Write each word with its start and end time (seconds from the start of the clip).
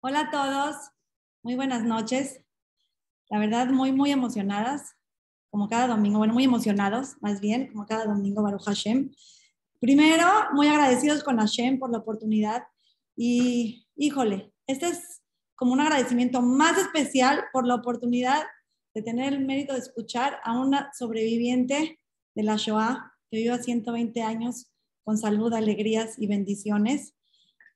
Hola 0.00 0.20
a 0.20 0.30
todos, 0.30 0.76
muy 1.42 1.54
buenas 1.54 1.84
noches. 1.84 2.40
La 3.30 3.38
verdad, 3.38 3.68
muy, 3.68 3.92
muy 3.92 4.10
emocionadas, 4.10 4.94
como 5.50 5.68
cada 5.68 5.86
domingo, 5.88 6.18
bueno, 6.18 6.34
muy 6.34 6.44
emocionados, 6.44 7.16
más 7.20 7.40
bien, 7.40 7.72
como 7.72 7.86
cada 7.86 8.06
domingo, 8.06 8.42
Baruch 8.42 8.64
Hashem. 8.64 9.12
Primero, 9.82 10.28
muy 10.52 10.68
agradecidos 10.68 11.24
con 11.24 11.38
Hashem 11.38 11.80
por 11.80 11.90
la 11.90 11.98
oportunidad 11.98 12.62
y, 13.16 13.88
híjole, 13.96 14.52
este 14.68 14.86
es 14.86 15.24
como 15.56 15.72
un 15.72 15.80
agradecimiento 15.80 16.40
más 16.40 16.78
especial 16.78 17.46
por 17.52 17.66
la 17.66 17.74
oportunidad 17.74 18.44
de 18.94 19.02
tener 19.02 19.32
el 19.32 19.44
mérito 19.44 19.72
de 19.72 19.80
escuchar 19.80 20.38
a 20.44 20.56
una 20.60 20.92
sobreviviente 20.96 21.98
de 22.32 22.42
la 22.44 22.54
Shoah 22.54 23.12
que 23.28 23.38
vivió 23.38 23.56
120 23.56 24.22
años 24.22 24.70
con 25.02 25.18
salud, 25.18 25.52
alegrías 25.52 26.16
y 26.16 26.28
bendiciones. 26.28 27.16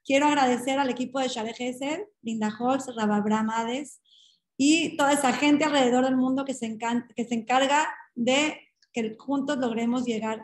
Quiero 0.05 0.27
agradecer 0.27 0.79
al 0.79 0.91
equipo 0.91 1.19
de 1.19 1.27
Share 1.27 1.57
Gesed, 1.57 2.03
Linda 2.23 2.57
Holz, 2.57 2.87
Rababram 2.95 3.51
Hades 3.51 4.01
y 4.57 4.97
toda 4.97 5.13
esa 5.13 5.33
gente 5.33 5.65
alrededor 5.65 6.05
del 6.05 6.17
mundo 6.17 6.45
que 6.45 6.55
se, 6.55 6.79
que 7.17 7.25
se 7.25 7.35
encarga 7.35 7.93
de 8.15 8.61
que 8.93 9.17
juntos 9.19 9.59
logremos 9.59 10.05
llegar 10.05 10.41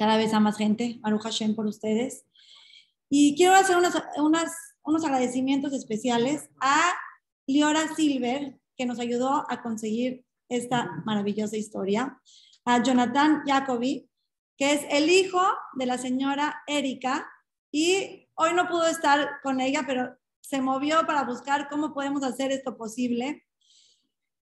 cada 0.00 0.16
vez 0.16 0.32
a 0.32 0.40
más 0.40 0.56
gente. 0.56 0.98
Maruja 1.02 1.28
Hashem 1.28 1.54
por 1.54 1.66
ustedes. 1.66 2.24
Y 3.10 3.36
quiero 3.36 3.54
hacer 3.54 3.76
unos, 3.76 3.92
unos 4.82 5.04
agradecimientos 5.04 5.74
especiales 5.74 6.48
a 6.58 6.94
Liora 7.46 7.94
Silver, 7.94 8.58
que 8.78 8.86
nos 8.86 8.98
ayudó 8.98 9.44
a 9.50 9.60
conseguir 9.60 10.24
esta 10.48 11.02
maravillosa 11.04 11.58
historia, 11.58 12.18
a 12.64 12.82
Jonathan 12.82 13.42
Jacobi, 13.46 14.08
que 14.56 14.72
es 14.72 14.86
el 14.88 15.10
hijo 15.10 15.42
de 15.74 15.84
la 15.84 15.98
señora 15.98 16.62
Erika, 16.66 17.30
y 17.70 18.26
Hoy 18.42 18.54
no 18.54 18.66
pudo 18.68 18.86
estar 18.86 19.42
con 19.42 19.60
ella, 19.60 19.84
pero 19.86 20.16
se 20.40 20.62
movió 20.62 21.06
para 21.06 21.24
buscar 21.24 21.68
cómo 21.68 21.92
podemos 21.92 22.22
hacer 22.22 22.50
esto 22.52 22.74
posible. 22.78 23.44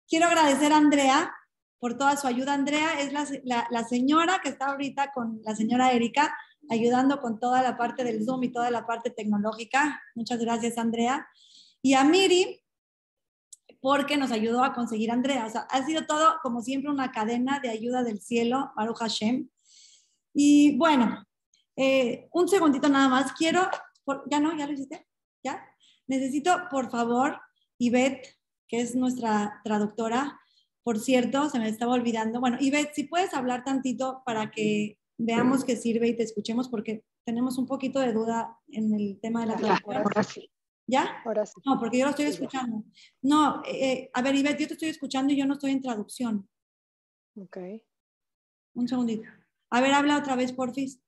Quiero 0.06 0.27
agradecer 0.27 0.72
a 0.72 0.77
Andrea 0.77 1.34
por 1.78 1.97
toda 1.97 2.16
su 2.16 2.27
ayuda. 2.27 2.55
Andrea 2.55 3.00
es 3.00 3.12
la, 3.12 3.84
señora 3.84 4.41
que 4.43 4.49
está 4.49 4.66
ahorita 4.66 5.12
con 5.12 5.41
la 5.44 5.55
señora 5.55 5.93
Erika, 5.93 6.37
ayudando 6.69 7.21
con 7.21 7.39
toda 7.39 7.62
la 7.62 7.77
parte 7.77 8.05
del 8.05 8.25
Zoom 8.25 8.44
y 8.44 8.53
toda 8.53 8.71
la 8.71 8.87
parte 8.87 9.11
tecnológica. 9.11 10.03
Muchas 10.15 10.38
gracias, 10.41 10.78
Andrea. 10.78 11.27
Y 11.83 11.94
a 11.94 12.05
Miri, 12.05 12.61
porque 13.81 14.17
nos 14.17 14.33
ayudó 14.33 14.65
a 14.65 14.75
conseguir 14.75 15.11
Andrea. 15.11 15.47
O 15.47 15.50
sea, 15.50 15.62
ha 15.71 15.84
sido 15.84 16.06
todo, 16.06 16.37
como 16.43 16.62
siempre, 16.62 16.91
una 16.91 17.12
cadena 17.12 17.61
de 17.61 17.71
ayuda 17.71 18.03
del 18.03 18.21
cielo, 18.21 18.72
Baruch 18.77 18.99
Hashem. 18.99 19.49
Y 20.34 20.77
bueno, 20.77 21.25
eh, 21.77 22.28
un 22.33 22.49
segundito 22.49 22.88
nada 22.88 23.09
más. 23.09 23.33
Quiero 23.33 23.69
¿Ya 24.27 24.41
no? 24.41 24.56
¿Ya 24.56 24.67
lo 24.67 24.72
hiciste? 24.72 25.06
¿Ya? 25.43 25.65
Necesito, 26.06 26.69
por 26.71 26.91
favor, 26.91 27.41
Ivette, 27.78 28.37
que 28.67 28.81
es 28.81 28.94
nuestra 28.94 29.61
traductora, 29.65 30.41
por 30.83 30.99
cierto, 30.99 31.49
se 31.50 31.59
me 31.59 31.69
estaba 31.69 31.94
olvidando. 31.94 32.41
Bueno, 32.41 32.56
Ivette, 32.61 32.94
si 32.94 33.05
puedes 33.05 33.34
hablar 33.34 33.65
tantito 33.65 34.22
para 34.25 34.50
que 34.50 34.99
veamos 35.19 35.65
que 35.65 35.77
sirve 35.77 36.09
y 36.09 36.16
te 36.16 36.22
escuchemos, 36.22 36.69
porque 36.69 37.05
tenemos 37.25 37.59
un 37.59 37.66
poquito 37.66 38.00
de 38.00 38.12
duda 38.12 38.59
en 38.69 38.94
el 38.94 39.19
tema 39.21 39.41
de 39.41 39.47
la 39.49 39.56
traducción. 39.56 39.97
Ahora 39.97 40.22
sí. 40.22 40.50
¿Ya? 40.87 41.21
Ahora 41.25 41.44
sí. 41.44 41.61
No, 41.67 41.78
porque 41.78 41.99
yo 41.99 42.05
lo 42.05 42.11
estoy 42.11 42.27
escuchando. 42.27 42.84
No, 43.21 43.62
eh, 43.67 44.11
a 44.15 44.22
ver, 44.22 44.34
Ivette, 44.34 44.61
yo 44.61 44.69
te 44.69 44.75
estoy 44.75 44.88
escuchando 44.88 45.33
y 45.33 45.37
yo 45.37 45.44
no 45.44 45.55
estoy 45.55 45.72
en 45.72 45.83
traducción. 45.83 46.49
Ok. 47.37 47.59
Un 48.75 48.88
segundito. 48.88 49.28
A 49.71 49.81
ver, 49.81 49.93
habla 49.93 50.19
otra 50.19 50.37
vez, 50.37 50.53
porfis. 50.53 51.00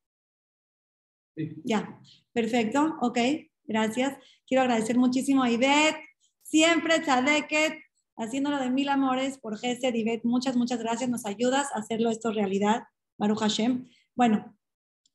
Sí. 1.35 1.57
Ya. 1.65 1.99
Perfecto, 2.33 2.97
ok, 3.01 3.19
gracias. 3.65 4.19
Quiero 4.47 4.63
agradecer 4.63 4.99
muchísimo 4.99 5.43
a 5.43 5.51
Ivette, 5.51 6.05
siempre 6.43 7.01
Tzadeket, 7.01 7.79
haciéndolo 8.21 8.59
de 8.59 8.71
mil 8.71 8.89
amores 8.89 9.39
por 9.39 9.59
Gesed, 9.59 9.95
Ivette, 9.95 10.25
muchas, 10.25 10.57
muchas 10.57 10.79
gracias, 10.79 11.09
nos 11.09 11.25
ayudas 11.27 11.69
a 11.75 11.79
hacerlo 11.79 12.11
esto 12.11 12.33
realidad, 12.33 12.85
Baruch 13.19 13.39
Hashem. 13.39 13.89
Bueno, 14.15 14.57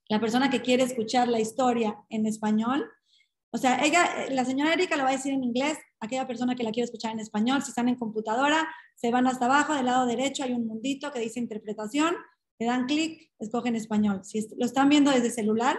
la 0.09 0.19
persona 0.19 0.49
que 0.49 0.61
quiere 0.61 0.83
escuchar 0.83 1.27
la 1.27 1.39
historia 1.39 1.97
en 2.09 2.25
español, 2.25 2.85
o 3.51 3.57
sea, 3.57 3.83
ella, 3.85 4.27
la 4.31 4.43
señora 4.43 4.73
Erika 4.73 4.97
lo 4.97 5.03
va 5.03 5.09
a 5.09 5.13
decir 5.13 5.33
en 5.33 5.43
inglés, 5.43 5.77
aquella 5.99 6.27
persona 6.27 6.55
que 6.55 6.63
la 6.63 6.71
quiere 6.71 6.85
escuchar 6.85 7.11
en 7.11 7.19
español, 7.19 7.61
si 7.61 7.69
están 7.69 7.87
en 7.87 7.95
computadora, 7.95 8.67
se 8.95 9.11
van 9.11 9.27
hasta 9.27 9.45
abajo, 9.45 9.73
del 9.75 9.85
lado 9.85 10.05
derecho 10.05 10.43
hay 10.43 10.53
un 10.53 10.67
mundito 10.67 11.11
que 11.11 11.19
dice 11.19 11.39
interpretación, 11.39 12.15
le 12.59 12.65
dan 12.65 12.85
clic, 12.85 13.31
escogen 13.39 13.75
español. 13.75 14.21
Si 14.23 14.47
lo 14.57 14.65
están 14.65 14.89
viendo 14.89 15.11
desde 15.11 15.29
celular, 15.29 15.77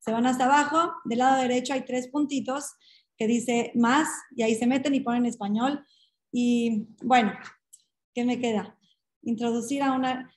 se 0.00 0.12
van 0.12 0.26
hasta 0.26 0.44
abajo, 0.44 0.92
del 1.04 1.18
lado 1.18 1.40
derecho 1.40 1.72
hay 1.72 1.84
tres 1.84 2.08
puntitos 2.08 2.74
que 3.16 3.26
dice 3.26 3.72
más 3.74 4.08
y 4.36 4.42
ahí 4.42 4.54
se 4.54 4.66
meten 4.66 4.94
y 4.94 5.00
ponen 5.00 5.24
español. 5.24 5.84
Y 6.36 6.88
bueno, 7.00 7.32
¿qué 8.12 8.24
me 8.24 8.40
queda? 8.40 8.76
Introducir 9.22 9.84
a 9.84 9.92
una 9.92 10.34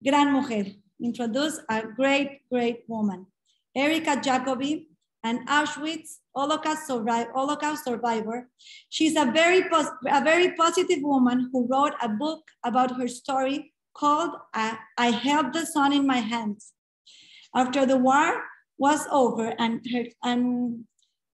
gran 0.00 0.32
mujer. 0.32 0.76
Introduce 0.98 1.60
a 1.68 1.82
great, 1.82 2.40
great 2.50 2.84
woman. 2.88 3.26
Erika 3.74 4.16
Jacobi, 4.22 4.88
an 5.22 5.44
Auschwitz 5.46 6.20
Holocaust, 6.34 6.86
survivor. 7.84 8.48
She's 8.88 9.16
a 9.16 9.26
very, 9.26 9.68
a 10.08 10.24
very 10.24 10.54
positive 10.56 11.02
woman 11.02 11.50
who 11.52 11.66
wrote 11.66 11.92
a 12.00 12.08
book 12.08 12.42
about 12.64 12.96
her 12.96 13.06
story 13.06 13.74
called 13.92 14.30
uh, 14.54 14.76
I 14.96 15.10
Held 15.10 15.52
the 15.52 15.66
Sun 15.66 15.92
in 15.92 16.06
My 16.06 16.20
Hands. 16.20 16.72
After 17.54 17.84
the 17.84 17.98
war, 17.98 18.44
was 18.78 19.06
over 19.12 19.54
and 19.58 19.84
her 19.92 20.06
and 20.22 20.84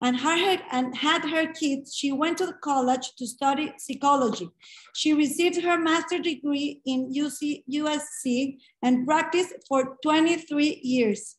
and 0.02 0.18
her 0.18 0.58
and 0.72 0.96
had 0.96 1.24
her 1.24 1.52
kids, 1.52 1.94
she 1.94 2.10
went 2.10 2.38
to 2.38 2.54
college 2.62 3.14
to 3.16 3.26
study 3.26 3.72
psychology. 3.78 4.48
She 4.94 5.12
received 5.12 5.62
her 5.62 5.78
master's 5.78 6.22
degree 6.22 6.80
in 6.86 7.12
UC, 7.12 7.64
USC 7.70 8.56
and 8.82 9.06
practiced 9.06 9.54
for 9.68 9.98
23 10.02 10.80
years. 10.82 11.36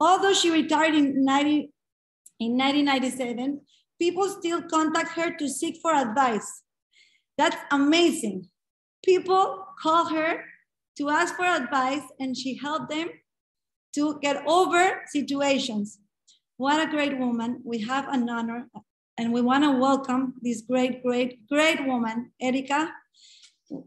Although 0.00 0.34
she 0.34 0.50
retired 0.50 0.94
in, 0.94 1.24
90, 1.24 1.70
in 2.40 2.52
1997, 2.58 3.60
people 3.98 4.28
still 4.28 4.62
contact 4.62 5.12
her 5.12 5.34
to 5.36 5.48
seek 5.48 5.78
for 5.80 5.94
advice. 5.94 6.62
That's 7.38 7.56
amazing. 7.70 8.48
People 9.04 9.64
call 9.80 10.06
her 10.10 10.44
to 10.98 11.08
ask 11.08 11.36
for 11.36 11.44
advice 11.44 12.02
and 12.20 12.36
she 12.36 12.56
helped 12.56 12.90
them 12.90 13.08
to 13.94 14.18
get 14.20 14.42
over 14.46 15.02
situations. 15.06 15.98
What 16.58 16.82
a 16.82 16.90
great 16.90 17.16
woman. 17.16 17.62
We 17.64 17.78
have 17.82 18.08
an 18.08 18.28
honor 18.28 18.66
and 19.16 19.32
we 19.32 19.40
want 19.40 19.62
to 19.62 19.78
welcome 19.78 20.34
this 20.42 20.60
great, 20.60 21.04
great, 21.04 21.46
great 21.46 21.86
woman, 21.86 22.32
Erika. 22.42 22.90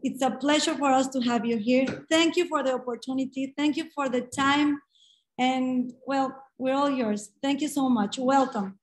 It's 0.02 0.22
a 0.22 0.30
pleasure 0.30 0.74
for 0.74 0.90
us 0.90 1.08
to 1.08 1.20
have 1.20 1.44
you 1.44 1.58
here. 1.58 1.84
Thank 2.10 2.34
you 2.36 2.48
for 2.48 2.62
the 2.62 2.72
opportunity. 2.72 3.52
Thank 3.58 3.76
you 3.76 3.90
for 3.94 4.08
the 4.08 4.22
time. 4.22 4.80
And 5.38 5.92
well, 6.06 6.34
we're 6.56 6.72
all 6.74 6.88
yours. 6.88 7.32
Thank 7.42 7.60
you 7.60 7.68
so 7.68 7.90
much. 7.90 8.18
Welcome. 8.18 8.78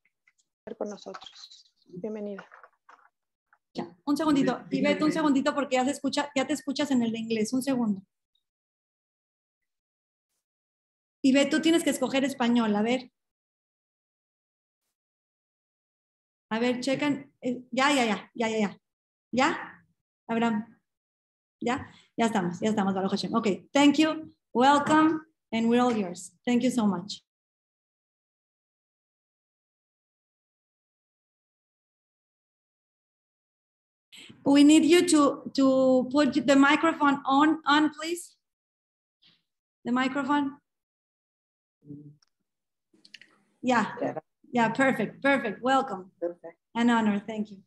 Con 0.77 0.89
nosotros. 0.89 1.71
Bienvenida. 1.87 2.45
Ya, 3.73 3.87
un 4.05 4.15
segundito. 4.15 4.65
Ivette 4.69 5.03
un 5.03 5.11
segundito 5.11 5.55
porque 5.55 5.77
ya, 5.77 5.85
se 5.85 5.91
escucha, 5.91 6.29
ya 6.35 6.45
te 6.45 6.53
escuchas 6.53 6.91
en 6.91 7.01
el 7.01 7.11
de 7.11 7.17
inglés. 7.17 7.53
Un 7.53 7.63
segundo. 7.63 8.03
Y 11.23 11.31
ve, 11.31 11.47
tú 11.47 11.59
tienes 11.59 11.83
que 11.83 11.89
escoger 11.89 12.23
español, 12.23 12.75
a 12.75 12.83
ver. 12.83 13.11
A 16.51 16.59
ver, 16.59 16.79
checan. 16.79 17.31
Eh, 17.41 17.61
ya, 17.71 17.91
ya, 17.91 18.05
ya, 18.05 18.31
ya, 18.35 18.47
ya, 18.47 18.57
ya. 18.57 18.77
¿Ya? 19.31 19.83
Abraham. 20.27 20.65
¿Ya? 21.61 21.87
Ya 22.17 22.25
estamos, 22.25 22.59
ya 22.59 22.69
estamos, 22.69 22.93
Baruch 22.93 23.11
Hashem. 23.11 23.33
Ok, 23.33 23.69
thank 23.71 23.97
you, 23.97 24.33
welcome, 24.53 25.21
and 25.51 25.69
we're 25.69 25.81
all 25.81 25.95
yours. 25.95 26.33
Thank 26.45 26.63
you 26.63 26.71
so 26.71 26.85
much. 26.85 27.23
We 34.43 34.63
need 34.63 34.85
you 34.85 35.07
to, 35.07 35.51
to 35.55 36.09
put 36.11 36.33
the 36.45 36.55
microphone 36.55 37.21
on, 37.25 37.59
on, 37.65 37.91
please. 37.91 38.35
The 39.85 39.91
microphone. 39.91 40.57
Yeah. 43.61 44.19
Yeah, 44.51 44.69
perfect, 44.69 45.21
perfect. 45.21 45.61
Welcome. 45.61 46.11
Perfect. 46.19 46.57
An 46.75 46.89
honor. 46.89 47.21
Thank 47.25 47.51
you. 47.51 47.57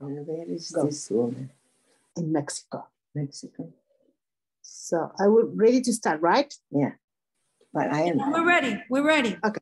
And 0.00 0.26
where 0.26 0.44
is 0.50 0.70
Go. 0.70 0.84
this 0.84 1.10
woman? 1.10 1.50
In 2.16 2.32
Mexico. 2.32 2.86
Mexico. 3.14 3.72
So 4.60 5.10
I 5.18 5.28
will 5.28 5.50
ready 5.54 5.80
to 5.82 5.92
start, 5.92 6.20
right? 6.20 6.52
Yeah. 6.70 6.92
But 7.72 7.92
I 7.92 8.02
am. 8.02 8.18
We're 8.18 8.46
ready. 8.46 8.82
We're 8.90 9.06
ready. 9.06 9.36
Okay. 9.44 9.60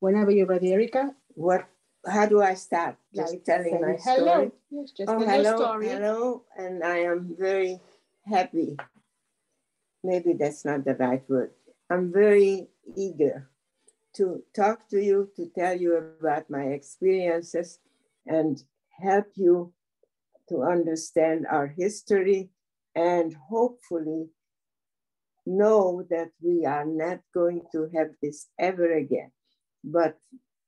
Whenever 0.00 0.30
you're 0.30 0.46
ready, 0.46 0.72
Erika, 0.72 1.14
what? 1.34 1.66
How 2.06 2.26
do 2.26 2.42
I 2.42 2.54
start? 2.54 2.96
Just 3.14 3.34
like 3.34 3.44
telling 3.44 3.80
my 3.80 3.96
story. 3.96 4.16
hello. 4.18 4.52
Yes, 4.70 4.90
just 4.90 5.10
oh, 5.10 5.18
hello, 5.20 5.56
story. 5.56 5.88
hello, 5.88 6.42
and 6.56 6.82
I 6.82 6.98
am 6.98 7.36
very 7.38 7.80
happy. 8.26 8.76
Maybe 10.02 10.32
that's 10.32 10.64
not 10.64 10.84
the 10.84 10.94
right 10.94 11.22
word. 11.28 11.52
I'm 11.88 12.12
very 12.12 12.68
eager 12.96 13.48
to 14.14 14.42
talk 14.54 14.88
to 14.88 15.00
you, 15.00 15.30
to 15.36 15.50
tell 15.56 15.78
you 15.78 15.96
about 16.20 16.50
my 16.50 16.64
experiences, 16.74 17.78
and 18.26 18.62
help 19.00 19.26
you 19.34 19.72
to 20.48 20.62
understand 20.62 21.46
our 21.48 21.66
history 21.66 22.50
and 22.94 23.34
hopefully 23.48 24.28
know 25.46 26.06
that 26.10 26.30
we 26.42 26.64
are 26.66 26.84
not 26.84 27.20
going 27.32 27.62
to 27.72 27.88
have 27.94 28.10
this 28.20 28.48
ever 28.58 28.92
again. 28.92 29.30
But 29.82 30.18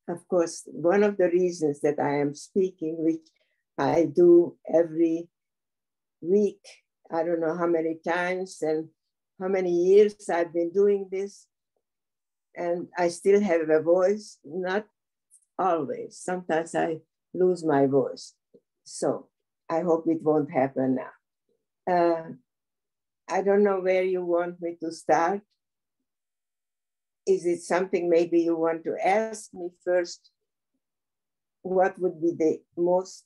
of 0.09 0.27
course, 0.29 0.63
one 0.67 1.03
of 1.03 1.17
the 1.17 1.29
reasons 1.29 1.81
that 1.81 1.99
I 1.99 2.21
am 2.21 2.35
speaking, 2.35 2.97
which 2.99 3.27
I 3.79 4.05
do 4.05 4.57
every 4.73 5.29
week, 6.21 6.61
I 7.11 7.23
don't 7.25 7.41
know 7.41 7.57
how 7.57 7.67
many 7.67 7.99
times 8.07 8.59
and 8.63 8.89
how 9.41 9.49
many 9.49 9.71
years 9.71 10.29
I've 10.29 10.53
been 10.53 10.71
doing 10.71 11.09
this, 11.11 11.47
and 12.57 12.89
I 12.97 13.09
still 13.09 13.41
have 13.41 13.69
a 13.69 13.83
voice, 13.83 14.39
not 14.45 14.87
always. 15.59 16.19
Sometimes 16.19 16.75
I 16.75 16.99
lose 17.33 17.65
my 17.65 17.87
voice. 17.87 18.35
So 18.85 19.29
I 19.69 19.81
hope 19.81 20.05
it 20.07 20.23
won't 20.23 20.51
happen 20.51 20.97
now. 20.97 21.13
Uh, 21.91 22.23
I 23.29 23.43
don't 23.43 23.65
know 23.65 23.81
where 23.81 24.03
you 24.03 24.25
want 24.25 24.61
me 24.61 24.77
to 24.81 24.93
start. 24.93 25.41
Is 27.27 27.47
it 27.47 27.63
something 27.63 28.09
maybe 28.09 28.41
you 28.41 28.57
want 28.57 28.85
to 28.85 28.97
ask 29.05 29.53
me 29.55 29.71
first? 29.85 30.31
What 31.63 31.99
would 31.99 32.21
be 32.21 32.33
the 32.33 32.61
most 32.77 33.25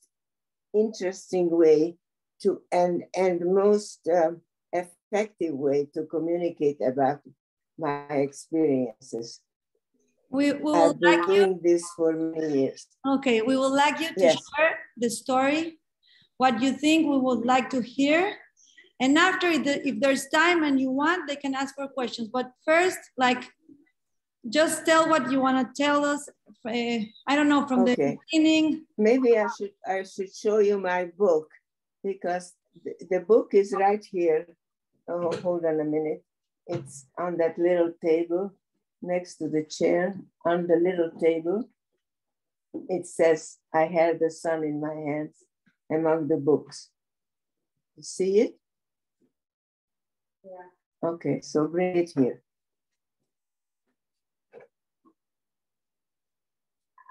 interesting 0.72 1.50
way 1.50 1.96
to 2.42 2.62
and 2.70 3.04
and 3.16 3.40
most 3.52 4.08
um, 4.08 4.42
effective 4.72 5.54
way 5.54 5.88
to 5.94 6.04
communicate 6.04 6.78
about 6.80 7.20
my 7.76 8.06
experiences? 8.10 9.40
We, 10.30 10.52
we 10.52 10.60
will 10.60 10.90
I've 10.90 11.00
been 11.00 11.18
like 11.20 11.26
doing 11.26 11.52
you. 11.54 11.60
this 11.62 11.84
for 11.96 12.12
many 12.12 12.60
years. 12.60 12.86
Okay, 13.16 13.42
we 13.42 13.56
would 13.56 13.72
like 13.72 13.98
you 13.98 14.08
to 14.08 14.20
yes. 14.20 14.38
share 14.56 14.78
the 14.96 15.10
story, 15.10 15.78
what 16.36 16.60
you 16.60 16.72
think 16.72 17.08
we 17.08 17.18
would 17.18 17.46
like 17.46 17.70
to 17.70 17.80
hear, 17.80 18.36
and 19.00 19.16
after, 19.16 19.48
if 19.48 20.00
there's 20.00 20.26
time 20.28 20.64
and 20.64 20.80
you 20.80 20.90
want, 20.90 21.28
they 21.28 21.36
can 21.36 21.54
ask 21.54 21.74
for 21.76 21.86
questions. 21.86 22.28
But 22.28 22.50
first, 22.64 22.98
like, 23.16 23.44
just 24.48 24.86
tell 24.86 25.08
what 25.08 25.30
you 25.30 25.40
want 25.40 25.74
to 25.74 25.82
tell 25.82 26.04
us. 26.04 26.28
Uh, 26.64 27.00
I 27.26 27.36
don't 27.36 27.48
know 27.48 27.66
from 27.66 27.80
okay. 27.80 27.94
the 27.94 28.16
beginning. 28.30 28.84
Maybe 28.96 29.38
I 29.38 29.46
should 29.56 29.72
I 29.86 30.02
should 30.02 30.34
show 30.34 30.58
you 30.58 30.78
my 30.78 31.06
book 31.16 31.48
because 32.04 32.54
the, 32.84 32.94
the 33.10 33.20
book 33.20 33.54
is 33.54 33.74
right 33.76 34.04
here. 34.04 34.46
Oh, 35.08 35.32
hold 35.42 35.64
on 35.64 35.80
a 35.80 35.84
minute. 35.84 36.22
It's 36.66 37.06
on 37.18 37.38
that 37.38 37.58
little 37.58 37.92
table 38.04 38.54
next 39.00 39.36
to 39.36 39.48
the 39.48 39.64
chair. 39.64 40.16
On 40.44 40.66
the 40.66 40.76
little 40.76 41.10
table, 41.18 41.68
it 42.88 43.06
says, 43.06 43.58
"I 43.72 43.86
held 43.86 44.18
the 44.20 44.30
sun 44.30 44.64
in 44.64 44.80
my 44.80 44.94
hands 44.94 45.36
among 45.90 46.28
the 46.28 46.36
books." 46.36 46.90
You 47.96 48.02
see 48.02 48.40
it? 48.40 48.58
Yeah. 50.44 51.08
Okay, 51.10 51.40
so 51.40 51.66
bring 51.66 51.96
it 51.96 52.10
here. 52.14 52.42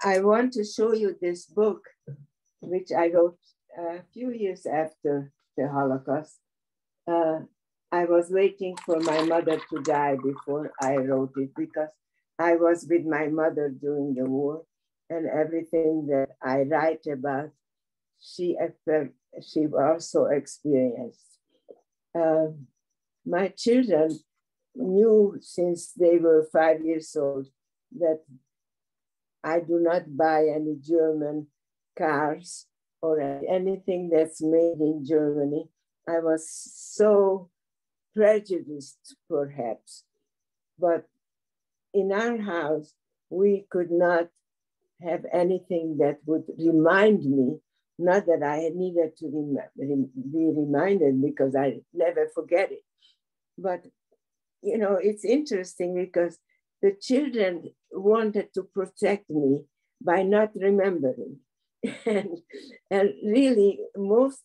I 0.02 0.20
want 0.20 0.52
to 0.52 0.64
show 0.64 0.92
you 0.94 1.16
this 1.20 1.46
book, 1.46 1.82
which 2.60 2.92
I 2.92 3.10
wrote 3.10 3.38
a 3.76 4.00
few 4.12 4.30
years 4.30 4.64
after 4.66 5.32
the 5.56 5.68
Holocaust. 5.68 6.38
Uh, 7.06 7.40
I 7.90 8.04
was 8.04 8.30
waiting 8.30 8.76
for 8.84 9.00
my 9.00 9.22
mother 9.22 9.60
to 9.70 9.82
die 9.82 10.16
before 10.22 10.72
I 10.80 10.96
wrote 10.96 11.32
it 11.36 11.50
because 11.56 11.90
I 12.38 12.54
was 12.54 12.86
with 12.88 13.04
my 13.06 13.26
mother 13.28 13.70
during 13.70 14.14
the 14.14 14.24
war 14.24 14.62
and 15.10 15.26
everything 15.26 16.06
that 16.08 16.28
I 16.42 16.62
write 16.62 17.06
about, 17.10 17.50
she, 18.20 18.56
she 19.42 19.66
also 19.66 20.26
experienced. 20.26 21.38
Um, 22.14 22.66
my 23.26 23.48
children 23.48 24.18
knew 24.76 25.38
since 25.40 25.92
they 25.92 26.18
were 26.18 26.48
five 26.52 26.84
years 26.84 27.16
old 27.16 27.48
that 27.98 28.20
I 29.42 29.60
do 29.60 29.78
not 29.80 30.16
buy 30.16 30.46
any 30.54 30.76
German 30.80 31.46
cars 31.96 32.66
or 33.00 33.20
anything 33.20 34.10
that's 34.10 34.42
made 34.42 34.80
in 34.80 35.04
Germany. 35.06 35.68
I 36.08 36.20
was 36.20 36.48
so 36.48 37.50
prejudiced, 38.14 39.16
perhaps, 39.28 40.04
but 40.78 41.04
in 41.94 42.12
our 42.12 42.38
house, 42.38 42.94
we 43.30 43.66
could 43.70 43.90
not 43.90 44.28
have 45.02 45.24
anything 45.32 45.98
that 45.98 46.18
would 46.26 46.44
remind 46.58 47.24
me, 47.24 47.58
not 47.98 48.26
that 48.26 48.42
I 48.42 48.70
needed 48.74 49.16
to 49.18 49.56
rem- 49.76 50.10
be 50.32 50.52
reminded 50.56 51.22
because 51.22 51.54
I 51.54 51.80
never 51.92 52.28
forget 52.34 52.72
it, 52.72 52.82
but 53.56 53.84
you 54.62 54.76
know, 54.78 54.98
it's 55.00 55.24
interesting 55.24 55.94
because 55.94 56.38
the 56.82 56.92
children 57.00 57.70
wanted 57.92 58.52
to 58.54 58.62
protect 58.62 59.28
me 59.30 59.64
by 60.00 60.22
not 60.22 60.50
remembering. 60.54 61.38
and, 62.06 62.38
and 62.90 63.10
really, 63.24 63.80
most, 63.96 64.40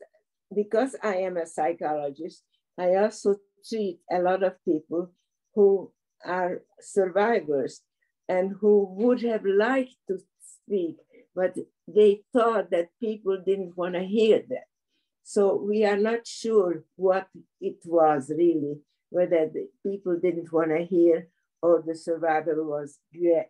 because 0.54 0.96
I 1.04 1.18
am 1.18 1.38
a 1.38 1.46
psychologist, 1.46 2.44
I 2.78 2.96
also 2.96 3.38
treat 3.68 4.00
a 4.12 4.20
lot 4.20 4.44
of 4.44 4.64
people 4.66 5.12
who 5.56 5.92
are 6.26 6.62
survivors 6.80 7.82
and 8.28 8.56
who 8.60 8.88
would 8.98 9.22
have 9.22 9.46
liked 9.46 9.96
to 10.08 10.18
speak, 10.42 10.98
but 11.36 11.56
they 11.88 12.22
thought 12.34 12.72
that 12.72 12.90
people 13.00 13.38
didn't 13.46 13.78
want 13.78 13.94
to 13.96 14.04
hear 14.04 14.42
that. 14.50 14.66
So 15.24 15.56
we 15.56 15.86
are 15.86 15.98
not 15.98 16.28
sure 16.28 16.84
what 16.96 17.28
it 17.62 17.78
was 17.86 18.32
really 18.36 18.82
whether 19.14 19.48
the 19.48 19.70
people 19.86 20.18
didn't 20.20 20.52
want 20.52 20.72
to 20.72 20.84
hear 20.84 21.28
or 21.64 21.82
the 21.88 21.96
survivor 21.96 22.62
was 22.62 23.00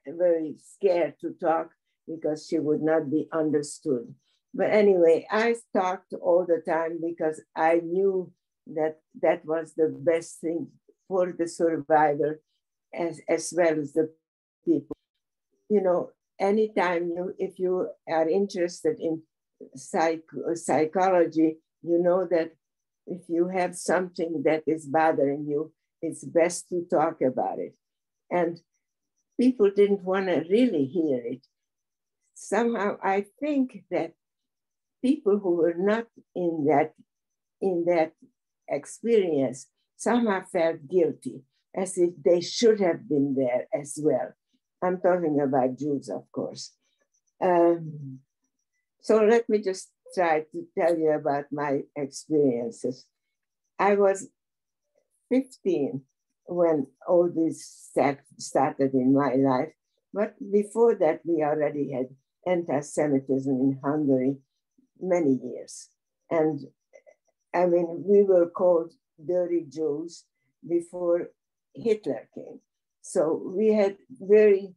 very 0.05 0.55
scared 0.63 1.15
to 1.19 1.31
talk 1.41 1.71
because 2.07 2.45
she 2.47 2.59
would 2.59 2.81
not 2.81 3.09
be 3.09 3.27
understood. 3.33 4.13
But 4.53 4.69
anyway, 4.69 5.25
I 5.31 5.55
talked 5.75 6.13
all 6.21 6.45
the 6.45 6.61
time 6.65 6.99
because 7.01 7.41
I 7.55 7.81
knew 7.83 8.31
that 8.67 8.99
that 9.23 9.43
was 9.45 9.73
the 9.73 9.89
best 9.89 10.39
thing 10.41 10.67
for 11.07 11.33
the 11.37 11.47
survivor 11.47 12.39
as, 12.93 13.19
as 13.27 13.51
well 13.57 13.79
as 13.79 13.93
the 13.93 14.11
people. 14.63 14.95
You 15.67 15.81
know, 15.81 16.11
anytime 16.39 17.07
you, 17.07 17.33
if 17.39 17.57
you 17.57 17.89
are 18.07 18.29
interested 18.29 18.97
in 18.99 19.23
psych, 19.75 20.21
psychology, 20.53 21.57
you 21.81 21.97
know 21.97 22.27
that 22.29 22.51
if 23.07 23.21
you 23.27 23.47
have 23.47 23.75
something 23.75 24.43
that 24.45 24.61
is 24.67 24.85
bothering 24.85 25.47
you, 25.47 25.73
it's 26.03 26.23
best 26.23 26.69
to 26.69 26.85
talk 26.91 27.19
about 27.21 27.57
it. 27.57 27.73
And 28.29 28.59
people 29.39 29.71
didn't 29.75 30.03
want 30.03 30.27
to 30.27 30.45
really 30.49 30.85
hear 30.85 31.21
it. 31.23 31.45
Somehow 32.33 32.97
I 33.03 33.25
think 33.39 33.83
that 33.91 34.13
people 35.01 35.39
who 35.39 35.55
were 35.55 35.75
not 35.77 36.07
in 36.35 36.65
that 36.67 36.93
in 37.61 37.85
that 37.85 38.13
experience 38.67 39.67
somehow 39.95 40.43
felt 40.51 40.87
guilty, 40.89 41.43
as 41.75 41.97
if 41.97 42.11
they 42.23 42.41
should 42.41 42.79
have 42.79 43.07
been 43.07 43.35
there 43.35 43.67
as 43.73 43.97
well. 44.01 44.33
I'm 44.81 44.99
talking 44.99 45.39
about 45.39 45.77
Jews, 45.77 46.09
of 46.09 46.29
course. 46.31 46.73
Um, 47.41 48.19
so 49.01 49.23
let 49.23 49.47
me 49.47 49.59
just 49.61 49.91
try 50.13 50.41
to 50.51 50.67
tell 50.77 50.97
you 50.97 51.11
about 51.11 51.45
my 51.51 51.81
experiences. 51.95 53.05
I 53.79 53.95
was 53.95 54.27
15 55.29 56.01
when 56.47 56.87
all 57.07 57.29
this 57.33 57.65
stuff 57.91 58.17
started 58.37 58.93
in 58.93 59.13
my 59.13 59.35
life. 59.35 59.73
But 60.13 60.35
before 60.51 60.95
that, 60.95 61.21
we 61.25 61.43
already 61.43 61.91
had 61.91 62.07
anti-Semitism 62.45 63.53
in 63.53 63.79
Hungary 63.83 64.37
many 64.99 65.39
years. 65.43 65.89
And 66.29 66.59
I 67.53 67.65
mean, 67.65 68.03
we 68.05 68.23
were 68.23 68.49
called 68.49 68.93
dirty 69.23 69.65
Jews 69.69 70.25
before 70.67 71.29
Hitler 71.73 72.29
came. 72.35 72.59
So 73.01 73.41
we 73.45 73.73
had 73.73 73.97
very, 74.19 74.75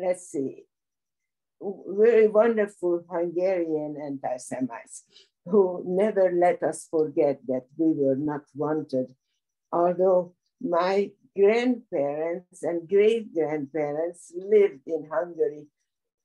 let's 0.00 0.28
see, 0.30 0.64
very 1.60 2.28
wonderful 2.28 3.04
Hungarian 3.10 3.96
anti-Semites 4.04 5.04
who 5.44 5.82
never 5.86 6.32
let 6.32 6.62
us 6.62 6.86
forget 6.90 7.40
that 7.46 7.66
we 7.76 7.92
were 7.94 8.16
not 8.16 8.42
wanted. 8.54 9.14
Although 9.72 10.34
my 10.60 11.10
grandparents 11.36 12.62
and 12.62 12.88
great 12.88 13.34
grandparents 13.34 14.32
lived 14.36 14.86
in 14.86 15.08
Hungary 15.10 15.66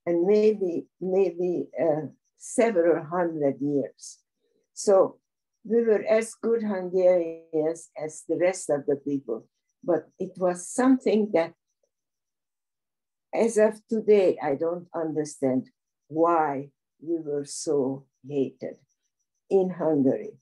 and 0.06 0.26
maybe, 0.26 0.88
maybe 1.00 1.68
uh, 1.80 2.08
several 2.38 3.04
hundred 3.06 3.56
years. 3.62 4.20
So 4.74 5.18
we 5.64 5.84
were 5.84 6.04
as 6.04 6.34
good 6.36 6.64
Hungarians 6.64 7.90
as 7.98 8.24
the 8.28 8.38
rest 8.38 8.70
of 8.70 8.86
the 8.86 8.98
people, 8.98 9.48
but 9.84 10.10
it 10.20 10.32
was 10.38 10.68
something 10.68 11.32
that 11.34 11.54
as 13.34 13.58
of 13.58 13.82
today, 13.90 14.38
I 14.42 14.56
don't 14.56 14.88
understand 14.96 15.70
why 16.08 16.70
we 17.02 17.20
were 17.20 17.46
so 17.46 18.06
hated 18.28 18.78
in 19.50 19.70
Hungary. 19.70 20.40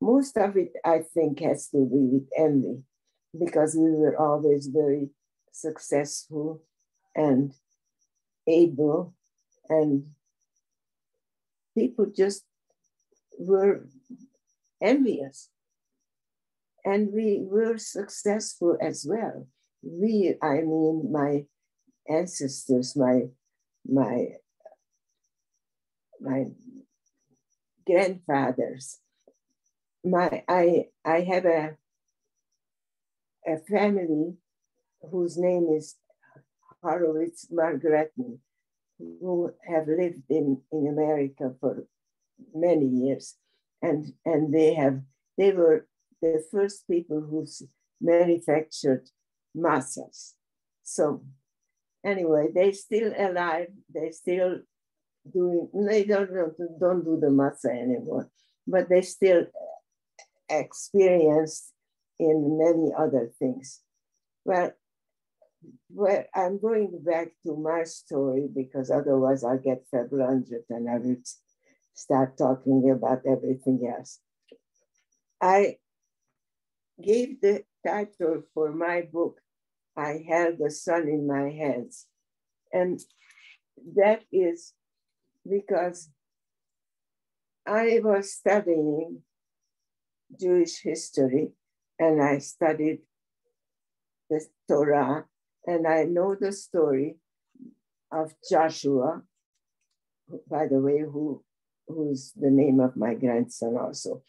Most 0.00 0.36
of 0.36 0.56
it, 0.56 0.72
I 0.84 1.00
think, 1.00 1.40
has 1.40 1.68
to 1.70 1.78
do 1.78 1.88
with 2.12 2.28
envy 2.36 2.82
because 3.38 3.74
we 3.74 3.90
were 3.90 4.16
always 4.18 4.68
very 4.68 5.10
successful 5.52 6.62
and 7.14 7.52
able, 8.46 9.14
and 9.68 10.10
people 11.76 12.06
just 12.14 12.44
were 13.38 13.86
envious. 14.80 15.50
And 16.84 17.12
we 17.12 17.40
were 17.42 17.76
successful 17.76 18.78
as 18.80 19.04
well. 19.06 19.46
We, 19.82 20.34
I 20.40 20.62
mean, 20.62 21.10
my 21.12 21.44
ancestors, 22.08 22.96
my 22.96 23.28
my 23.86 24.28
my 26.20 26.46
grandfathers. 27.86 29.00
My 30.04 30.44
I 30.48 30.86
I 31.04 31.20
have 31.22 31.44
a 31.44 31.76
a 33.46 33.56
family 33.58 34.34
whose 35.10 35.36
name 35.38 35.68
is 35.70 35.96
Horowitz 36.82 37.48
Margareten, 37.50 38.38
who 38.98 39.52
have 39.66 39.86
lived 39.88 40.22
in, 40.28 40.60
in 40.72 40.86
America 40.86 41.54
for 41.60 41.86
many 42.54 42.86
years. 42.86 43.36
And, 43.80 44.12
and 44.24 44.52
they 44.52 44.74
have 44.74 45.00
they 45.36 45.52
were 45.52 45.86
the 46.20 46.42
first 46.50 46.88
people 46.88 47.20
who 47.20 47.46
manufactured 48.00 49.08
matzahs. 49.56 50.32
So 50.82 51.22
anyway, 52.04 52.48
they're 52.52 52.72
still 52.72 53.12
alive. 53.16 53.68
They 53.94 54.10
still 54.10 54.60
doing. 55.32 55.68
They 55.72 56.04
don't 56.04 56.30
don't 56.80 57.04
do 57.04 57.18
the 57.20 57.28
matzah 57.28 57.70
anymore, 57.70 58.28
but 58.66 58.88
they 58.88 59.02
still 59.02 59.46
experienced 60.48 61.72
in 62.18 62.58
many 62.58 62.92
other 62.96 63.30
things. 63.38 63.80
Well, 64.44 64.72
well, 65.90 66.24
I'm 66.34 66.60
going 66.60 67.02
back 67.04 67.28
to 67.44 67.56
my 67.56 67.84
story 67.84 68.48
because 68.54 68.90
otherwise 68.90 69.44
I'll 69.44 69.58
get 69.58 69.84
verblundet 69.92 70.64
and 70.70 70.88
I 70.88 70.98
will 70.98 71.16
start 71.94 72.38
talking 72.38 72.90
about 72.90 73.22
everything 73.26 73.92
else. 73.96 74.20
I 75.40 75.76
gave 77.02 77.40
the 77.40 77.64
title 77.84 78.42
for 78.54 78.72
my 78.72 79.02
book 79.02 79.40
I 79.98 80.24
held 80.28 80.58
the 80.58 80.70
sun 80.70 81.08
in 81.08 81.26
my 81.26 81.50
hands. 81.50 82.06
And 82.72 83.00
that 83.96 84.22
is 84.30 84.72
because 85.48 86.08
I 87.66 87.98
was 88.02 88.32
studying 88.32 89.22
Jewish 90.38 90.80
history 90.82 91.52
and 91.98 92.22
I 92.22 92.38
studied 92.38 93.00
the 94.30 94.44
Torah 94.68 95.24
and 95.66 95.86
I 95.86 96.04
know 96.04 96.34
the 96.34 96.52
story 96.52 97.16
of 98.12 98.34
Joshua, 98.48 99.22
by 100.48 100.66
the 100.66 100.80
way, 100.80 101.00
who, 101.00 101.42
who's 101.86 102.32
the 102.36 102.50
name 102.50 102.80
of 102.80 102.96
my 102.96 103.14
grandson 103.14 103.76
also. 103.76 104.22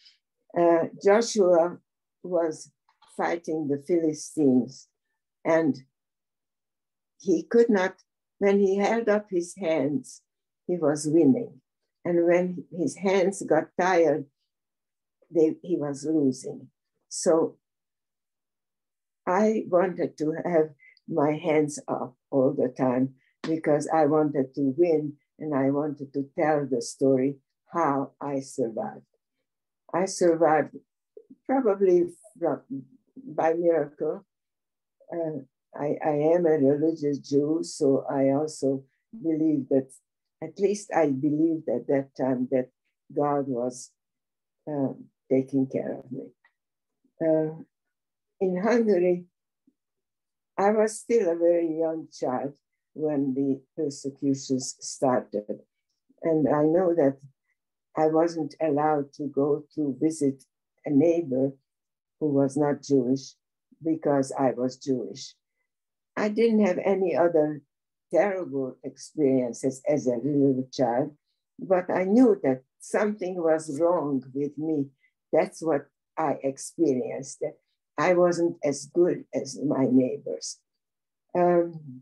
Uh, 0.57 0.85
Joshua 1.03 1.77
was 2.23 2.71
fighting 3.15 3.67
the 3.67 3.81
Philistines 3.85 4.87
and 5.45 5.77
he 7.19 7.43
could 7.43 7.69
not, 7.69 7.95
when 8.39 8.59
he 8.59 8.77
held 8.77 9.09
up 9.09 9.27
his 9.29 9.55
hands, 9.55 10.21
he 10.67 10.77
was 10.77 11.07
winning. 11.07 11.61
And 12.05 12.25
when 12.25 12.63
his 12.71 12.95
hands 12.95 13.41
got 13.41 13.69
tired, 13.79 14.25
they, 15.33 15.55
he 15.61 15.77
was 15.77 16.05
losing. 16.09 16.67
So 17.09 17.57
I 19.27 19.63
wanted 19.67 20.17
to 20.19 20.33
have 20.45 20.69
my 21.07 21.33
hands 21.33 21.79
up 21.87 22.15
all 22.31 22.53
the 22.53 22.73
time 22.77 23.15
because 23.43 23.87
I 23.93 24.05
wanted 24.05 24.53
to 24.55 24.73
win 24.77 25.13
and 25.39 25.55
I 25.55 25.69
wanted 25.69 26.13
to 26.13 26.25
tell 26.37 26.67
the 26.69 26.81
story 26.81 27.37
how 27.73 28.11
I 28.21 28.39
survived. 28.41 29.05
I 29.93 30.05
survived 30.05 30.75
probably 31.47 32.09
by 33.35 33.53
miracle 33.53 34.25
uh, 35.11 35.39
I, 35.75 35.97
I 36.03 36.15
am 36.35 36.45
a 36.45 36.57
religious 36.57 37.19
Jew, 37.19 37.59
so 37.63 38.05
I 38.09 38.31
also 38.31 38.83
believe 39.21 39.67
that, 39.69 39.89
at 40.41 40.57
least 40.57 40.89
I 40.95 41.07
believed 41.07 41.67
at 41.67 41.87
that 41.87 42.09
time 42.17 42.47
that 42.51 42.69
God 43.15 43.47
was 43.47 43.91
um, 44.67 45.05
taking 45.29 45.67
care 45.67 45.99
of 45.99 46.11
me. 46.11 46.27
Uh, 47.21 47.63
in 48.41 48.61
Hungary, 48.61 49.25
I 50.57 50.71
was 50.71 50.99
still 50.99 51.29
a 51.29 51.35
very 51.35 51.79
young 51.79 52.07
child 52.11 52.53
when 52.93 53.33
the 53.33 53.61
persecutions 53.75 54.75
started. 54.79 55.59
And 56.21 56.47
I 56.47 56.63
know 56.63 56.93
that 56.95 57.17
I 57.95 58.07
wasn't 58.07 58.55
allowed 58.61 59.13
to 59.13 59.27
go 59.27 59.63
to 59.75 59.97
visit 59.99 60.43
a 60.85 60.89
neighbor 60.89 61.51
who 62.19 62.27
was 62.27 62.57
not 62.57 62.83
Jewish 62.83 63.35
because 63.83 64.31
I 64.37 64.51
was 64.51 64.77
Jewish. 64.77 65.35
I 66.15 66.29
didn't 66.29 66.65
have 66.65 66.79
any 66.83 67.15
other 67.15 67.61
terrible 68.11 68.77
experiences 68.83 69.81
as 69.87 70.07
a 70.07 70.15
little 70.15 70.67
child, 70.73 71.15
but 71.57 71.89
I 71.89 72.03
knew 72.03 72.37
that 72.43 72.63
something 72.79 73.41
was 73.41 73.79
wrong 73.79 74.23
with 74.33 74.57
me. 74.57 74.87
That's 75.31 75.61
what 75.61 75.87
I 76.17 76.37
experienced. 76.43 77.43
I 77.97 78.13
wasn't 78.13 78.57
as 78.63 78.89
good 78.93 79.25
as 79.33 79.59
my 79.63 79.85
neighbors. 79.89 80.59
Um, 81.37 82.01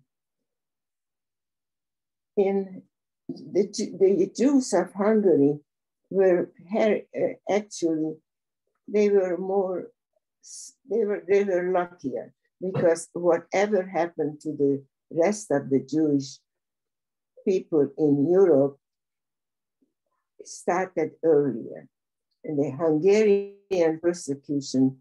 in 2.38 2.84
the, 3.27 3.67
the 4.00 4.31
Jews 4.36 4.74
of 4.74 4.93
Hungary 4.93 5.60
were 6.10 6.51
actually, 7.50 8.15
they 8.88 9.10
were 9.10 9.38
more 9.38 9.89
they 10.89 11.03
were, 11.03 11.24
they 11.27 11.43
were 11.43 11.72
luckier 11.74 12.34
because 12.62 13.10
whatever 13.13 13.86
happened 13.86 14.39
to 14.41 14.51
the 14.51 14.84
rest 15.12 15.51
of 15.51 15.69
the 15.69 15.79
Jewish 15.79 16.38
people 17.46 17.89
in 17.98 18.29
Europe 18.29 18.77
started 20.43 21.12
earlier. 21.24 21.88
And 22.47 22.57
the 22.57 22.71
Hungarian 22.71 23.99
persecution 24.01 24.99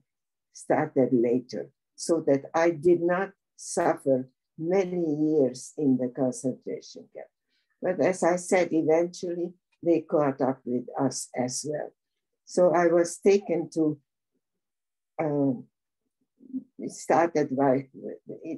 started 0.52 1.10
later, 1.12 1.70
so 1.94 2.20
that 2.26 2.50
I 2.52 2.70
did 2.70 3.00
not 3.00 3.30
suffer 3.54 4.28
many 4.58 5.14
years 5.14 5.72
in 5.78 5.96
the 5.96 6.08
concentration 6.08 7.08
camp. 7.14 7.28
But 7.80 8.00
as 8.00 8.24
I 8.24 8.34
said, 8.34 8.70
eventually 8.72 9.52
they 9.80 10.00
caught 10.00 10.40
up 10.40 10.60
with 10.64 10.86
us 10.98 11.28
as 11.36 11.64
well. 11.68 11.92
So 12.44 12.74
I 12.74 12.88
was 12.88 13.18
taken 13.18 13.70
to 13.74 13.96
um, 15.22 15.64
started 16.88 17.56
by 17.56 17.86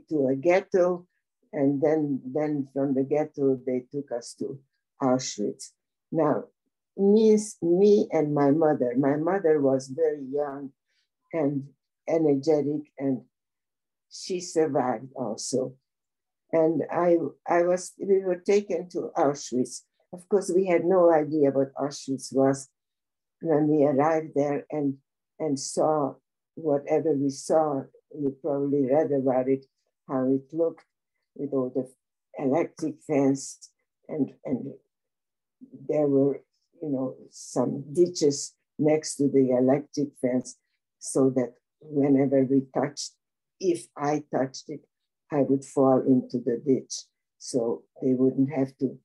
to 0.08 0.28
a 0.28 0.34
ghetto, 0.34 1.06
and 1.52 1.80
then 1.82 2.22
then 2.24 2.68
from 2.72 2.94
the 2.94 3.04
ghetto 3.04 3.60
they 3.66 3.84
took 3.92 4.10
us 4.12 4.34
to 4.38 4.58
Auschwitz. 5.02 5.72
Now, 6.10 6.44
me, 6.98 7.38
me 7.62 8.08
and 8.12 8.34
my 8.34 8.50
mother. 8.50 8.94
My 8.98 9.16
mother 9.16 9.60
was 9.60 9.88
very 9.88 10.24
young 10.30 10.72
and 11.32 11.68
energetic, 12.08 12.92
and 12.98 13.22
she 14.10 14.40
survived 14.40 15.12
also. 15.14 15.74
And 16.52 16.82
I, 16.90 17.16
I 17.46 17.62
was, 17.62 17.92
we 17.98 18.24
were 18.24 18.42
taken 18.44 18.88
to 18.90 19.10
Auschwitz. 19.16 19.82
Of 20.12 20.28
course, 20.28 20.50
we 20.54 20.66
had 20.66 20.84
no 20.84 21.12
idea 21.12 21.50
what 21.50 21.74
Auschwitz 21.74 22.34
was 22.34 22.68
when 23.40 23.68
we 23.68 23.84
arrived 23.84 24.32
there 24.34 24.64
and, 24.70 24.94
and 25.38 25.58
saw 25.58 26.14
whatever 26.54 27.12
we 27.12 27.30
saw, 27.30 27.82
you 28.18 28.36
probably 28.42 28.86
read 28.90 29.12
about 29.12 29.48
it, 29.48 29.66
how 30.08 30.26
it 30.26 30.52
looked 30.52 30.84
with 31.36 31.52
all 31.52 31.70
the 31.74 31.88
electric 32.42 32.94
fence 33.06 33.70
and, 34.08 34.32
and 34.44 34.72
there 35.88 36.06
were, 36.06 36.40
you 36.82 36.90
know, 36.90 37.16
some 37.30 37.84
ditches 37.92 38.54
next 38.78 39.16
to 39.16 39.28
the 39.28 39.50
electric 39.50 40.08
fence 40.20 40.56
so 40.98 41.30
that 41.30 41.54
whenever 41.80 42.44
we 42.44 42.62
touched, 42.74 43.12
if 43.60 43.86
I 43.96 44.22
touched 44.32 44.64
it, 44.68 44.80
I 45.32 45.42
would 45.42 45.64
fall 45.64 46.00
into 46.06 46.38
the 46.38 46.62
ditch. 46.64 46.94
So 47.38 47.82
they 48.02 48.14
wouldn't 48.14 48.50
have 48.52 48.76
to 48.78 48.98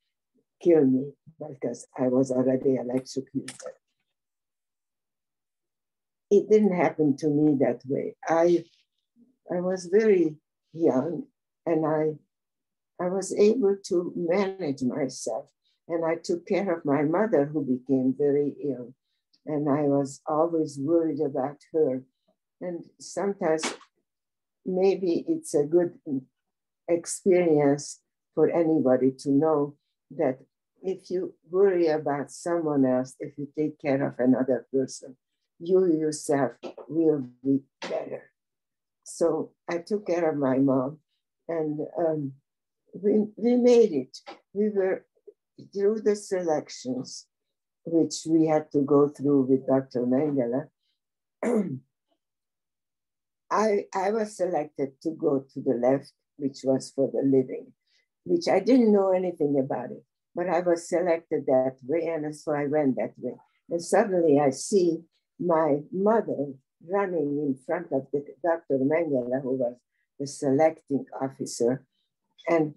kill 0.62 0.86
me 0.86 1.12
because 1.40 1.88
I 1.98 2.08
was 2.08 2.32
already 2.32 2.76
electrocuted. 2.76 3.56
It 6.32 6.50
didn't 6.50 6.76
happen 6.76 7.16
to 7.18 7.28
me 7.28 7.58
that 7.60 7.82
way. 7.86 8.16
I, 8.28 8.64
I 9.52 9.60
was 9.60 9.86
very 9.92 10.36
young 10.74 11.24
and 11.66 11.86
I, 11.86 13.04
I 13.04 13.10
was 13.10 13.36
able 13.38 13.76
to 13.88 14.14
manage 14.16 14.82
myself 14.82 15.50
and 15.88 16.06
I 16.06 16.16
took 16.16 16.48
care 16.48 16.74
of 16.74 16.86
my 16.86 17.04
mother 17.04 17.46
who 17.46 17.64
became 17.64 18.16
very 18.18 18.56
ill 18.64 18.94
and 19.46 19.70
I 19.70 19.82
was 19.84 20.22
always 20.26 20.80
worried 20.80 21.20
about 21.20 21.58
her. 21.74 22.04
And 22.62 22.86
sometimes 23.00 23.64
maybe 24.66 25.26
it's 25.28 25.54
a 25.54 25.66
good 25.66 26.00
experience 26.88 28.00
for 28.36 28.50
anybody 28.50 29.12
to 29.20 29.32
know 29.32 29.76
that 30.12 30.40
if 30.82 31.10
you 31.10 31.34
worry 31.50 31.88
about 31.88 32.32
someone 32.32 32.86
else, 32.86 33.16
if 33.20 33.38
you 33.38 33.48
take 33.58 33.80
care 33.80 34.06
of 34.06 34.20
another 34.20 34.68
person, 34.74 35.16
you 35.60 35.86
yourself 35.86 36.52
will 36.88 37.26
be 37.44 37.60
better. 37.82 38.32
So 39.04 39.52
I 39.70 39.80
took 39.80 40.08
care 40.08 40.30
of 40.30 40.38
my 40.38 40.58
mom 40.58 41.00
and 41.48 41.80
um, 41.98 42.34
we, 42.94 43.26
we 43.36 43.56
made 43.56 43.92
it. 43.92 44.18
We 44.54 44.70
were 44.70 45.06
through 45.74 46.02
the 46.02 46.16
selections, 46.16 47.28
which 47.86 48.26
we 48.28 48.48
had 48.48 48.72
to 48.72 48.82
go 48.82 49.10
through 49.10 49.44
with 49.44 49.68
Dr. 49.68 50.06
Mengele. 50.06 50.70
I, 53.52 53.86
I 53.94 54.12
was 54.12 54.38
selected 54.38 55.00
to 55.04 55.12
go 55.12 55.46
to 55.54 55.62
the 55.62 55.76
left, 55.76 56.12
which 56.38 56.62
was 56.64 56.92
for 56.96 57.12
the 57.12 57.22
living, 57.22 57.74
which 58.24 58.48
I 58.48 58.60
didn't 58.60 58.92
know 58.92 59.12
anything 59.12 59.60
about 59.60 59.92
it, 59.92 60.04
but 60.34 60.50
I 60.50 60.62
was 60.62 60.90
selected 60.90 61.46
that 61.46 61.76
way, 61.84 62.08
and 62.08 62.36
so 62.36 62.54
I 62.54 62.66
went 62.66 62.96
that 62.96 63.14
way. 63.18 63.36
And 63.70 63.82
suddenly 63.82 64.40
I 64.40 64.50
see 64.50 65.04
my 65.40 65.82
mother 65.92 66.54
running 66.90 67.38
in 67.38 67.58
front 67.66 67.88
of 67.92 68.08
the, 68.12 68.26
Dr. 68.44 68.80
Mengele, 68.80 69.42
who 69.42 69.56
was 69.56 69.76
the 70.20 70.28
selecting 70.28 71.06
officer. 71.22 71.86
And 72.48 72.76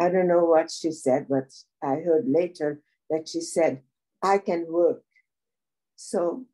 I 0.00 0.08
don't 0.08 0.28
know 0.28 0.44
what 0.44 0.70
she 0.70 0.92
said, 0.92 1.26
but 1.28 1.52
I 1.82 1.96
heard 1.96 2.24
later 2.26 2.80
that 3.10 3.28
she 3.28 3.40
said, 3.40 3.82
I 4.22 4.38
can 4.38 4.66
work. 4.68 5.02
So 5.96 6.46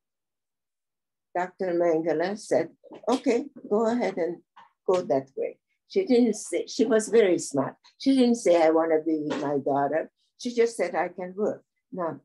Dr. 1.37 1.75
Mengele 1.75 2.39
said, 2.39 2.71
okay, 3.09 3.47
go 3.69 3.87
ahead 3.87 4.17
and 4.17 4.39
go 4.87 5.03
that 5.03 5.29
way. 5.37 5.59
She 5.89 6.07
didn't 6.07 6.35
say, 6.35 6.67
she 6.67 6.87
was 6.87 7.09
very 7.09 7.39
smart. 7.39 7.77
She 7.99 8.15
didn't 8.15 8.37
say, 8.37 8.63
I 8.63 8.71
want 8.71 8.93
to 8.93 9.03
be 9.05 9.23
with 9.25 9.41
my 9.43 9.59
daughter. 9.59 10.11
She 10.39 10.55
just 10.55 10.77
said, 10.77 10.95
I 10.95 11.09
can 11.09 11.35
work. 11.37 11.63
Now, 11.93 12.21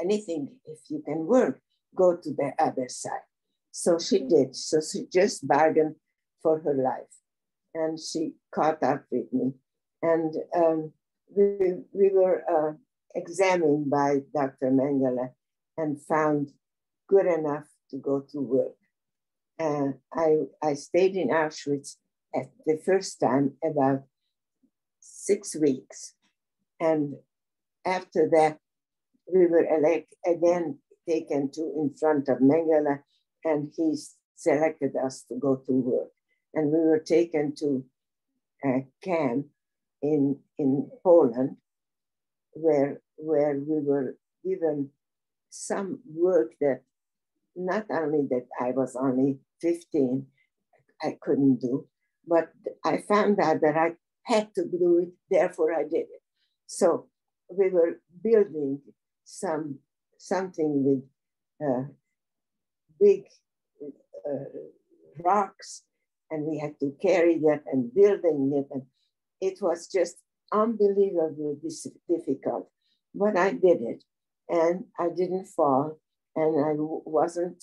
anything, 0.00 0.56
if 0.66 0.78
you 0.88 1.02
can 1.04 1.26
work, 1.26 1.60
go 1.94 2.16
to 2.16 2.30
the 2.30 2.52
other 2.58 2.88
side. 2.88 3.26
So 3.72 3.98
she 3.98 4.20
did. 4.20 4.56
So 4.56 4.80
she 4.80 5.06
just 5.12 5.46
bargained 5.46 5.96
for 6.42 6.60
her 6.60 6.74
life. 6.74 7.12
And 7.74 7.98
she 8.00 8.32
caught 8.54 8.82
up 8.82 9.04
with 9.10 9.32
me. 9.32 9.52
And 10.02 10.34
um, 10.54 10.92
we, 11.34 11.82
we 11.92 12.10
were 12.12 12.42
uh, 12.48 12.74
examined 13.14 13.90
by 13.90 14.20
Dr. 14.34 14.70
Mengele 14.70 15.30
and 15.76 16.00
found 16.00 16.52
good 17.08 17.26
enough 17.26 17.66
to 17.90 17.96
go 17.98 18.24
to 18.32 18.40
work. 18.40 18.76
And 19.58 19.94
I, 20.12 20.36
I 20.62 20.74
stayed 20.74 21.16
in 21.16 21.28
Auschwitz 21.28 21.96
at 22.34 22.50
the 22.66 22.78
first 22.84 23.20
time 23.20 23.54
about 23.64 24.02
six 25.00 25.56
weeks. 25.56 26.14
And 26.80 27.14
after 27.86 28.28
that, 28.32 28.58
we 29.32 29.46
were 29.46 29.64
elect, 29.64 30.14
again 30.26 30.78
taken 31.08 31.50
to 31.52 31.62
in 31.76 31.94
front 31.98 32.28
of 32.28 32.38
Mengele, 32.38 33.00
and 33.44 33.72
he 33.76 33.96
selected 34.34 34.94
us 34.96 35.24
to 35.28 35.36
go 35.36 35.56
to 35.66 35.72
work. 35.72 36.10
And 36.54 36.70
we 36.70 36.80
were 36.80 36.98
taken 36.98 37.54
to 37.56 37.84
a 38.64 38.86
camp 39.02 39.46
in, 40.06 40.38
in 40.58 40.90
Poland, 41.02 41.56
where, 42.52 43.00
where 43.16 43.54
we 43.58 43.80
were 43.80 44.16
given 44.44 44.90
some 45.50 46.00
work 46.06 46.52
that 46.60 46.82
not 47.54 47.86
only 47.90 48.26
that 48.30 48.46
I 48.60 48.70
was 48.70 48.96
only 48.96 49.38
15, 49.60 50.26
I 51.02 51.16
couldn't 51.20 51.60
do, 51.60 51.86
but 52.26 52.52
I 52.84 52.98
found 53.08 53.40
out 53.40 53.60
that 53.62 53.76
I 53.76 53.92
had 54.22 54.54
to 54.54 54.64
do 54.64 54.98
it, 54.98 55.08
therefore 55.30 55.72
I 55.74 55.82
did 55.82 56.06
it. 56.10 56.22
So 56.66 57.06
we 57.48 57.70
were 57.70 58.00
building 58.22 58.80
some 59.24 59.78
something 60.18 60.82
with 60.84 61.04
uh, 61.66 61.84
big 63.00 63.24
uh, 64.28 64.44
rocks, 65.22 65.82
and 66.30 66.44
we 66.44 66.58
had 66.58 66.78
to 66.80 66.92
carry 67.00 67.38
that 67.38 67.62
and 67.72 67.94
building 67.94 68.52
it, 68.54 68.66
and 68.74 68.82
it 69.40 69.58
was 69.60 69.86
just 69.86 70.16
unbelievably 70.52 71.58
difficult. 72.08 72.70
But 73.14 73.36
I 73.36 73.52
did 73.52 73.82
it, 73.82 74.04
and 74.48 74.84
I 74.98 75.08
didn't 75.08 75.46
fall, 75.46 75.98
and 76.34 76.64
I 76.64 76.74
wasn't 76.76 77.62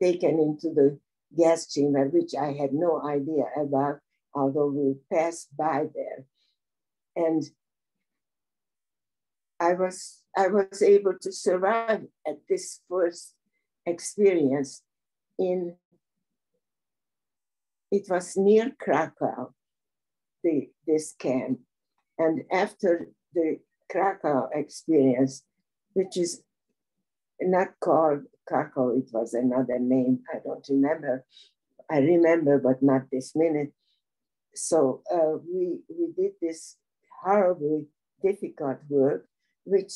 taken 0.00 0.38
into 0.38 0.72
the 0.74 0.98
gas 1.36 1.66
chamber, 1.72 2.06
which 2.06 2.34
I 2.34 2.52
had 2.52 2.72
no 2.72 3.02
idea 3.02 3.44
about, 3.56 4.00
although 4.34 4.68
we 4.68 4.96
passed 5.12 5.48
by 5.56 5.86
there. 5.94 6.24
And 7.16 7.42
I 9.58 9.74
was, 9.74 10.22
I 10.36 10.48
was 10.48 10.82
able 10.82 11.14
to 11.20 11.32
survive 11.32 12.06
at 12.26 12.38
this 12.48 12.80
first 12.88 13.34
experience 13.84 14.82
in, 15.38 15.76
it 17.90 18.06
was 18.08 18.36
near 18.36 18.72
Krakow, 18.80 19.52
the, 20.42 20.68
this 20.86 21.14
camp. 21.18 21.60
And 22.18 22.42
after 22.52 23.10
the 23.34 23.58
Krakow 23.90 24.48
experience, 24.54 25.42
which 25.94 26.16
is 26.16 26.42
not 27.40 27.68
called 27.80 28.22
Krakow, 28.46 28.98
it 28.98 29.10
was 29.12 29.34
another 29.34 29.78
name, 29.78 30.20
I 30.32 30.38
don't 30.44 30.66
remember. 30.68 31.24
I 31.90 31.98
remember, 31.98 32.58
but 32.58 32.82
not 32.82 33.02
this 33.10 33.32
minute. 33.34 33.72
So 34.54 35.02
uh, 35.12 35.38
we, 35.52 35.80
we 35.88 36.12
did 36.16 36.32
this 36.40 36.76
horribly 37.22 37.86
difficult 38.22 38.78
work, 38.88 39.26
which 39.64 39.92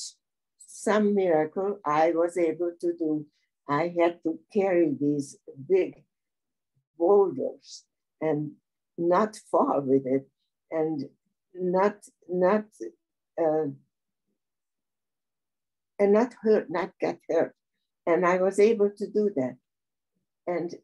some 0.67 1.15
miracle 1.15 1.79
I 1.85 2.13
was 2.13 2.37
able 2.37 2.73
to 2.81 2.93
do. 2.99 3.27
I 3.69 3.95
had 3.99 4.23
to 4.25 4.39
carry 4.53 4.95
these 5.01 5.37
big 5.69 5.95
boulders 6.99 7.85
and 8.21 8.53
not 8.99 9.37
fall 9.51 9.81
with 9.81 10.07
it 10.07 10.29
and 10.71 11.05
not, 11.55 11.97
not 12.29 12.65
uh, 13.41 13.69
and 15.99 16.13
not 16.13 16.35
hurt, 16.43 16.67
not 16.69 16.91
get 17.01 17.19
hurt. 17.29 17.55
And 18.07 18.27
I 18.27 18.39
was 18.39 18.59
able 18.59 18.91
to 18.97 19.07
do 19.07 19.31
that. 19.37 19.57
And 20.47 20.75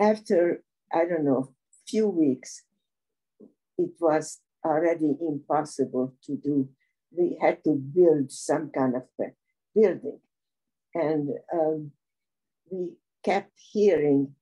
after, 0.00 0.62
I 0.92 1.04
don't 1.06 1.24
know, 1.24 1.54
few 1.86 2.08
weeks, 2.08 2.62
it 3.78 3.90
was 3.98 4.40
already 4.64 5.16
impossible 5.20 6.14
to 6.24 6.36
do. 6.36 6.68
We 7.16 7.38
had 7.40 7.64
to 7.64 7.74
build 7.74 8.30
some 8.30 8.70
kind 8.70 8.94
of 8.96 9.02
building. 9.74 10.20
And 10.94 11.30
um, 11.52 11.92
we 12.70 12.90
kept 13.24 13.52
hearing 13.72 14.34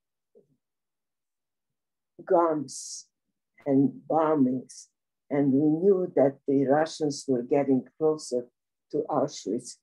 guns 2.24 3.08
and 3.69 3.93
bombings. 4.11 4.87
And 5.31 5.53
we 5.53 5.69
knew 5.81 6.11
that 6.17 6.39
the 6.49 6.65
Russians 6.67 7.27
were 7.29 7.43
getting 7.43 7.85
closer 7.99 8.47
to 8.93 9.05
Auschwitz. 9.11 9.77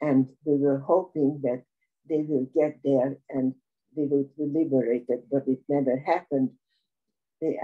And 0.00 0.28
we 0.44 0.56
were 0.56 0.78
hoping 0.78 1.40
that 1.42 1.62
they 2.08 2.22
will 2.28 2.46
get 2.54 2.78
there 2.84 3.18
and 3.28 3.54
they 3.96 4.06
will 4.06 4.28
be 4.38 4.46
liberated, 4.58 5.20
but 5.30 5.42
it 5.46 5.58
never 5.68 5.98
happened. 6.06 6.50
The, 7.40 7.54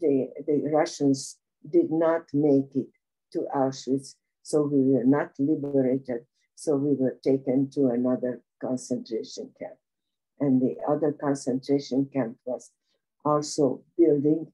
the, 0.00 0.28
the 0.46 0.70
Russians 0.72 1.38
did 1.68 1.90
not 1.90 2.22
make 2.32 2.70
it 2.76 2.92
to 3.32 3.46
Auschwitz, 3.54 4.14
so 4.42 4.62
we 4.62 4.80
were 4.92 5.04
not 5.04 5.32
liberated. 5.38 6.20
So 6.54 6.76
we 6.76 6.94
were 6.94 7.18
taken 7.24 7.70
to 7.70 7.88
another 7.88 8.42
concentration 8.62 9.50
camp. 9.58 9.74
And 10.38 10.62
the 10.62 10.76
other 10.88 11.12
concentration 11.12 12.08
camp 12.12 12.36
was 12.44 12.70
also 13.24 13.82
building 13.98 14.52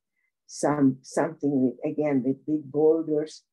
some 0.53 0.99
something 1.03 1.63
with 1.63 1.79
again 1.85 2.23
with 2.25 2.45
big 2.47 2.65
boulders 2.71 3.45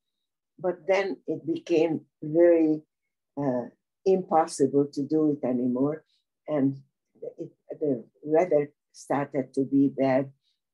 but 0.60 0.88
then 0.88 1.17
it 1.27 1.45
became 1.45 2.01
very 2.21 2.81
uh, 3.38 3.65
impossible 4.05 4.88
to 4.93 5.03
do 5.03 5.31
it 5.31 5.45
anymore. 5.45 6.03
And 6.47 6.77
it, 7.38 7.51
the 7.79 8.03
weather 8.23 8.71
started 8.91 9.53
to 9.53 9.65
be 9.65 9.91
bad, 9.95 10.31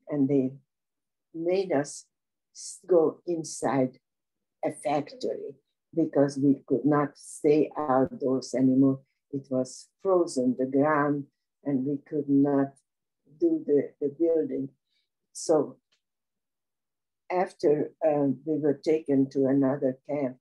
and 0.07 0.29
they 0.29 0.51
made 1.33 1.71
us 1.71 2.05
go 2.87 3.19
inside 3.25 3.97
a 4.63 4.71
factory 4.71 5.55
because 5.93 6.37
we 6.37 6.61
could 6.67 6.85
not 6.85 7.17
stay 7.17 7.69
outdoors 7.77 8.53
anymore. 8.53 9.01
It 9.31 9.47
was 9.49 9.89
frozen, 10.01 10.55
the 10.57 10.65
ground, 10.65 11.25
and 11.63 11.85
we 11.85 11.97
could 12.07 12.29
not 12.29 12.73
do 13.39 13.63
the, 13.65 13.89
the 13.99 14.15
building. 14.17 14.69
So 15.33 15.77
after 17.33 17.91
um, 18.05 18.39
we 18.45 18.59
were 18.59 18.79
taken 18.83 19.29
to 19.31 19.47
another 19.47 19.97
camp, 20.09 20.37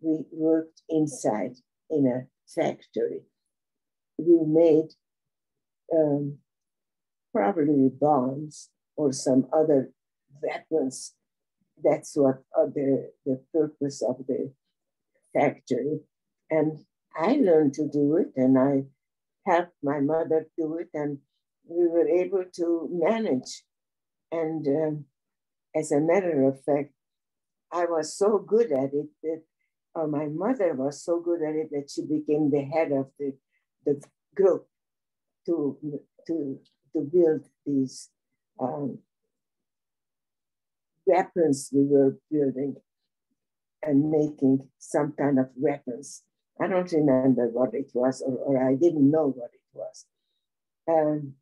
we 0.00 0.24
worked 0.32 0.82
inside 0.88 1.56
in 1.90 2.06
a 2.06 2.26
factory. 2.48 3.22
We 4.18 4.40
made 4.46 4.90
um, 5.92 6.38
probably 7.32 7.90
bombs 7.90 8.70
or 8.96 9.12
some 9.12 9.46
other 9.52 9.92
weapons. 10.42 11.14
That's 11.82 12.16
what 12.16 12.42
uh, 12.58 12.66
the, 12.66 13.10
the 13.24 13.42
purpose 13.52 14.02
of 14.02 14.26
the 14.26 14.52
factory. 15.34 16.00
And 16.50 16.84
I 17.16 17.36
learned 17.36 17.74
to 17.74 17.88
do 17.88 18.16
it 18.16 18.32
and 18.36 18.58
I 18.58 18.84
helped 19.46 19.74
my 19.82 20.00
mother 20.00 20.46
do 20.56 20.78
it 20.78 20.88
and 20.94 21.18
we 21.66 21.86
were 21.86 22.08
able 22.08 22.44
to 22.56 22.88
manage. 22.92 23.64
And 24.32 24.66
um, 24.66 25.04
as 25.74 25.92
a 25.92 26.00
matter 26.00 26.48
of 26.48 26.62
fact, 26.64 26.92
I 27.72 27.84
was 27.84 28.16
so 28.16 28.38
good 28.38 28.72
at 28.72 28.92
it 28.92 29.08
that 29.22 29.42
or 29.94 30.06
my 30.06 30.26
mother 30.26 30.74
was 30.74 31.02
so 31.02 31.20
good 31.20 31.42
at 31.42 31.54
it 31.54 31.70
that 31.72 31.90
she 31.90 32.02
became 32.02 32.50
the 32.50 32.62
head 32.62 32.92
of 32.92 33.10
the, 33.18 33.34
the 33.84 34.00
group 34.34 34.66
to, 35.46 35.76
to, 36.26 36.58
to 36.92 37.00
build 37.12 37.44
these 37.66 38.08
um, 38.60 38.98
weapons 41.06 41.70
we 41.72 41.84
were 41.84 42.16
building 42.30 42.76
and 43.82 44.10
making 44.10 44.68
some 44.78 45.12
kind 45.18 45.38
of 45.38 45.48
weapons. 45.56 46.22
I 46.60 46.68
don't 46.68 46.92
remember 46.92 47.48
what 47.48 47.74
it 47.74 47.90
was, 47.94 48.22
or, 48.22 48.34
or 48.34 48.68
I 48.68 48.74
didn't 48.74 49.10
know 49.10 49.28
what 49.28 49.50
it 49.52 49.60
was. 49.72 50.04
Um, 50.88 51.34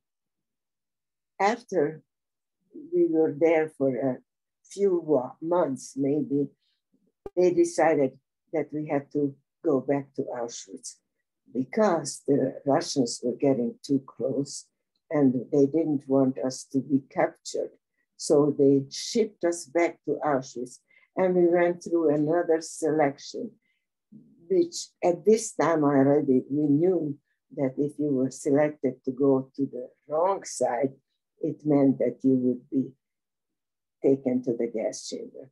after 1.41 2.03
we 2.93 3.07
were 3.09 3.35
there 3.39 3.69
for 3.77 3.95
a 3.97 4.19
few 4.65 5.21
uh, 5.23 5.31
months, 5.41 5.95
maybe, 5.97 6.49
they 7.37 7.53
decided 7.53 8.19
that 8.53 8.69
we 8.73 8.89
had 8.89 9.11
to 9.13 9.35
go 9.65 9.81
back 9.81 10.13
to 10.15 10.23
Auschwitz 10.23 10.97
because 11.53 12.23
the 12.27 12.61
Russians 12.67 13.21
were 13.23 13.37
getting 13.37 13.75
too 13.83 14.03
close 14.07 14.67
and 15.11 15.35
they 15.53 15.67
didn't 15.67 16.05
want 16.07 16.39
us 16.39 16.65
to 16.73 16.81
be 16.81 17.01
captured. 17.11 17.71
So 18.17 18.55
they 18.59 18.85
shipped 18.91 19.45
us 19.45 19.65
back 19.65 19.99
to 20.05 20.19
Auschwitz 20.25 20.79
and 21.17 21.35
we 21.35 21.47
went 21.47 21.83
through 21.83 22.15
another 22.15 22.61
selection, 22.61 23.51
which 24.49 24.89
at 25.03 25.25
this 25.25 25.55
time 25.55 25.85
already 25.85 26.43
we 26.51 26.67
knew 26.69 27.17
that 27.57 27.75
if 27.79 27.93
you 27.99 28.13
were 28.13 28.31
selected 28.31 29.03
to 29.05 29.13
go 29.13 29.51
to 29.57 29.67
the 29.67 29.89
wrong 30.07 30.45
side, 30.45 30.93
it 31.41 31.65
meant 31.65 31.99
that 31.99 32.19
you 32.23 32.35
would 32.35 32.71
be 32.71 32.91
taken 34.03 34.43
to 34.43 34.53
the 34.57 34.67
gas 34.67 35.09
chamber. 35.09 35.51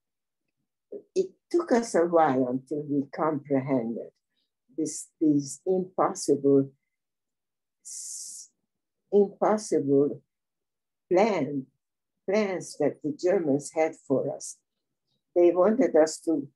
It 1.14 1.30
took 1.50 1.72
us 1.72 1.94
a 1.94 2.06
while 2.06 2.48
until 2.48 2.84
we 2.88 3.04
comprehended 3.14 4.10
this, 4.76 5.08
these 5.20 5.60
impossible, 5.66 6.70
impossible 9.12 10.22
plan, 11.10 11.66
plans 12.28 12.76
that 12.78 13.02
the 13.02 13.16
Germans 13.18 13.72
had 13.74 13.94
for 14.06 14.34
us. 14.34 14.56
They 15.34 15.50
wanted 15.50 15.94
us 15.96 16.18
to, 16.20 16.48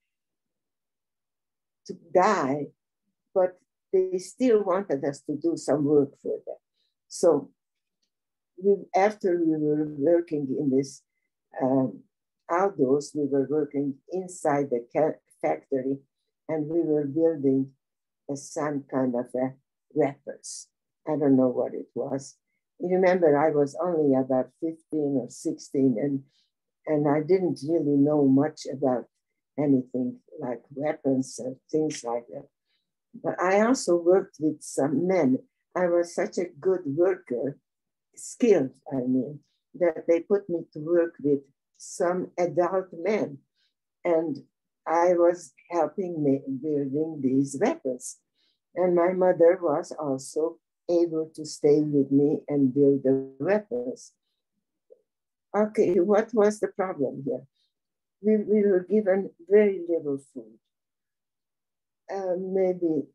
to 1.86 1.94
die, 2.14 2.66
but 3.34 3.58
they 3.92 4.18
still 4.18 4.62
wanted 4.62 5.04
us 5.04 5.20
to 5.22 5.36
do 5.36 5.56
some 5.56 5.84
work 5.84 6.10
for 6.22 6.38
them. 6.46 6.56
So 7.08 7.50
we, 8.62 8.76
after 8.94 9.40
we 9.44 9.56
were 9.56 9.86
working 9.98 10.46
in 10.58 10.70
this 10.76 11.02
um, 11.62 12.00
outdoors, 12.50 13.12
we 13.14 13.26
were 13.26 13.46
working 13.48 13.94
inside 14.12 14.70
the 14.70 14.84
factory 15.42 15.98
and 16.48 16.66
we 16.66 16.80
were 16.80 17.06
building 17.06 17.70
a, 18.30 18.36
some 18.36 18.84
kind 18.90 19.14
of 19.14 19.26
a 19.34 19.54
weapons. 19.92 20.68
I 21.06 21.12
don't 21.12 21.36
know 21.36 21.48
what 21.48 21.74
it 21.74 21.86
was. 21.94 22.36
You 22.78 22.96
remember, 22.96 23.36
I 23.36 23.50
was 23.50 23.76
only 23.82 24.14
about 24.14 24.50
15 24.60 24.78
or 24.92 25.26
16 25.28 25.96
and, 26.00 26.22
and 26.86 27.08
I 27.08 27.20
didn't 27.20 27.60
really 27.68 27.96
know 27.96 28.26
much 28.26 28.62
about 28.72 29.04
anything 29.58 30.18
like 30.38 30.62
weapons 30.70 31.38
and 31.38 31.56
things 31.70 32.02
like 32.04 32.24
that. 32.32 32.46
But 33.22 33.40
I 33.40 33.60
also 33.60 33.96
worked 33.96 34.36
with 34.40 34.62
some 34.62 35.06
men. 35.06 35.38
I 35.76 35.86
was 35.86 36.14
such 36.14 36.38
a 36.38 36.46
good 36.60 36.82
worker, 36.84 37.58
skilled, 38.20 38.70
I 38.92 38.96
mean, 38.96 39.40
that 39.74 40.04
they 40.06 40.20
put 40.20 40.48
me 40.48 40.60
to 40.72 40.80
work 40.80 41.14
with 41.22 41.40
some 41.76 42.30
adult 42.38 42.88
men. 42.92 43.38
And 44.04 44.38
I 44.86 45.14
was 45.14 45.52
helping 45.70 46.22
me 46.22 46.40
building 46.62 47.20
these 47.22 47.56
weapons. 47.60 48.18
And 48.74 48.94
my 48.94 49.12
mother 49.12 49.58
was 49.60 49.92
also 49.92 50.58
able 50.88 51.30
to 51.34 51.44
stay 51.44 51.80
with 51.80 52.10
me 52.10 52.40
and 52.48 52.74
build 52.74 53.02
the 53.04 53.30
weapons. 53.38 54.12
Okay, 55.56 55.94
what 56.00 56.32
was 56.34 56.60
the 56.60 56.68
problem 56.68 57.22
here? 57.24 57.46
We, 58.22 58.36
we 58.36 58.62
were 58.66 58.86
given 58.88 59.30
very 59.48 59.80
little 59.88 60.18
food. 60.32 60.58
Uh, 62.12 62.36
maybe, 62.38 63.06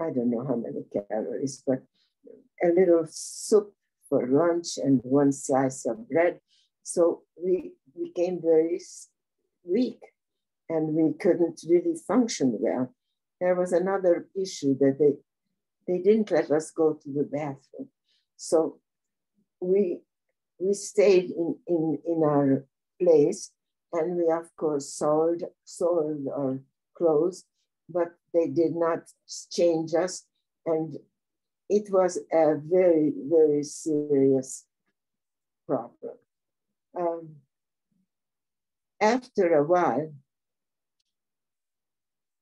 I 0.00 0.10
don't 0.10 0.30
know 0.30 0.44
how 0.46 0.56
many 0.56 0.84
calories, 0.92 1.62
but 1.66 1.82
a 2.62 2.68
little 2.68 3.06
soup 3.08 3.75
for 4.08 4.26
lunch 4.26 4.78
and 4.78 5.00
one 5.02 5.32
slice 5.32 5.86
of 5.86 6.08
bread 6.08 6.40
so 6.86 7.22
we 7.36 7.72
became 8.00 8.40
very 8.40 8.80
weak 9.64 9.98
and 10.68 10.94
we 10.94 11.12
couldn't 11.14 11.60
really 11.68 11.96
function 12.06 12.56
well. 12.60 12.94
There 13.40 13.56
was 13.56 13.72
another 13.72 14.28
issue 14.40 14.78
that 14.78 14.96
they, 15.00 15.14
they 15.88 16.00
didn't 16.00 16.30
let 16.30 16.48
us 16.52 16.70
go 16.70 16.94
to 16.94 17.12
the 17.12 17.24
bathroom. 17.24 17.88
So 18.36 18.78
we, 19.60 19.98
we 20.60 20.74
stayed 20.74 21.32
in, 21.32 21.56
in, 21.66 21.98
in 22.06 22.22
our 22.22 22.64
place 23.02 23.50
and 23.92 24.16
we 24.16 24.30
of 24.30 24.54
course 24.56 24.88
sold, 24.88 25.42
soiled 25.64 26.28
our 26.32 26.60
clothes, 26.96 27.46
but 27.88 28.14
they 28.32 28.46
did 28.46 28.76
not 28.76 29.00
change 29.50 29.92
us. 29.94 30.24
And 30.64 30.96
it 31.68 31.88
was 31.90 32.18
a 32.32 32.54
very, 32.56 33.12
very 33.28 33.62
serious 33.62 34.64
problem 35.66 36.16
um, 36.96 37.36
after 39.00 39.54
a 39.54 39.64
while, 39.64 40.12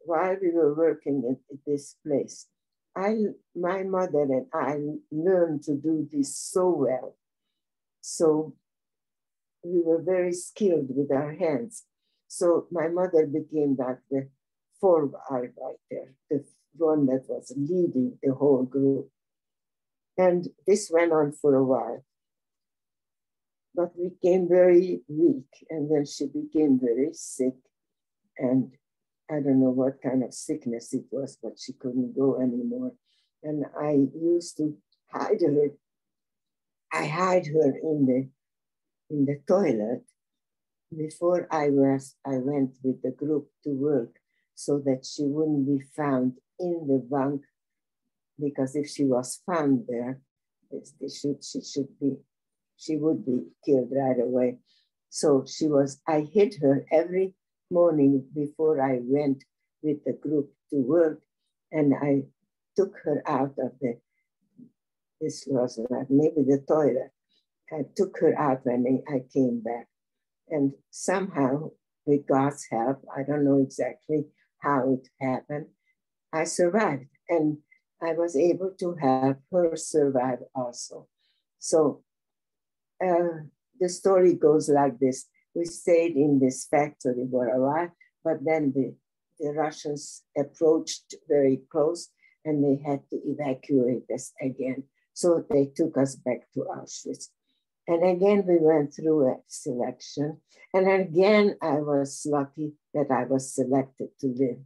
while 0.00 0.36
we 0.40 0.50
were 0.50 0.74
working 0.74 1.22
at, 1.30 1.38
at 1.52 1.60
this 1.66 1.96
place, 2.06 2.46
I, 2.96 3.16
my 3.56 3.82
mother 3.82 4.22
and 4.22 4.46
I 4.52 4.78
learned 5.10 5.64
to 5.64 5.74
do 5.74 6.08
this 6.12 6.36
so 6.36 6.68
well. 6.70 7.16
So 8.00 8.54
we 9.64 9.80
were 9.82 10.02
very 10.02 10.32
skilled 10.32 10.88
with 10.90 11.10
our 11.10 11.32
hands. 11.34 11.84
So 12.28 12.66
my 12.70 12.88
mother 12.88 13.26
became 13.26 13.76
like 13.78 13.98
the 14.10 14.28
Vorarbeiter, 14.82 16.12
the 16.30 16.44
one 16.76 17.06
that 17.06 17.24
was 17.28 17.52
leading 17.56 18.18
the 18.22 18.34
whole 18.34 18.64
group. 18.64 19.10
And 20.16 20.46
this 20.66 20.90
went 20.92 21.12
on 21.12 21.32
for 21.32 21.54
a 21.54 21.64
while 21.64 22.04
but 23.74 23.92
we 23.96 24.08
became 24.08 24.48
very 24.48 25.02
weak. 25.08 25.50
And 25.68 25.90
then 25.90 26.06
she 26.06 26.26
became 26.26 26.78
very 26.80 27.10
sick. 27.12 27.54
And 28.38 28.72
I 29.30 29.34
don't 29.34 29.60
know 29.60 29.70
what 29.70 30.02
kind 30.02 30.22
of 30.22 30.32
sickness 30.32 30.92
it 30.92 31.04
was, 31.10 31.36
but 31.42 31.58
she 31.58 31.72
couldn't 31.72 32.16
go 32.16 32.40
anymore. 32.40 32.92
And 33.42 33.64
I 33.78 34.06
used 34.14 34.56
to 34.58 34.76
hide 35.12 35.40
her. 35.40 35.68
I 36.92 37.06
hide 37.06 37.46
her 37.46 37.74
in 37.82 38.06
the 38.06 38.28
in 39.10 39.26
the 39.26 39.40
toilet 39.46 40.04
before 40.96 41.46
I 41.50 41.68
was 41.68 42.14
I 42.24 42.38
went 42.38 42.76
with 42.82 43.02
the 43.02 43.10
group 43.10 43.48
to 43.64 43.70
work 43.70 44.16
so 44.54 44.78
that 44.86 45.04
she 45.04 45.24
wouldn't 45.24 45.66
be 45.66 45.84
found 45.96 46.34
in 46.58 46.86
the 46.86 47.04
bunk 47.10 47.42
because 48.40 48.74
if 48.76 48.88
she 48.88 49.04
was 49.04 49.40
found 49.46 49.84
there, 49.88 50.20
she 50.70 51.08
should, 51.08 51.44
she 51.44 51.60
should 51.62 51.88
be 52.00 52.16
she 52.76 52.96
would 52.96 53.24
be 53.24 53.46
killed 53.64 53.90
right 53.92 54.20
away. 54.20 54.58
So 55.10 55.44
she 55.46 55.66
was, 55.68 56.00
I 56.08 56.20
hid 56.20 56.56
her 56.60 56.84
every 56.90 57.34
morning 57.70 58.26
before 58.34 58.80
I 58.82 58.98
went 59.02 59.44
with 59.82 60.04
the 60.04 60.12
group 60.12 60.50
to 60.70 60.76
work, 60.76 61.20
and 61.70 61.94
I 61.94 62.24
took 62.76 62.94
her 63.04 63.22
out 63.26 63.54
of 63.58 63.72
the, 63.80 63.98
this 65.20 65.44
was 65.46 65.78
uh, 65.78 66.04
maybe 66.10 66.42
the 66.42 66.64
toilet. 66.66 67.12
I 67.72 67.82
took 67.96 68.18
her 68.20 68.38
out 68.38 68.60
when 68.64 69.02
I 69.08 69.20
came 69.32 69.60
back. 69.60 69.86
And 70.48 70.72
somehow, 70.90 71.70
with 72.04 72.26
God's 72.26 72.66
help, 72.70 73.02
I 73.16 73.22
don't 73.22 73.44
know 73.44 73.58
exactly 73.58 74.26
how 74.58 74.94
it 74.94 75.08
happened, 75.24 75.66
I 76.32 76.44
survived. 76.44 77.06
And 77.28 77.58
I 78.02 78.12
was 78.12 78.36
able 78.36 78.72
to 78.80 78.94
help 78.94 79.38
her 79.52 79.76
survive 79.76 80.40
also. 80.54 81.08
So 81.58 82.02
uh, 83.02 83.46
the 83.80 83.88
story 83.88 84.34
goes 84.34 84.68
like 84.68 84.98
this. 84.98 85.26
We 85.54 85.64
stayed 85.64 86.16
in 86.16 86.40
this 86.40 86.66
factory 86.66 87.26
for 87.30 87.48
a 87.48 87.60
while, 87.60 87.92
but 88.22 88.44
then 88.44 88.72
the, 88.74 88.94
the 89.38 89.52
Russians 89.52 90.22
approached 90.36 91.14
very 91.28 91.60
close 91.70 92.10
and 92.44 92.62
they 92.62 92.82
had 92.82 93.00
to 93.10 93.20
evacuate 93.24 94.10
us 94.12 94.32
again. 94.40 94.84
So 95.14 95.44
they 95.48 95.66
took 95.74 95.96
us 95.96 96.16
back 96.16 96.50
to 96.54 96.66
Auschwitz. 96.76 97.28
And 97.86 98.02
again, 98.04 98.44
we 98.46 98.56
went 98.58 98.94
through 98.94 99.28
a 99.28 99.36
selection. 99.46 100.38
And 100.72 100.90
again, 100.90 101.56
I 101.62 101.74
was 101.80 102.26
lucky 102.28 102.72
that 102.94 103.10
I 103.10 103.24
was 103.24 103.54
selected 103.54 104.08
to 104.20 104.26
live 104.26 104.58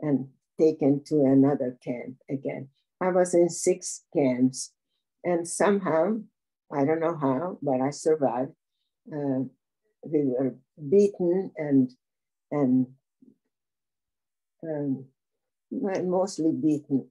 and 0.00 0.28
taken 0.58 1.02
to 1.06 1.24
another 1.24 1.78
camp 1.84 2.16
again. 2.30 2.68
I 3.00 3.08
was 3.08 3.34
in 3.34 3.48
six 3.48 4.04
camps, 4.14 4.72
and 5.24 5.46
somehow, 5.46 6.18
I 6.72 6.84
don't 6.84 7.00
know 7.00 7.16
how, 7.16 7.58
but 7.62 7.80
I 7.80 7.90
survived. 7.90 8.52
Uh, 9.12 9.44
we 10.02 10.24
were 10.24 10.54
beaten 10.88 11.50
and 11.56 11.90
and 12.50 12.86
um, 14.62 15.04
mostly 15.70 16.52
beaten 16.52 17.08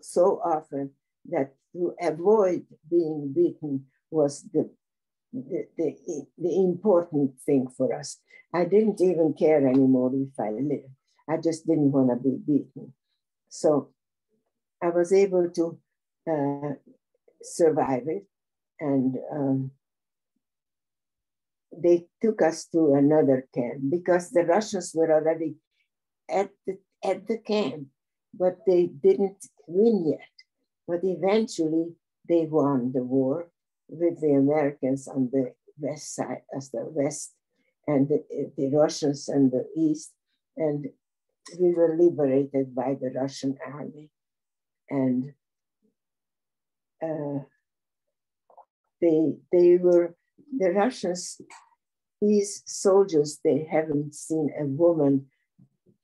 so 0.00 0.40
often 0.44 0.90
that 1.26 1.54
to 1.72 1.94
avoid 2.00 2.64
being 2.90 3.32
beaten 3.34 3.86
was 4.10 4.44
the, 4.52 4.70
the, 5.32 5.66
the, 5.76 6.26
the, 6.38 6.56
important 6.56 7.38
thing 7.46 7.68
for 7.76 7.94
us. 7.94 8.18
I 8.52 8.64
didn't 8.64 9.00
even 9.00 9.34
care 9.38 9.66
anymore 9.66 10.10
if 10.14 10.38
I 10.38 10.50
lived. 10.50 10.88
I 11.30 11.36
just 11.36 11.66
didn't 11.66 11.92
want 11.92 12.10
to 12.10 12.16
be 12.16 12.36
beaten. 12.44 12.92
So 13.48 13.90
I 14.82 14.88
was 14.88 15.12
able 15.12 15.48
to 15.50 15.78
uh, 16.28 16.74
survive 17.40 18.04
it. 18.06 18.26
And 18.80 19.16
um, 19.32 19.70
they 21.76 22.06
took 22.20 22.42
us 22.42 22.66
to 22.72 22.94
another 22.94 23.46
camp 23.54 23.82
because 23.90 24.30
the 24.30 24.44
Russians 24.44 24.92
were 24.94 25.12
already 25.12 25.56
at 26.28 26.50
the, 26.66 26.78
at 27.04 27.28
the 27.28 27.38
camp, 27.38 27.86
but 28.34 28.58
they 28.66 28.86
didn't 28.86 29.46
win 29.68 30.08
yet. 30.08 30.32
But 30.88 31.00
eventually 31.04 31.94
they 32.28 32.46
won 32.46 32.92
the 32.92 33.04
war 33.04 33.50
with 33.88 34.20
the 34.20 34.32
Americans 34.32 35.06
on 35.06 35.30
the 35.32 35.52
west 35.78 36.14
side, 36.14 36.42
as 36.56 36.70
the 36.70 36.84
west, 36.86 37.34
and 37.86 38.08
the, 38.08 38.24
the 38.56 38.68
Russians 38.76 39.28
on 39.28 39.50
the 39.50 39.66
east. 39.76 40.12
And 40.56 40.88
we 41.58 41.72
were 41.74 41.96
liberated 41.98 42.74
by 42.74 42.96
the 43.00 43.10
Russian 43.14 43.56
army. 43.66 44.10
And 44.88 45.32
uh, 47.02 47.44
they, 49.00 49.34
they 49.52 49.76
were, 49.76 50.14
the 50.58 50.70
Russians, 50.70 51.40
these 52.20 52.62
soldiers, 52.66 53.40
they 53.42 53.66
haven't 53.70 54.14
seen 54.14 54.50
a 54.58 54.64
woman 54.64 55.26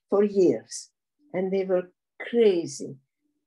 for 0.09 0.22
years. 0.25 0.90
And 1.33 1.53
they 1.53 1.64
were 1.64 1.90
crazy. 2.20 2.96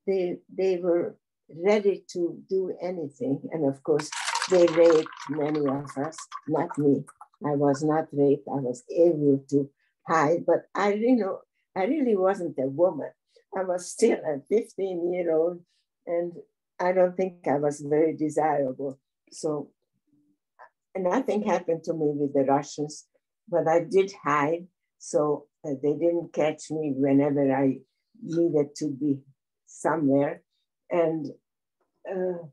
They, 0.05 0.37
they 0.55 0.77
were 0.77 1.15
ready 1.49 2.03
to 2.13 2.37
do 2.49 2.73
anything. 2.81 3.41
And 3.51 3.65
of 3.67 3.81
course, 3.83 4.09
they 4.49 4.65
raped 4.67 5.07
many 5.29 5.59
of 5.59 5.97
us, 5.97 6.17
not 6.47 6.77
me. 6.77 7.03
I 7.45 7.51
was 7.51 7.83
not 7.83 8.07
raped. 8.11 8.47
I 8.47 8.59
was 8.59 8.83
able 8.95 9.43
to 9.49 9.69
hide, 10.07 10.45
but 10.45 10.67
I, 10.75 10.93
you 10.93 11.15
know, 11.15 11.39
I 11.75 11.83
really 11.85 12.15
wasn't 12.15 12.57
a 12.59 12.67
woman. 12.67 13.11
I 13.57 13.63
was 13.63 13.89
still 13.91 14.17
a 14.17 14.39
15 14.49 15.13
year 15.13 15.35
old, 15.35 15.61
and 16.05 16.33
I 16.79 16.91
don't 16.91 17.15
think 17.15 17.47
I 17.47 17.57
was 17.57 17.81
very 17.81 18.15
desirable. 18.15 18.99
So 19.31 19.71
nothing 20.97 21.43
happened 21.43 21.83
to 21.85 21.93
me 21.93 22.11
with 22.15 22.33
the 22.33 22.43
Russians, 22.43 23.05
but 23.47 23.67
I 23.67 23.81
did 23.81 24.11
hide. 24.23 24.67
So 24.97 25.47
uh, 25.65 25.71
they 25.81 25.93
didn't 25.93 26.33
catch 26.33 26.71
me 26.71 26.93
whenever 26.95 27.53
I 27.53 27.79
needed 28.21 28.75
to 28.77 28.89
be 28.89 29.19
somewhere. 29.65 30.41
And 30.89 31.27
uh, 32.09 32.43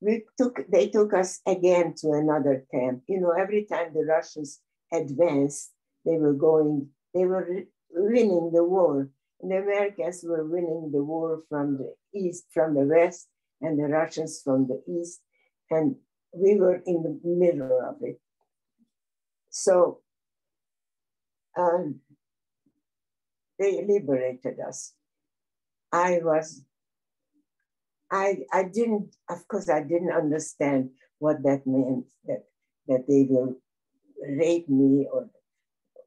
we 0.00 0.24
took, 0.36 0.60
they 0.70 0.88
took 0.88 1.14
us 1.14 1.40
again 1.46 1.94
to 1.98 2.12
another 2.12 2.64
camp. 2.70 3.02
You 3.08 3.20
know, 3.20 3.30
every 3.30 3.64
time 3.64 3.92
the 3.94 4.04
Russians 4.04 4.60
advanced, 4.92 5.72
they 6.04 6.16
were 6.18 6.34
going, 6.34 6.88
they 7.14 7.24
were 7.24 7.64
winning 7.94 8.50
the 8.52 8.64
war. 8.64 9.08
The 9.40 9.56
Americans 9.56 10.24
were 10.26 10.44
winning 10.44 10.90
the 10.92 11.02
war 11.02 11.42
from 11.48 11.78
the 11.78 11.94
east, 12.18 12.46
from 12.52 12.74
the 12.74 12.84
west, 12.84 13.28
and 13.60 13.78
the 13.78 13.84
Russians 13.84 14.40
from 14.42 14.66
the 14.66 14.82
east. 14.88 15.20
And 15.70 15.96
we 16.32 16.56
were 16.56 16.82
in 16.86 17.02
the 17.02 17.20
middle 17.24 17.80
of 17.88 17.96
it. 18.00 18.20
So 19.50 20.00
um, 21.56 22.00
they 23.58 23.84
liberated 23.86 24.58
us. 24.66 24.94
I 25.92 26.20
was, 26.22 26.62
I, 28.10 28.38
I 28.52 28.64
didn't, 28.64 29.14
of 29.30 29.46
course, 29.46 29.68
I 29.68 29.82
didn't 29.82 30.12
understand 30.12 30.90
what 31.18 31.42
that 31.44 31.66
meant, 31.66 32.06
that, 32.24 32.44
that 32.88 33.06
they 33.08 33.26
will 33.28 33.56
rape 34.20 34.68
me 34.68 35.06
or 35.12 35.28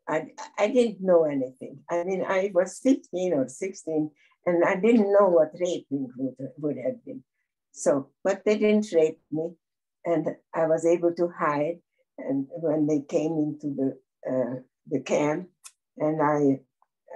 I, 0.08 0.28
I 0.58 0.67
didn't 0.67 1.02
know 1.02 1.26
anything. 1.26 1.80
I 1.89 2.04
mean, 2.04 2.24
I 2.26 2.52
was 2.54 2.80
15 2.80 3.34
or 3.34 3.48
16 3.48 4.10
and 4.46 4.63
I 4.63 4.76
didn't 4.76 5.12
know 5.12 5.28
what 5.28 5.52
raping 5.60 6.08
would, 6.17 6.36
would 6.58 6.78
have 6.78 7.04
been. 7.06 7.24
So, 7.74 8.10
but 8.24 8.43
they 8.46 8.58
didn't 8.58 8.91
rape 8.93 9.20
me 9.32 9.52
and 10.06 10.28
I 10.54 10.65
was 10.67 10.86
able 10.86 11.13
to 11.15 11.30
hide. 11.38 11.80
And 12.17 12.48
when 12.50 12.88
they 12.88 13.02
came 13.02 13.34
into 13.34 13.76
the, 13.76 13.98
uh, 14.28 14.62
the 14.89 15.02
camp 15.02 15.50
and 15.98 16.22
I, 16.22 16.62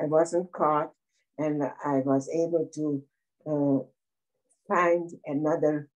I 0.02 0.08
wasn't 0.08 0.52
caught 0.52 0.92
and 1.38 1.64
I 1.64 2.02
was 2.06 2.30
able 2.30 2.70
to 2.76 3.04
uh, 3.48 3.86
find 4.68 5.10
another 5.26 5.90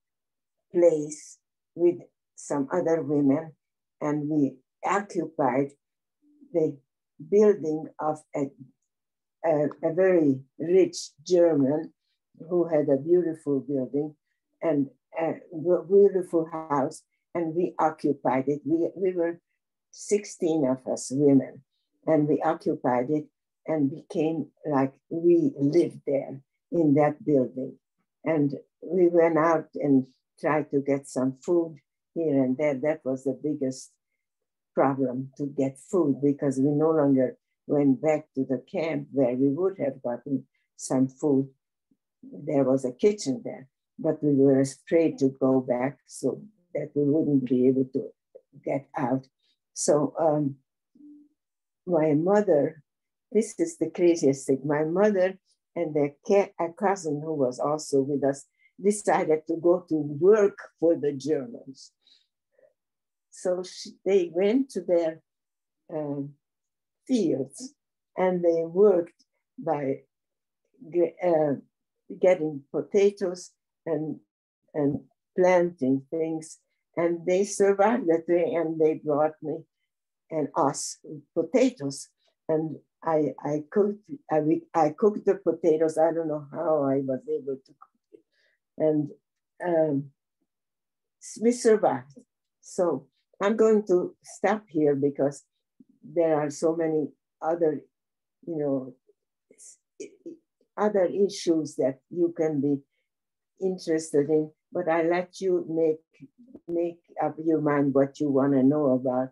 place 0.73 1.39
with 1.75 1.97
some 2.37 2.69
other 2.73 3.03
women 3.03 3.53
and 4.01 4.29
we 4.29 4.55
occupied 4.85 5.71
the 6.53 6.77
building 7.31 7.87
of 7.99 8.19
a, 8.35 8.51
a, 9.45 9.69
a, 9.83 9.95
very 9.95 10.41
rich 10.59 11.11
German 11.27 11.93
who 12.49 12.67
had 12.69 12.89
a 12.89 12.97
beautiful 12.97 13.61
building 13.61 14.15
and 14.63 14.89
a 15.21 15.35
beautiful 15.89 16.47
house, 16.51 17.03
and 17.35 17.55
we 17.55 17.75
occupied 17.79 18.45
it. 18.49 18.61
We, 18.65 18.89
we 18.97 19.13
were 19.13 19.41
16 19.91 20.67
of 20.67 20.93
us 20.93 21.11
women, 21.13 21.63
and 22.07 22.27
we 22.27 22.43
occupied 22.43 23.11
it 23.11 23.27
and 23.67 23.91
became 23.91 24.49
like 24.67 24.93
we 25.09 25.53
lived 25.59 26.01
there 26.07 26.41
in 26.73 26.95
that 26.95 27.25
building. 27.25 27.77
And 28.25 28.55
we 28.83 29.09
went 29.09 29.39
out 29.39 29.69
and 29.75 30.07
tried 30.41 30.71
to 30.71 30.81
get 30.81 31.09
some 31.09 31.39
food 31.45 31.77
here 32.15 32.43
and 32.43 32.57
there. 32.57 32.75
That 32.75 33.01
was 33.05 33.25
the 33.25 33.39
biggest 33.41 33.93
problem 34.75 35.31
to 35.39 35.47
get 35.47 35.79
food 35.79 36.21
because 36.23 36.59
we 36.59 36.71
no 36.71 36.91
longer 36.91 37.37
went 37.67 38.03
back 38.03 38.27
to 38.35 38.45
the 38.45 38.63
camp 38.71 39.09
where 39.13 39.35
we 39.35 39.49
would 39.49 39.79
have 39.79 40.03
gotten 40.03 40.45
some 40.77 41.09
food. 41.09 41.49
There 42.23 42.65
was 42.65 42.85
a 42.85 42.93
kitchen 42.93 43.43
there, 43.45 43.69
but 43.99 44.23
we 44.23 44.35
were 44.35 44.61
afraid 44.61 45.19
to 45.19 45.29
go 45.41 45.61
back 45.61 45.99
so 46.07 46.43
that 46.75 46.91
we 46.95 47.05
wouldn't 47.05 47.47
be 47.49 47.69
able 47.69 47.87
to 47.93 48.09
get 48.65 48.89
out. 48.97 49.27
So 49.73 50.15
um, 50.19 50.57
my 51.87 52.15
mother, 52.15 52.83
this 53.33 53.55
is 53.59 53.79
the 53.79 53.91
craziest 53.91 54.47
thing. 54.47 54.63
My 54.65 54.85
mother 54.85 55.39
and 55.77 55.97
a 55.97 56.73
cousin 56.79 57.21
who 57.25 57.35
was 57.35 57.59
also 57.59 58.01
with 58.01 58.23
us 58.25 58.47
decided 58.83 59.47
to 59.47 59.57
go 59.57 59.85
to 59.89 59.95
work 59.95 60.59
for 60.81 60.97
the 60.97 61.13
Germans. 61.13 61.93
So 63.37 63.65
she, 63.65 63.91
they 64.05 64.31
went 64.33 64.71
to 64.71 64.81
their 64.81 65.21
um, 65.93 66.35
fields 67.07 67.75
and 68.17 68.45
they 68.45 68.63
worked 68.65 69.25
by 69.59 70.03
uh, 71.23 71.55
getting 72.21 72.63
potatoes 72.71 73.51
and, 73.85 74.21
and 74.73 75.01
planting 75.37 76.03
things. 76.11 76.59
And 76.97 77.27
they 77.27 77.45
survived 77.45 78.07
that 78.07 78.25
way 78.29 78.55
and 78.55 78.81
they 78.81 78.95
brought 79.05 79.35
me 79.43 79.57
and 80.31 80.49
us 80.55 80.99
potatoes. 81.35 82.09
and 82.49 82.77
I 83.03 83.35
I 83.45 83.65
cooked 83.71 83.99
I, 84.31 84.41
I 84.75 84.91
cooked 84.97 85.27
the 85.27 85.35
potatoes. 85.35 85.99
I 85.99 86.13
don't 86.13 86.29
know 86.29 86.47
how 86.51 86.85
I 86.85 87.03
was 87.05 87.21
able 87.29 87.57
to 87.67 87.73
cook 87.83 88.01
it, 88.15 88.21
and 88.79 89.11
um, 89.63 90.11
we 91.43 91.53
survived. 91.53 92.17
So 92.63 93.09
I'm 93.43 93.57
going 93.57 93.85
to 93.89 94.15
stop 94.23 94.65
here 94.69 94.95
because 94.95 95.45
there 96.03 96.39
are 96.41 96.51
so 96.51 96.77
many 96.77 97.09
other, 97.43 97.81
you 98.47 98.59
know, 98.59 98.95
other 100.77 101.05
issues 101.05 101.77
that 101.77 102.01
you 102.11 102.35
can 102.37 102.61
be 102.61 102.79
interested 103.61 104.29
in. 104.29 104.51
But 104.73 104.89
I 104.89 105.03
let 105.03 105.41
you 105.41 105.65
make 105.69 106.31
make 106.67 107.01
up 107.23 107.37
your 107.45 107.61
mind 107.61 107.95
what 107.95 108.19
you 108.21 108.31
want 108.31 108.53
to 108.55 108.63
know 108.63 108.91
about. 108.91 109.29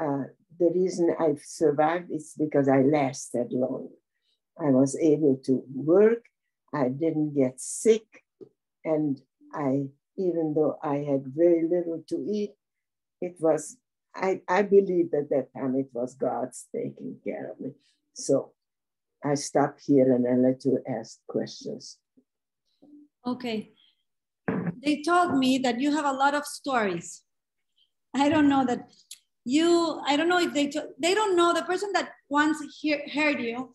Uh, 0.00 0.28
the 0.58 0.70
reason 0.74 1.14
I've 1.18 1.42
survived 1.44 2.10
is 2.10 2.34
because 2.38 2.68
I 2.68 2.80
lasted 2.82 3.48
long. 3.52 3.88
I 4.58 4.70
was 4.70 4.96
able 4.98 5.38
to 5.44 5.62
work. 5.74 6.24
I 6.74 6.88
didn't 6.88 7.34
get 7.34 7.60
sick, 7.60 8.06
and 8.84 9.20
I, 9.52 9.86
even 10.16 10.54
though 10.54 10.78
I 10.82 10.96
had 10.96 11.24
very 11.26 11.62
little 11.68 12.02
to 12.08 12.26
eat, 12.30 12.54
it 13.20 13.36
was. 13.40 13.76
I, 14.14 14.40
I 14.48 14.62
believe 14.62 15.12
at 15.12 15.28
that 15.28 15.48
time 15.54 15.74
it 15.76 15.90
was 15.92 16.14
God's 16.14 16.66
taking 16.74 17.16
care 17.22 17.50
of 17.50 17.60
me. 17.60 17.72
So 18.14 18.52
I 19.22 19.34
stop 19.34 19.76
here 19.78 20.10
and 20.14 20.26
I 20.26 20.36
let 20.36 20.64
you 20.64 20.78
ask 20.88 21.18
questions. 21.28 21.98
Okay. 23.26 23.72
They 24.82 25.02
told 25.02 25.36
me 25.36 25.58
that 25.58 25.80
you 25.80 25.94
have 25.94 26.06
a 26.06 26.12
lot 26.12 26.34
of 26.34 26.46
stories. 26.46 27.22
I 28.14 28.30
don't 28.30 28.48
know 28.48 28.64
that 28.64 28.88
you, 29.44 30.00
I 30.06 30.16
don't 30.16 30.30
know 30.30 30.40
if 30.40 30.54
they, 30.54 30.72
they 30.98 31.12
don't 31.12 31.36
know 31.36 31.52
the 31.52 31.64
person 31.64 31.90
that 31.92 32.12
once 32.30 32.56
hear, 32.80 33.02
heard 33.12 33.38
you 33.38 33.74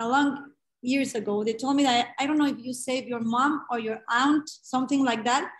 a 0.00 0.08
long 0.08 0.50
years 0.80 1.14
ago, 1.14 1.44
they 1.44 1.52
told 1.52 1.76
me 1.76 1.82
that, 1.82 2.08
I 2.18 2.26
don't 2.26 2.38
know 2.38 2.46
if 2.46 2.58
you 2.58 2.72
saved 2.72 3.06
your 3.06 3.20
mom 3.20 3.64
or 3.70 3.78
your 3.78 4.00
aunt, 4.10 4.48
something 4.48 5.04
like 5.04 5.24
that. 5.24 5.50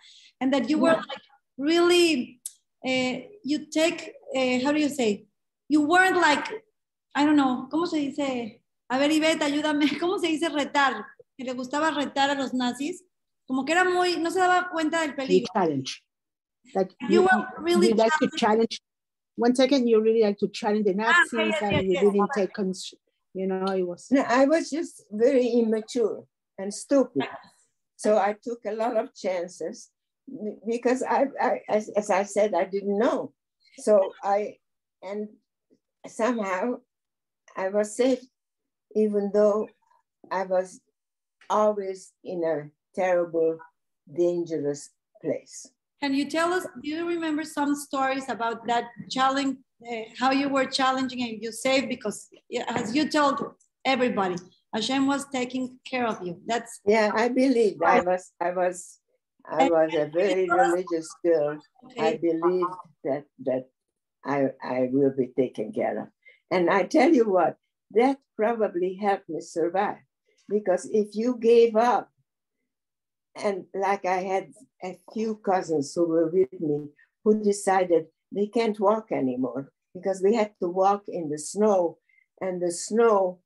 And 0.41 0.51
that 0.51 0.67
you 0.67 0.79
were 0.79 0.93
yeah. 0.93 1.03
like 1.09 1.21
really, 1.57 2.41
uh, 2.85 3.19
you 3.43 3.65
take, 3.65 4.13
uh, 4.35 4.59
how 4.63 4.71
do 4.71 4.79
you 4.79 4.89
say? 4.89 5.25
You 5.67 5.81
weren't 5.81 6.17
like, 6.17 6.47
I 7.15 7.25
don't 7.25 7.35
know, 7.35 7.67
¿cómo 7.71 7.87
se 7.87 7.97
dice? 7.97 8.61
A 8.89 8.99
ver, 8.99 9.11
Ivette, 9.11 9.41
ayúdame, 9.41 9.87
¿cómo 9.99 10.19
se 10.19 10.27
dice 10.27 10.49
retar? 10.49 11.05
Que 11.37 11.43
le 11.43 11.53
gustaba 11.53 11.91
retar 11.91 12.29
a 12.29 12.35
los 12.35 12.53
nazis. 12.53 13.03
Como 13.47 13.65
que 13.65 13.73
era 13.73 13.83
muy, 13.83 14.17
no 14.17 14.31
se 14.31 14.39
daba 14.39 14.69
cuenta 14.71 15.01
del 15.01 15.15
peligro. 15.15 15.47
challenge. 15.53 16.03
Like 16.73 16.95
you, 17.01 17.09
you 17.09 17.21
were 17.21 17.47
really 17.59 17.89
you 17.89 17.95
like 17.95 18.11
to 18.19 18.29
challenge 18.35 18.81
one 19.35 19.55
second 19.55 19.87
you 19.87 20.01
really 20.01 20.21
like 20.21 20.37
to 20.39 20.47
challenge 20.47 20.85
the 20.85 20.93
Nazis 20.93 21.33
ah, 21.33 21.43
yes, 21.43 21.61
and 21.61 21.87
you 21.87 21.93
yes, 21.93 22.03
didn't 22.03 22.29
take 22.33 22.53
cons- 22.53 22.93
you 23.33 23.47
know 23.47 23.65
it 23.67 23.85
was 23.85 24.07
no, 24.11 24.23
I 24.27 24.45
was 24.45 24.69
just 24.69 25.03
very 25.11 25.47
immature 25.47 26.23
and 26.57 26.73
stupid. 26.73 27.27
So 27.97 28.17
I 28.17 28.35
took 28.41 28.65
a 28.65 28.71
lot 28.71 28.97
of 28.97 29.13
chances 29.13 29.91
because 30.67 31.03
I, 31.03 31.27
I 31.41 31.61
as, 31.69 31.89
as 31.89 32.09
I 32.09 32.23
said, 32.23 32.53
I 32.53 32.65
didn't 32.65 32.97
know. 32.97 33.33
So 33.79 34.13
I 34.23 34.57
and 35.03 35.29
somehow 36.07 36.75
I 37.55 37.69
was 37.69 37.95
safe, 37.95 38.19
even 38.95 39.31
though 39.33 39.67
I 40.31 40.43
was 40.43 40.81
always 41.49 42.11
in 42.23 42.43
a 42.43 42.69
terrible, 42.95 43.57
dangerous 44.15 44.89
place. 45.21 45.67
Can 46.01 46.13
you 46.13 46.29
tell 46.29 46.53
us, 46.53 46.65
do 46.83 46.89
you 46.89 47.07
remember 47.07 47.43
some 47.43 47.75
stories 47.75 48.27
about 48.29 48.67
that 48.67 48.85
challenge, 49.09 49.57
uh, 49.89 50.01
how 50.19 50.31
you 50.31 50.49
were 50.49 50.65
challenging 50.65 51.23
and 51.23 51.41
you 51.41 51.51
saved? 51.51 51.89
Because 51.89 52.27
as 52.67 52.95
you 52.95 53.09
told 53.09 53.41
everybody, 53.85 54.35
Hashem 54.73 55.07
was 55.07 55.25
taking 55.31 55.79
care 55.89 56.05
of 56.05 56.21
you. 56.25 56.41
That's 56.45 56.81
yeah, 56.85 57.11
I 57.15 57.29
believe 57.29 57.81
I 57.81 58.01
was, 58.01 58.33
I 58.41 58.51
was, 58.51 58.99
I 59.49 59.69
was 59.69 59.93
a 59.93 60.09
very 60.11 60.49
religious 60.49 61.09
girl. 61.23 61.59
I 61.99 62.17
believed 62.17 62.73
that 63.03 63.25
that 63.45 63.69
I, 64.25 64.49
I 64.63 64.89
will 64.91 65.13
be 65.15 65.31
taken 65.37 65.71
care 65.71 65.99
of. 66.01 66.07
And 66.51 66.69
I 66.69 66.83
tell 66.83 67.13
you 67.13 67.29
what, 67.29 67.57
that 67.91 68.17
probably 68.35 68.95
helped 68.95 69.29
me 69.29 69.41
survive. 69.41 69.97
Because 70.49 70.89
if 70.91 71.15
you 71.15 71.37
gave 71.39 71.75
up 71.75 72.09
and 73.35 73.65
like 73.73 74.05
I 74.05 74.17
had 74.17 74.53
a 74.83 74.97
few 75.13 75.35
cousins 75.35 75.93
who 75.93 76.07
were 76.07 76.29
with 76.29 76.59
me 76.59 76.89
who 77.23 77.43
decided 77.43 78.05
they 78.31 78.47
can't 78.47 78.79
walk 78.79 79.11
anymore 79.11 79.71
because 79.93 80.21
we 80.23 80.35
had 80.35 80.51
to 80.61 80.69
walk 80.69 81.03
in 81.07 81.29
the 81.29 81.39
snow 81.39 81.97
and 82.41 82.61
the 82.61 82.71
snow 82.71 83.39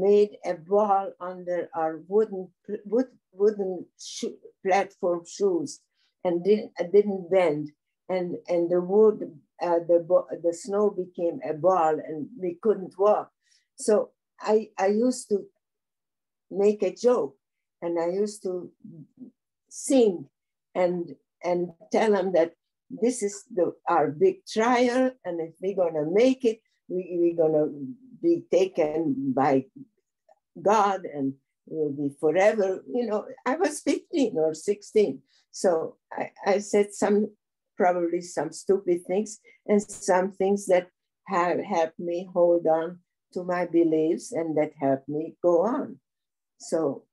made 0.00 0.36
a 0.44 0.54
ball 0.54 1.12
under 1.20 1.68
our 1.74 2.02
wooden 2.08 2.48
wood, 2.84 3.06
wooden 3.32 3.86
shoe, 4.00 4.36
platform 4.64 5.22
shoes 5.26 5.80
and 6.24 6.44
didn't, 6.44 6.72
didn't 6.92 7.30
bend. 7.30 7.70
And 8.08 8.36
and 8.48 8.70
the 8.70 8.80
wood 8.80 9.38
uh, 9.62 9.80
the 9.88 10.04
the 10.42 10.52
snow 10.52 10.90
became 10.90 11.40
a 11.48 11.54
ball 11.54 11.94
and 11.94 12.28
we 12.38 12.58
couldn't 12.60 12.94
walk. 12.98 13.30
So 13.76 14.10
i 14.40 14.68
i 14.78 14.88
used 14.88 15.28
to 15.30 15.44
make 16.50 16.82
a 16.82 16.94
joke 16.94 17.36
and 17.80 17.98
I 17.98 18.08
used 18.08 18.42
to 18.42 18.70
sing 19.68 20.28
and 20.74 21.14
and 21.42 21.70
tell 21.92 22.12
them 22.12 22.32
that 22.32 22.52
this 22.90 23.22
is 23.22 23.44
the 23.52 23.74
our 23.88 24.10
big 24.10 24.46
trial, 24.46 25.10
and 25.24 25.40
if 25.40 25.54
we're 25.60 25.76
gonna 25.76 26.10
make 26.10 26.44
it, 26.44 26.60
we, 26.88 27.08
we're 27.18 27.36
gonna 27.36 27.66
be 28.22 28.44
taken 28.50 29.32
by 29.34 29.66
God 30.60 31.04
and 31.04 31.34
will 31.66 31.92
be 31.92 32.14
forever. 32.20 32.82
You 32.86 33.06
know, 33.06 33.26
I 33.46 33.56
was 33.56 33.80
15 33.80 34.36
or 34.36 34.54
16. 34.54 35.20
So 35.50 35.96
I, 36.12 36.30
I 36.46 36.58
said 36.58 36.92
some 36.92 37.30
probably 37.76 38.20
some 38.20 38.52
stupid 38.52 39.04
things 39.06 39.40
and 39.66 39.82
some 39.82 40.30
things 40.32 40.66
that 40.66 40.88
have 41.26 41.58
helped 41.60 41.98
me 41.98 42.28
hold 42.32 42.66
on 42.66 42.98
to 43.32 43.42
my 43.42 43.66
beliefs 43.66 44.32
and 44.32 44.56
that 44.56 44.72
helped 44.80 45.08
me 45.08 45.34
go 45.42 45.62
on. 45.62 45.98
So 46.58 47.04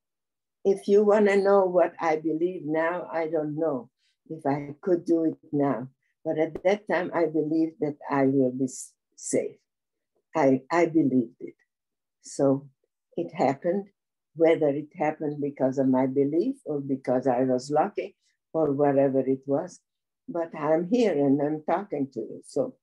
if 0.64 0.88
you 0.88 1.04
want 1.04 1.28
to 1.28 1.38
know 1.38 1.66
what 1.66 1.94
I 2.00 2.18
believe 2.18 2.62
now, 2.66 3.08
I 3.12 3.28
don't 3.28 3.56
know 3.56 3.90
if 4.30 4.46
I 4.46 4.76
could 4.82 5.06
do 5.06 5.26
it 5.26 5.38
now. 5.52 5.88
But 6.24 6.38
at 6.38 6.64
that 6.64 6.88
time, 6.88 7.10
I 7.16 7.26
believed 7.26 7.78
that 7.80 7.98
I 8.10 8.26
will 8.26 8.52
be 8.52 8.68
safe. 9.22 9.58
I, 10.36 10.62
I 10.72 10.88
believed 10.88 11.40
it. 11.40 11.54
So 12.22 12.68
it 13.16 13.34
happened, 13.34 13.86
whether 14.36 14.70
it 14.70 14.90
happened 14.98 15.42
because 15.42 15.78
of 15.78 15.88
my 15.88 16.08
belief 16.08 16.56
or 16.66 16.80
because 16.82 17.28
I 17.28 17.44
was 17.44 17.70
lucky 17.70 18.16
or 18.54 18.72
whatever 18.72 19.20
it 19.20 19.42
was. 19.46 19.80
But 20.28 20.52
I'm 20.58 20.88
here 20.90 21.12
and 21.12 21.42
I'm 21.42 21.64
talking 21.70 22.08
to 22.14 22.20
you. 22.20 22.42
So 22.46 22.76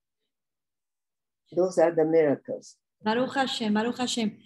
those 1.57 1.79
are 1.79 1.93
the 1.95 2.05
miracles. 2.05 2.77
Baruch 3.03 3.35
Hashem, 3.35 3.73
Baruch 3.75 3.99
Hashem. 3.99 4.37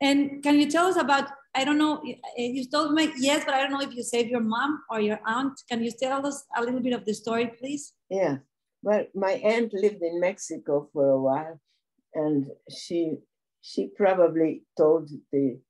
And 0.00 0.42
can 0.42 0.58
you 0.58 0.68
tell 0.70 0.86
us 0.86 0.96
about 0.96 1.28
I 1.54 1.64
don't 1.66 1.76
know. 1.76 2.02
Eh, 2.38 2.48
you 2.56 2.64
told 2.66 2.94
me 2.94 3.12
yes, 3.18 3.44
but 3.44 3.52
I 3.52 3.60
don't 3.60 3.72
know 3.72 3.82
if 3.82 3.94
you 3.94 4.02
saved 4.02 4.30
your 4.30 4.40
mom 4.40 4.82
or 4.90 5.00
your 5.00 5.20
aunt. 5.26 5.52
Can 5.68 5.84
you 5.84 5.90
tell 5.90 6.26
us 6.26 6.44
a 6.56 6.62
little 6.62 6.80
bit 6.80 6.94
of 6.94 7.04
the 7.04 7.12
story, 7.12 7.52
please? 7.58 7.92
Yeah. 8.08 8.38
Well, 8.82 9.06
my 9.14 9.32
aunt 9.32 9.72
lived 9.72 10.02
in 10.02 10.20
Mexico 10.20 10.88
for 10.92 11.08
a 11.10 11.20
while, 11.20 11.60
and 12.14 12.46
she 12.70 13.18
she 13.60 13.88
probably 13.96 14.64
told 14.76 15.08
the 15.32 15.60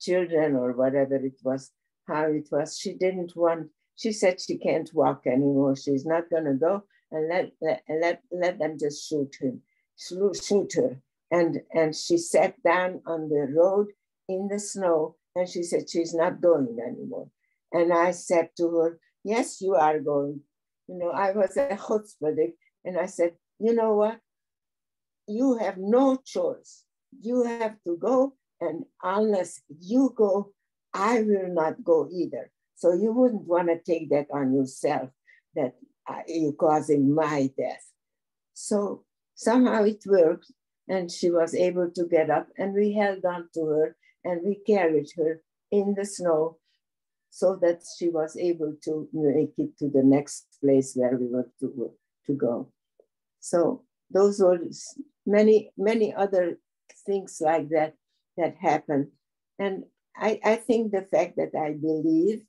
children 0.00 0.56
or 0.56 0.72
whatever 0.72 1.16
it 1.16 1.38
was 1.44 1.70
how 2.08 2.24
it 2.24 2.48
was. 2.50 2.78
She 2.78 2.94
didn't 2.94 3.36
want. 3.36 3.68
She 3.96 4.12
said 4.12 4.40
she 4.40 4.58
can't 4.58 4.90
walk 4.94 5.26
anymore. 5.26 5.76
She's 5.76 6.06
not 6.06 6.30
going 6.30 6.44
to 6.46 6.54
go 6.54 6.84
and 7.12 7.28
let, 7.28 7.52
let 7.60 7.82
let 7.88 8.22
let 8.32 8.58
them 8.58 8.76
just 8.78 9.08
shoot 9.08 9.36
him, 9.40 9.62
shoot 9.96 10.72
her. 10.74 11.00
And 11.30 11.60
and 11.72 11.94
she 11.94 12.18
sat 12.18 12.60
down 12.62 13.02
on 13.06 13.28
the 13.28 13.46
road 13.54 13.88
in 14.28 14.48
the 14.48 14.58
snow. 14.58 15.16
And 15.36 15.48
she 15.48 15.62
said, 15.62 15.88
she's 15.88 16.12
not 16.12 16.40
going 16.40 16.76
anymore. 16.84 17.28
And 17.72 17.92
I 17.92 18.10
said 18.10 18.50
to 18.56 18.68
her, 18.78 18.98
yes, 19.22 19.60
you 19.60 19.76
are 19.76 20.00
going. 20.00 20.40
You 20.90 20.98
know, 20.98 21.10
I 21.10 21.30
was 21.30 21.56
a 21.56 21.68
chutzpahdik. 21.76 22.54
And 22.84 22.98
I 22.98 23.06
said, 23.06 23.34
you 23.60 23.74
know 23.74 23.94
what? 23.94 24.18
You 25.28 25.56
have 25.58 25.76
no 25.78 26.16
choice. 26.16 26.82
You 27.20 27.44
have 27.44 27.76
to 27.86 27.96
go. 27.96 28.34
And 28.60 28.84
unless 29.00 29.62
you 29.78 30.12
go, 30.16 30.52
I 30.92 31.22
will 31.22 31.48
not 31.48 31.84
go 31.84 32.08
either. 32.10 32.50
So 32.74 32.92
you 32.92 33.12
wouldn't 33.12 33.46
want 33.46 33.68
to 33.68 33.78
take 33.78 34.10
that 34.10 34.26
on 34.32 34.52
yourself 34.52 35.10
that 35.54 35.74
uh, 36.08 36.22
you're 36.26 36.54
causing 36.54 37.14
my 37.14 37.50
death. 37.56 37.86
So 38.54 39.04
somehow 39.36 39.84
it 39.84 40.02
worked 40.06 40.50
and 40.88 41.08
she 41.08 41.30
was 41.30 41.54
able 41.54 41.90
to 41.92 42.04
get 42.06 42.30
up 42.30 42.48
and 42.58 42.74
we 42.74 42.94
held 42.94 43.24
on 43.24 43.48
to 43.54 43.64
her 43.66 43.96
and 44.24 44.40
we 44.44 44.56
carried 44.66 45.10
her 45.16 45.40
in 45.70 45.94
the 45.94 46.04
snow 46.04 46.58
so 47.30 47.56
that 47.62 47.82
she 47.98 48.08
was 48.08 48.36
able 48.36 48.74
to 48.84 49.08
make 49.12 49.54
it 49.56 49.78
to 49.78 49.88
the 49.88 50.02
next 50.02 50.46
place 50.62 50.94
where 50.94 51.16
we 51.16 51.28
were 51.28 51.48
to, 51.60 51.92
to 52.26 52.32
go. 52.34 52.72
So 53.40 53.84
those 54.10 54.40
were 54.40 54.58
many, 55.26 55.72
many 55.78 56.12
other 56.12 56.58
things 57.06 57.38
like 57.40 57.68
that 57.70 57.94
that 58.36 58.56
happened. 58.60 59.08
And 59.58 59.84
I, 60.16 60.40
I 60.44 60.56
think 60.56 60.92
the 60.92 61.06
fact 61.10 61.36
that 61.36 61.52
I 61.58 61.72
believe 61.72 62.42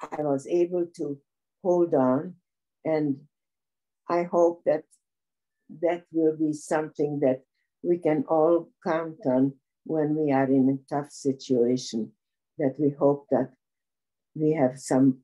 I 0.00 0.22
was 0.22 0.46
able 0.46 0.86
to 0.96 1.18
hold 1.62 1.94
on 1.94 2.34
and 2.84 3.16
I 4.08 4.24
hope 4.24 4.62
that 4.66 4.84
that 5.80 6.04
will 6.12 6.36
be 6.36 6.52
something 6.52 7.20
that 7.20 7.42
we 7.82 7.98
can 7.98 8.24
all 8.28 8.68
count 8.84 9.18
on 9.24 9.54
when 9.84 10.14
we 10.14 10.32
are 10.32 10.44
in 10.44 10.68
a 10.68 10.94
tough 10.94 11.10
situation, 11.10 12.12
that 12.58 12.74
we 12.78 12.90
hope 12.90 13.26
that 13.30 13.50
we 14.34 14.52
have 14.52 14.78
some 14.78 15.18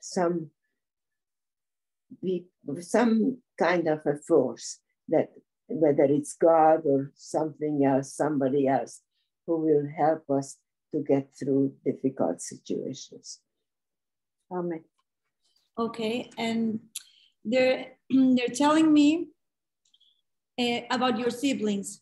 some 0.00 0.50
some 2.80 3.38
kind 3.58 3.88
of 3.88 4.00
a 4.06 4.16
force 4.16 4.78
that 5.08 5.28
whether 5.68 6.04
it's 6.04 6.34
God 6.34 6.80
or 6.84 7.12
something 7.14 7.84
else, 7.84 8.14
somebody 8.14 8.66
else 8.66 9.02
who 9.46 9.58
will 9.58 9.86
help 9.96 10.28
us 10.30 10.56
to 10.92 11.02
get 11.02 11.28
through 11.38 11.74
difficult 11.84 12.40
situations. 12.40 13.40
Amen. 14.50 14.84
Okay, 15.78 16.30
and 16.38 16.80
they're 17.44 17.92
they're 18.10 18.54
telling 18.54 18.92
me 18.92 19.28
uh, 20.58 20.80
about 20.90 21.18
your 21.18 21.30
siblings. 21.30 22.00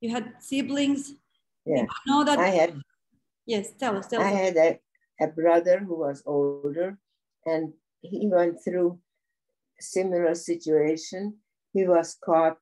You 0.00 0.10
had 0.10 0.34
siblings. 0.40 1.14
Yeah. 1.66 1.82
You 1.82 1.88
know 2.06 2.24
that. 2.24 2.38
I 2.38 2.48
had. 2.48 2.80
Yes, 3.44 3.72
tell 3.78 3.96
us. 3.96 4.06
Tell 4.06 4.22
I 4.22 4.30
us. 4.30 4.38
had 4.38 4.56
a, 4.56 4.80
a 5.20 5.26
brother 5.28 5.78
who 5.78 5.98
was 5.98 6.22
older, 6.26 6.98
and 7.44 7.72
he 8.00 8.28
went 8.28 8.62
through 8.64 8.98
a 9.78 9.82
similar 9.82 10.34
situation. 10.34 11.38
He 11.72 11.86
was 11.86 12.16
caught 12.24 12.58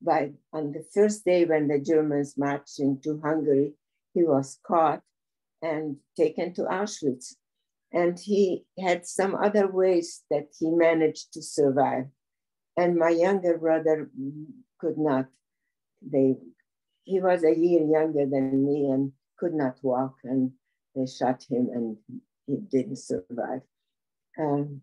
by 0.00 0.32
on 0.52 0.72
the 0.72 0.84
first 0.94 1.24
day 1.24 1.44
when 1.44 1.68
the 1.68 1.78
Germans 1.78 2.38
marched 2.38 2.78
into 2.78 3.20
Hungary. 3.20 3.74
He 4.14 4.22
was 4.24 4.58
caught 4.64 5.02
and 5.60 5.96
taken 6.16 6.54
to 6.54 6.62
Auschwitz 6.62 7.34
and 7.92 8.18
he 8.18 8.64
had 8.78 9.06
some 9.06 9.34
other 9.34 9.66
ways 9.70 10.22
that 10.30 10.48
he 10.58 10.70
managed 10.70 11.32
to 11.32 11.42
survive. 11.42 12.06
And 12.76 12.96
my 12.96 13.10
younger 13.10 13.58
brother 13.58 14.10
could 14.78 14.98
not. 14.98 15.26
They, 16.02 16.36
he 17.08 17.20
was 17.20 17.42
a 17.42 17.56
year 17.56 17.84
younger 17.86 18.26
than 18.26 18.66
me 18.66 18.90
and 18.90 19.12
could 19.38 19.54
not 19.54 19.78
walk, 19.82 20.16
and 20.24 20.52
they 20.94 21.06
shot 21.06 21.42
him, 21.48 21.70
and 21.72 21.96
he 22.46 22.56
didn't 22.56 22.98
survive. 22.98 23.62
Um, 24.38 24.82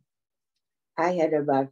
I 0.97 1.11
had 1.11 1.33
about 1.33 1.69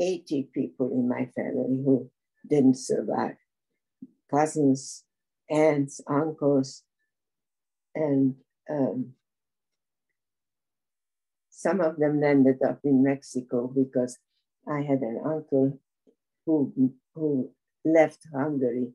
80 0.00 0.48
people 0.52 0.90
in 0.90 1.08
my 1.08 1.26
family 1.36 1.80
who 1.84 2.10
didn't 2.48 2.76
survive 2.76 3.36
cousins, 4.28 5.04
aunts, 5.48 6.00
uncles, 6.08 6.82
and 7.94 8.34
um, 8.68 9.12
some 11.50 11.80
of 11.80 11.98
them 11.98 12.24
ended 12.24 12.62
up 12.68 12.80
in 12.82 13.04
Mexico 13.04 13.68
because 13.68 14.18
I 14.68 14.80
had 14.80 15.02
an 15.02 15.20
uncle 15.24 15.78
who, 16.46 16.92
who 17.14 17.50
left 17.84 18.26
Hungary 18.34 18.92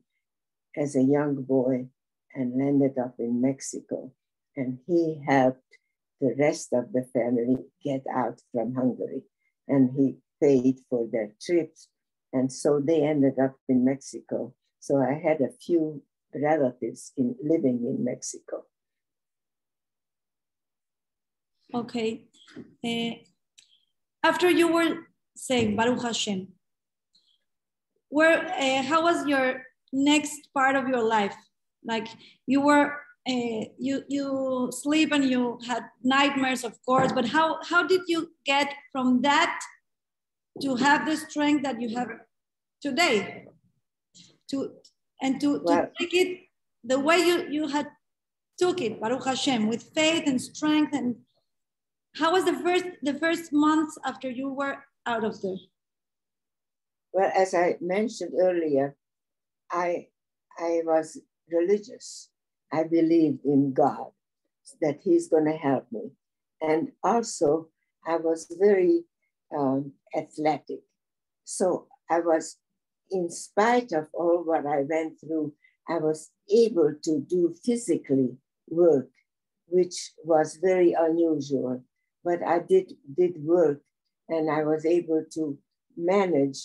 as 0.76 0.96
a 0.96 1.02
young 1.02 1.42
boy 1.42 1.88
and 2.34 2.58
landed 2.58 2.98
up 2.98 3.14
in 3.18 3.40
Mexico. 3.40 4.12
And 4.56 4.78
he 4.86 5.22
helped 5.26 5.78
the 6.20 6.34
rest 6.38 6.72
of 6.72 6.92
the 6.92 7.04
family 7.12 7.56
get 7.82 8.04
out 8.12 8.40
from 8.52 8.74
Hungary. 8.74 9.22
And 9.68 9.90
he 9.96 10.16
paid 10.40 10.80
for 10.88 11.08
their 11.10 11.32
trips. 11.40 11.88
And 12.32 12.52
so 12.52 12.80
they 12.80 13.02
ended 13.02 13.38
up 13.38 13.56
in 13.68 13.84
Mexico. 13.84 14.54
So 14.80 14.98
I 14.98 15.14
had 15.14 15.40
a 15.40 15.50
few 15.64 16.02
relatives 16.34 17.12
in, 17.16 17.34
living 17.42 17.84
in 17.86 18.04
Mexico. 18.04 18.64
Okay. 21.74 22.26
Uh, 22.84 23.16
after 24.22 24.48
you 24.50 24.72
were 24.72 25.08
saying 25.34 25.76
Baruch 25.76 26.02
Hashem, 26.02 26.48
where 28.08 28.46
uh, 28.46 28.82
how 28.82 29.02
was 29.02 29.26
your 29.26 29.65
next 29.92 30.48
part 30.54 30.76
of 30.76 30.88
your 30.88 31.02
life? 31.02 31.34
Like 31.84 32.08
you 32.46 32.60
were 32.60 32.92
uh, 33.28 33.64
you 33.78 34.02
you 34.08 34.70
sleep 34.72 35.12
and 35.12 35.24
you 35.24 35.58
had 35.66 35.82
nightmares, 36.02 36.64
of 36.64 36.74
course, 36.84 37.12
but 37.12 37.26
how 37.26 37.58
how 37.64 37.86
did 37.86 38.02
you 38.06 38.30
get 38.44 38.72
from 38.92 39.22
that 39.22 39.58
to 40.62 40.76
have 40.76 41.06
the 41.06 41.16
strength 41.16 41.62
that 41.64 41.80
you 41.80 41.96
have 41.96 42.08
today? 42.80 43.46
To 44.50 44.70
and 45.20 45.40
to, 45.40 45.60
well, 45.64 45.82
to 45.82 45.90
take 45.98 46.14
it 46.14 46.38
the 46.84 47.00
way 47.00 47.18
you 47.18 47.48
you 47.50 47.68
had 47.68 47.88
took 48.58 48.80
it, 48.80 49.00
Baruch 49.00 49.24
Hashem, 49.24 49.66
with 49.66 49.82
faith 49.94 50.24
and 50.26 50.40
strength 50.40 50.94
and 50.94 51.16
how 52.16 52.32
was 52.32 52.44
the 52.44 52.54
first 52.54 52.86
the 53.02 53.14
first 53.14 53.52
months 53.52 53.98
after 54.04 54.30
you 54.30 54.48
were 54.48 54.76
out 55.04 55.24
of 55.24 55.40
there? 55.42 55.58
Well, 57.12 57.30
as 57.34 57.54
I 57.54 57.76
mentioned 57.80 58.32
earlier, 58.38 58.96
I 59.70 60.08
I 60.58 60.82
was 60.84 61.18
religious. 61.50 62.30
I 62.72 62.84
believed 62.84 63.44
in 63.44 63.72
God, 63.72 64.10
that 64.80 65.00
He's 65.02 65.28
going 65.28 65.44
to 65.46 65.56
help 65.56 65.86
me, 65.92 66.10
and 66.60 66.92
also 67.02 67.68
I 68.06 68.16
was 68.16 68.52
very 68.58 69.04
um, 69.56 69.92
athletic. 70.16 70.80
So 71.44 71.86
I 72.10 72.20
was, 72.20 72.56
in 73.10 73.30
spite 73.30 73.92
of 73.92 74.08
all 74.12 74.42
what 74.44 74.66
I 74.66 74.82
went 74.88 75.20
through, 75.20 75.54
I 75.88 75.98
was 75.98 76.30
able 76.50 76.94
to 77.04 77.20
do 77.20 77.54
physically 77.64 78.36
work, 78.68 79.08
which 79.68 80.12
was 80.24 80.58
very 80.60 80.92
unusual 80.92 81.84
but 82.26 82.42
I 82.42 82.58
did, 82.58 82.92
did 83.16 83.36
work 83.44 83.80
and 84.28 84.50
I 84.50 84.64
was 84.64 84.84
able 84.84 85.24
to 85.34 85.56
manage 85.96 86.58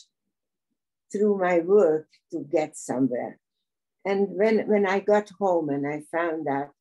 through 1.12 1.38
my 1.38 1.60
work 1.60 2.08
to 2.32 2.46
get 2.52 2.78
somewhere. 2.78 3.40
And 4.06 4.30
when, 4.32 4.68
when 4.68 4.86
I 4.86 5.00
got 5.00 5.30
home 5.40 5.70
and 5.70 5.86
I 5.88 6.02
found 6.12 6.48
out 6.48 6.72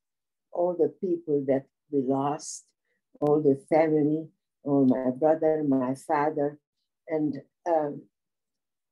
all 0.51 0.75
the 0.77 0.93
people 0.99 1.43
that 1.47 1.65
we 1.91 2.01
lost, 2.01 2.65
all 3.19 3.41
the 3.41 3.61
family, 3.69 4.27
all 4.63 4.85
my 4.85 5.11
brother, 5.11 5.63
my 5.67 5.95
father, 5.95 6.57
and 7.07 7.35
um, 7.67 8.03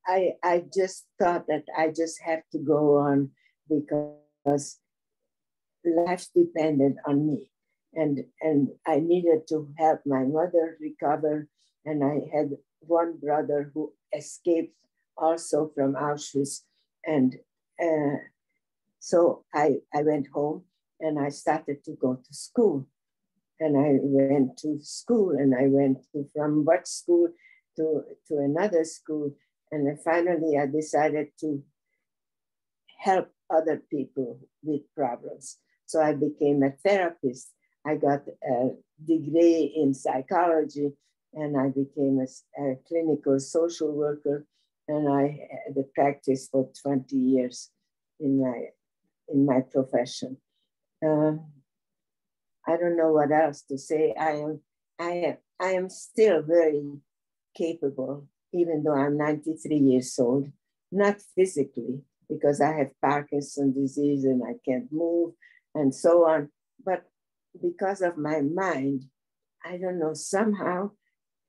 I, 0.06 0.32
I 0.42 0.64
just 0.72 1.06
thought 1.18 1.46
that 1.48 1.64
I 1.76 1.88
just 1.88 2.20
have 2.22 2.42
to 2.52 2.58
go 2.58 2.98
on 2.98 3.30
because 3.68 4.78
life 5.84 6.26
depended 6.34 6.96
on 7.06 7.26
me 7.26 7.50
and 7.94 8.24
and 8.40 8.68
I 8.86 9.00
needed 9.00 9.48
to 9.48 9.68
help 9.78 10.00
my 10.06 10.24
mother 10.24 10.76
recover. 10.80 11.48
And 11.84 12.04
I 12.04 12.20
had 12.32 12.50
one 12.80 13.18
brother 13.18 13.70
who 13.74 13.92
escaped 14.16 14.74
also 15.20 15.70
from 15.74 15.94
Auschwitz, 15.94 16.62
and 17.04 17.36
uh, 17.82 18.16
so 18.98 19.44
I 19.54 19.76
I 19.94 20.02
went 20.02 20.28
home 20.32 20.64
and 21.00 21.18
I 21.18 21.28
started 21.28 21.84
to 21.84 21.92
go 21.92 22.14
to 22.14 22.34
school, 22.34 22.86
and 23.60 23.76
I 23.76 23.98
went 24.00 24.56
to 24.58 24.78
school 24.82 25.30
and 25.30 25.54
I 25.54 25.66
went 25.66 25.98
to, 26.12 26.28
from 26.34 26.64
what 26.64 26.88
school 26.88 27.28
to 27.76 28.02
to 28.28 28.38
another 28.38 28.84
school, 28.84 29.34
and 29.70 29.86
then 29.86 29.98
finally 30.04 30.58
I 30.58 30.66
decided 30.66 31.28
to 31.40 31.62
help 32.98 33.28
other 33.50 33.82
people 33.90 34.38
with 34.62 34.82
problems. 34.94 35.58
So 35.86 36.00
I 36.00 36.14
became 36.14 36.62
a 36.62 36.70
therapist. 36.70 37.50
I 37.84 37.96
got 37.96 38.22
a 38.44 38.70
degree 39.04 39.74
in 39.74 39.94
psychology 39.94 40.92
and 41.32 41.56
I 41.56 41.68
became 41.68 42.20
a, 42.20 42.62
a 42.62 42.76
clinical 42.86 43.40
social 43.40 43.92
worker 43.92 44.46
and 44.88 45.08
I 45.08 45.46
had 45.66 45.76
a 45.76 45.84
practice 45.94 46.48
for 46.50 46.70
20 46.82 47.16
years 47.16 47.70
in 48.18 48.40
my, 48.40 48.66
in 49.28 49.46
my 49.46 49.60
profession. 49.60 50.36
Um, 51.04 51.46
I 52.66 52.76
don't 52.76 52.96
know 52.96 53.12
what 53.12 53.32
else 53.32 53.62
to 53.62 53.78
say. 53.78 54.14
I 54.18 54.32
am, 54.32 54.60
I 54.98 55.10
am, 55.10 55.36
I 55.60 55.72
am 55.72 55.88
still 55.88 56.42
very 56.42 56.82
capable, 57.56 58.26
even 58.52 58.82
though 58.82 58.94
I'm 58.94 59.16
93 59.16 59.76
years 59.76 60.18
old, 60.18 60.48
not 60.92 61.20
physically, 61.34 62.02
because 62.28 62.60
I 62.60 62.72
have 62.74 63.00
Parkinson's 63.02 63.74
disease 63.74 64.24
and 64.24 64.42
I 64.42 64.54
can't 64.64 64.92
move 64.92 65.32
and 65.74 65.94
so 65.94 66.26
on. 66.26 66.50
But 66.84 67.04
because 67.60 68.00
of 68.02 68.16
my 68.16 68.40
mind, 68.40 69.04
I 69.64 69.76
don't 69.76 69.98
know, 69.98 70.14
somehow 70.14 70.90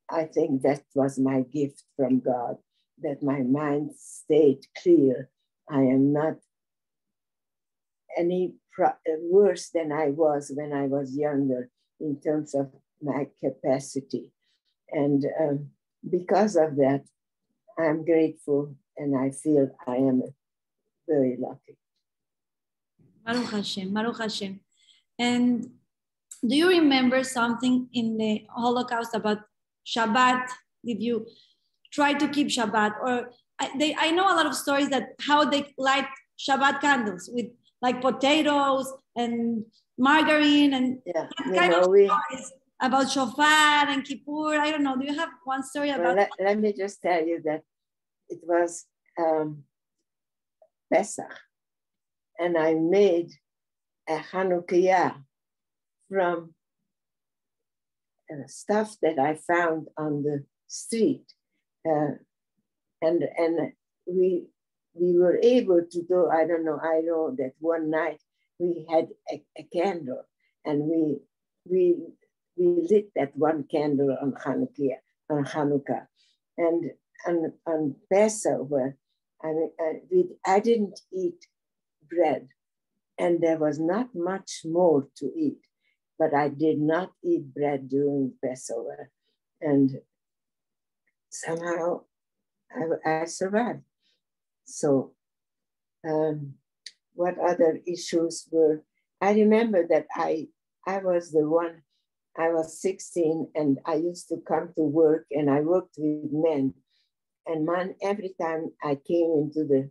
I 0.10 0.26
think 0.26 0.64
that 0.64 0.84
was 0.94 1.18
my 1.18 1.42
gift 1.42 1.84
from 1.96 2.20
God, 2.20 2.58
that 3.02 3.24
my 3.24 3.42
mind 3.42 3.92
stayed 3.96 4.66
clear. 4.82 5.30
I 5.70 5.82
am 5.82 6.14
not 6.14 6.36
any 8.18 8.56
pro- 8.72 9.00
worse 9.20 9.70
than 9.70 9.92
I 9.92 10.10
was 10.10 10.52
when 10.54 10.74
I 10.74 10.88
was 10.88 11.16
younger 11.16 11.70
in 12.00 12.20
terms 12.20 12.54
of 12.56 12.72
my 13.02 13.28
capacity. 13.44 14.32
And 14.92 15.26
um, 15.40 15.70
because 16.08 16.56
of 16.56 16.76
that, 16.78 17.04
I'm 17.78 18.04
grateful 18.04 18.76
and 18.98 19.18
I 19.18 19.32
feel 19.32 19.72
I 19.88 19.96
am 19.96 20.22
very 21.08 21.38
lucky. 21.40 21.78
Baruch 23.26 23.52
Hashem, 23.52 23.94
Baruch 23.94 24.18
Hashem. 24.18 24.60
And 25.18 25.70
do 26.42 26.56
you 26.56 26.70
remember 26.70 27.24
something 27.24 27.88
in 27.94 28.18
the 28.18 28.46
Holocaust 28.50 29.14
about 29.14 29.40
Shabbat? 29.86 30.50
Did 30.84 31.02
you 31.02 31.28
try 31.92 32.14
to 32.14 32.28
keep 32.28 32.48
Shabbat? 32.48 32.94
Or 33.02 33.32
I, 33.60 33.72
they, 33.78 33.96
I 33.98 34.12
know 34.12 34.26
a 34.26 34.36
lot 34.36 34.46
of 34.46 34.56
stories 34.56 34.90
that 34.90 35.10
how 35.22 35.46
they 35.46 35.74
light 35.78 36.08
Shabbat 36.40 36.82
candles 36.82 37.30
with 37.32 37.48
like 37.82 38.02
potatoes 38.02 38.92
and 39.16 39.66
margarine 39.98 40.74
and 40.74 41.00
yeah, 41.06 41.28
kind 41.56 41.72
know, 41.72 41.82
of 41.82 41.90
we, 41.90 42.08
stories 42.08 42.52
about 42.82 43.12
shofar 43.12 43.88
and 43.88 44.04
kippur. 44.04 44.60
I 44.60 44.72
don't 44.72 44.84
know. 44.84 44.98
Do 44.98 45.06
you 45.06 45.18
have 45.18 45.30
one 45.44 45.64
story 45.64 45.90
about? 45.90 46.04
Well, 46.04 46.16
let, 46.16 46.30
let, 46.40 46.60
me 46.60 46.74
just 46.74 47.02
tell 47.02 47.26
you 47.26 47.42
that 47.46 47.62
it 48.30 48.40
was 48.44 48.86
um, 49.20 49.64
Pesach, 50.92 51.34
and 52.40 52.58
I 52.58 52.74
made 52.74 53.32
a 54.10 54.18
Hanukkah 54.18 55.16
from 56.10 56.54
uh, 58.32 58.48
stuff 58.48 58.96
that 59.02 59.20
I 59.20 59.36
found 59.36 59.88
on 59.98 60.24
the 60.24 60.46
street, 60.68 61.24
uh, 61.88 62.16
and 63.02 63.24
and 63.38 63.74
we 64.06 64.48
we 64.94 65.18
were 65.18 65.40
able 65.42 65.82
to 65.90 66.02
do. 66.04 66.30
I 66.30 66.46
don't 66.46 66.66
know. 66.66 66.80
I 66.82 67.02
know 67.02 67.36
that 67.38 67.54
one 67.60 67.90
night 67.90 68.22
we 68.60 68.86
had 68.90 69.08
a, 69.32 69.44
a 69.58 69.64
candle, 69.74 70.24
and 70.66 70.84
we 70.84 71.20
we 71.66 71.96
we 72.58 72.88
lit 72.90 73.10
that 73.16 73.36
one 73.36 73.66
candle 73.70 74.16
on 74.22 74.34
Hanukkah, 74.34 74.98
on 75.30 75.46
Hanukkah, 75.46 76.06
and 76.58 76.92
on, 77.28 77.54
on 77.66 77.96
Passover, 78.12 78.98
I 79.44 79.48
mean, 79.48 79.72
I, 79.80 79.94
we, 80.12 80.26
I 80.46 80.60
didn't 80.60 81.00
eat 81.14 81.46
bread, 82.10 82.50
and 83.18 83.42
there 83.42 83.58
was 83.58 83.80
not 83.80 84.10
much 84.14 84.62
more 84.66 85.08
to 85.18 85.32
eat, 85.36 85.66
but 86.20 86.34
I 86.34 86.50
did 86.50 86.80
not 86.80 87.12
eat 87.24 87.54
bread 87.54 87.90
during 87.90 88.34
Passover, 88.44 89.10
and 89.62 89.92
somehow 91.32 92.02
I, 92.72 93.24
I 93.24 93.26
survived. 93.26 93.82
So, 94.66 95.14
um, 96.08 96.54
what 97.14 97.38
other 97.40 97.80
issues 97.88 98.48
were? 98.52 98.84
I 99.20 99.34
remember 99.34 99.88
that 99.90 100.08
I 100.16 100.48
I 100.88 101.00
was 101.00 101.32
the 101.32 101.48
one 101.48 101.84
I 102.38 102.50
was 102.50 102.82
16 102.82 103.50
and 103.56 103.80
I 103.86 103.96
used 103.96 104.30
to 104.30 104.38
come 104.48 104.70
to 104.76 104.84
work 104.84 105.26
and 105.32 105.50
I 105.50 105.62
worked 105.62 105.96
with 105.98 106.32
men. 106.32 106.74
And 107.46 107.66
man, 107.66 107.96
every 108.02 108.34
time 108.40 108.72
I 108.84 108.96
came 108.96 109.32
into 109.36 109.66
the 109.68 109.90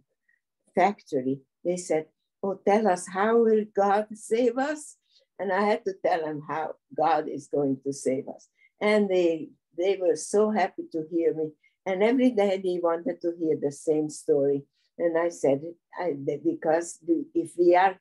factory, 0.74 1.40
they 1.64 1.76
said, 1.76 2.06
Oh, 2.42 2.58
tell 2.66 2.88
us, 2.88 3.06
how 3.06 3.36
will 3.36 3.64
God 3.76 4.06
save 4.14 4.56
us? 4.56 4.96
And 5.38 5.52
I 5.52 5.62
had 5.62 5.84
to 5.84 5.92
tell 6.04 6.20
them 6.20 6.42
how 6.48 6.74
God 6.96 7.28
is 7.28 7.48
going 7.48 7.78
to 7.84 7.92
save 7.92 8.28
us. 8.28 8.48
And 8.80 9.10
they, 9.10 9.50
they 9.80 9.96
were 10.00 10.16
so 10.16 10.50
happy 10.50 10.84
to 10.92 11.04
hear 11.10 11.34
me. 11.34 11.50
And 11.86 12.02
every 12.02 12.30
day 12.30 12.60
they 12.62 12.78
wanted 12.82 13.20
to 13.22 13.32
hear 13.38 13.56
the 13.60 13.72
same 13.72 14.10
story. 14.10 14.64
And 14.98 15.16
I 15.16 15.30
said, 15.30 15.62
I, 15.98 16.14
because 16.44 16.98
if 17.34 17.52
we 17.58 17.74
are, 17.74 17.98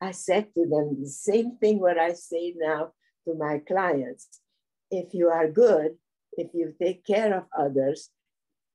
I 0.00 0.12
said 0.12 0.54
to 0.54 0.62
them 0.62 0.96
the 1.00 1.08
same 1.08 1.58
thing 1.58 1.80
what 1.80 1.98
I 1.98 2.14
say 2.14 2.54
now 2.56 2.92
to 3.26 3.34
my 3.34 3.60
clients. 3.66 4.40
If 4.90 5.12
you 5.12 5.28
are 5.28 5.48
good, 5.48 5.96
if 6.32 6.48
you 6.54 6.74
take 6.80 7.04
care 7.04 7.36
of 7.36 7.44
others, 7.56 8.10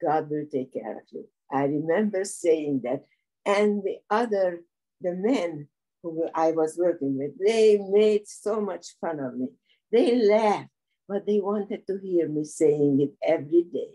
God 0.02 0.30
will 0.30 0.46
take 0.52 0.74
care 0.74 0.98
of 0.98 1.04
you. 1.12 1.26
I 1.52 1.64
remember 1.64 2.26
saying 2.26 2.82
that. 2.84 3.06
And 3.46 3.84
the 3.84 3.98
other, 4.10 4.62
the 5.02 5.14
men 5.14 5.68
who 6.02 6.28
I 6.36 6.52
was 6.52 6.78
working 6.78 7.18
with, 7.18 7.32
they 7.40 7.78
made 7.78 8.28
so 8.28 8.62
much 8.62 8.96
fun 9.02 9.20
of 9.20 9.36
me. 9.36 9.48
They 9.92 10.16
laughed, 10.16 10.70
but 11.08 11.26
they 11.26 11.40
wanted 11.40 11.86
to 11.88 11.98
hear 11.98 12.28
me 12.28 12.44
saying 12.44 13.02
it 13.02 13.12
every 13.26 13.64
day. 13.64 13.92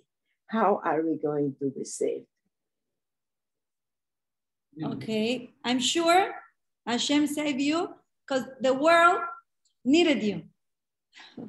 How 0.46 0.80
are 0.84 1.02
we 1.02 1.16
going 1.16 1.54
to 1.60 1.70
be 1.70 1.84
saved? 1.84 2.26
Mm. 4.80 4.94
Okay, 4.94 5.50
I'm 5.64 5.78
sure 5.78 6.32
Hashem 6.86 7.26
saved 7.26 7.60
you 7.60 7.94
because 8.26 8.44
the 8.60 8.74
world 8.74 9.20
needed 9.84 10.22
you 10.22 10.42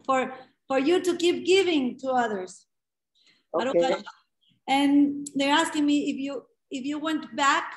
for 0.06 0.34
for 0.68 0.80
you 0.80 1.02
to 1.02 1.18
keep 1.18 1.46
giving 1.46 1.98
to 2.00 2.12
others. 2.12 2.66
Okay. 3.54 3.96
And 4.68 5.28
they're 5.34 5.54
asking 5.54 5.86
me 5.86 6.10
if 6.12 6.18
you 6.18 6.44
if 6.70 6.86
you 6.86 7.00
went 7.00 7.36
back 7.36 7.74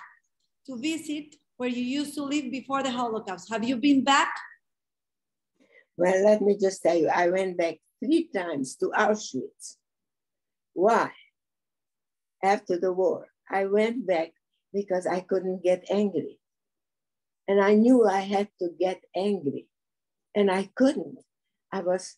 to 0.66 0.78
visit 0.78 1.36
where 1.56 1.68
you 1.68 1.82
used 1.82 2.14
to 2.14 2.22
live 2.22 2.50
before 2.50 2.82
the 2.82 2.90
Holocaust. 2.90 3.50
Have 3.50 3.64
you 3.64 3.76
been 3.76 4.04
back? 4.04 4.32
Well, 6.02 6.24
let 6.24 6.42
me 6.42 6.58
just 6.58 6.82
tell 6.82 6.96
you, 6.96 7.06
I 7.06 7.30
went 7.30 7.56
back 7.56 7.76
three 8.02 8.28
times 8.34 8.74
to 8.78 8.90
Auschwitz. 8.90 9.76
Why? 10.72 11.12
After 12.42 12.76
the 12.76 12.92
war, 12.92 13.28
I 13.48 13.66
went 13.66 14.04
back 14.04 14.32
because 14.72 15.06
I 15.06 15.20
couldn't 15.20 15.62
get 15.62 15.84
angry. 15.88 16.40
And 17.46 17.60
I 17.62 17.74
knew 17.74 18.04
I 18.04 18.18
had 18.18 18.48
to 18.58 18.70
get 18.80 19.00
angry 19.14 19.68
and 20.34 20.50
I 20.50 20.70
couldn't. 20.74 21.18
I 21.70 21.82
was, 21.82 22.16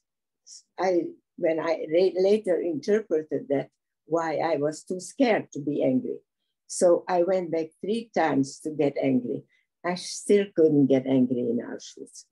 I 0.80 1.02
when 1.36 1.60
I 1.60 1.84
later 1.92 2.58
interpreted 2.58 3.48
that 3.50 3.68
why 4.06 4.38
I 4.38 4.56
was 4.56 4.82
too 4.84 4.98
scared 4.98 5.52
to 5.52 5.60
be 5.60 5.84
angry. 5.84 6.20
So 6.68 7.04
I 7.06 7.24
went 7.24 7.52
back 7.52 7.66
three 7.82 8.10
times 8.16 8.60
to 8.60 8.70
get 8.70 8.96
angry. 8.96 9.42
I 9.84 9.96
still 9.96 10.46
couldn't 10.56 10.86
get 10.86 11.04
angry 11.06 11.40
in 11.40 11.58
Auschwitz, 11.58 12.24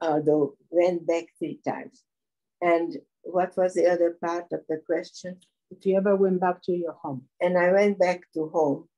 although 0.00 0.54
uh, 0.54 0.64
went 0.70 1.06
back 1.06 1.24
three 1.38 1.60
times. 1.66 2.02
And 2.60 2.96
what 3.22 3.56
was 3.56 3.74
the 3.74 3.86
other 3.86 4.16
part 4.24 4.46
of 4.52 4.60
the 4.68 4.80
question? 4.84 5.38
If 5.70 5.86
you 5.86 5.96
ever 5.96 6.16
went 6.16 6.40
back 6.40 6.62
to 6.64 6.72
your 6.72 6.92
home. 6.92 7.24
And 7.40 7.56
I 7.56 7.72
went 7.72 7.98
back 7.98 8.20
to 8.34 8.48
home, 8.48 8.88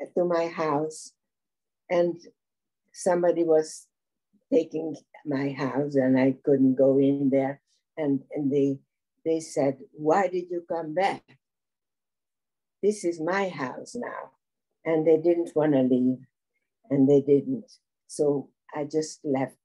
uh, 0.00 0.06
to 0.14 0.24
my 0.24 0.48
house, 0.48 1.12
and 1.90 2.20
somebody 2.92 3.44
was 3.44 3.86
taking 4.52 4.96
my 5.24 5.50
house 5.52 5.94
and 5.94 6.18
I 6.18 6.36
couldn't 6.44 6.74
go 6.74 6.98
in 6.98 7.30
there. 7.30 7.60
And, 7.96 8.22
and 8.32 8.52
they, 8.52 8.78
they 9.24 9.40
said, 9.40 9.78
why 9.92 10.28
did 10.28 10.50
you 10.50 10.64
come 10.68 10.94
back? 10.94 11.22
This 12.82 13.04
is 13.04 13.20
my 13.20 13.48
house 13.48 13.94
now. 13.94 14.30
And 14.84 15.06
they 15.06 15.16
didn't 15.16 15.54
want 15.54 15.72
to 15.72 15.82
leave 15.82 16.18
and 16.90 17.08
they 17.08 17.20
didn't. 17.20 17.70
So 18.06 18.50
I 18.74 18.84
just 18.84 19.20
left, 19.24 19.56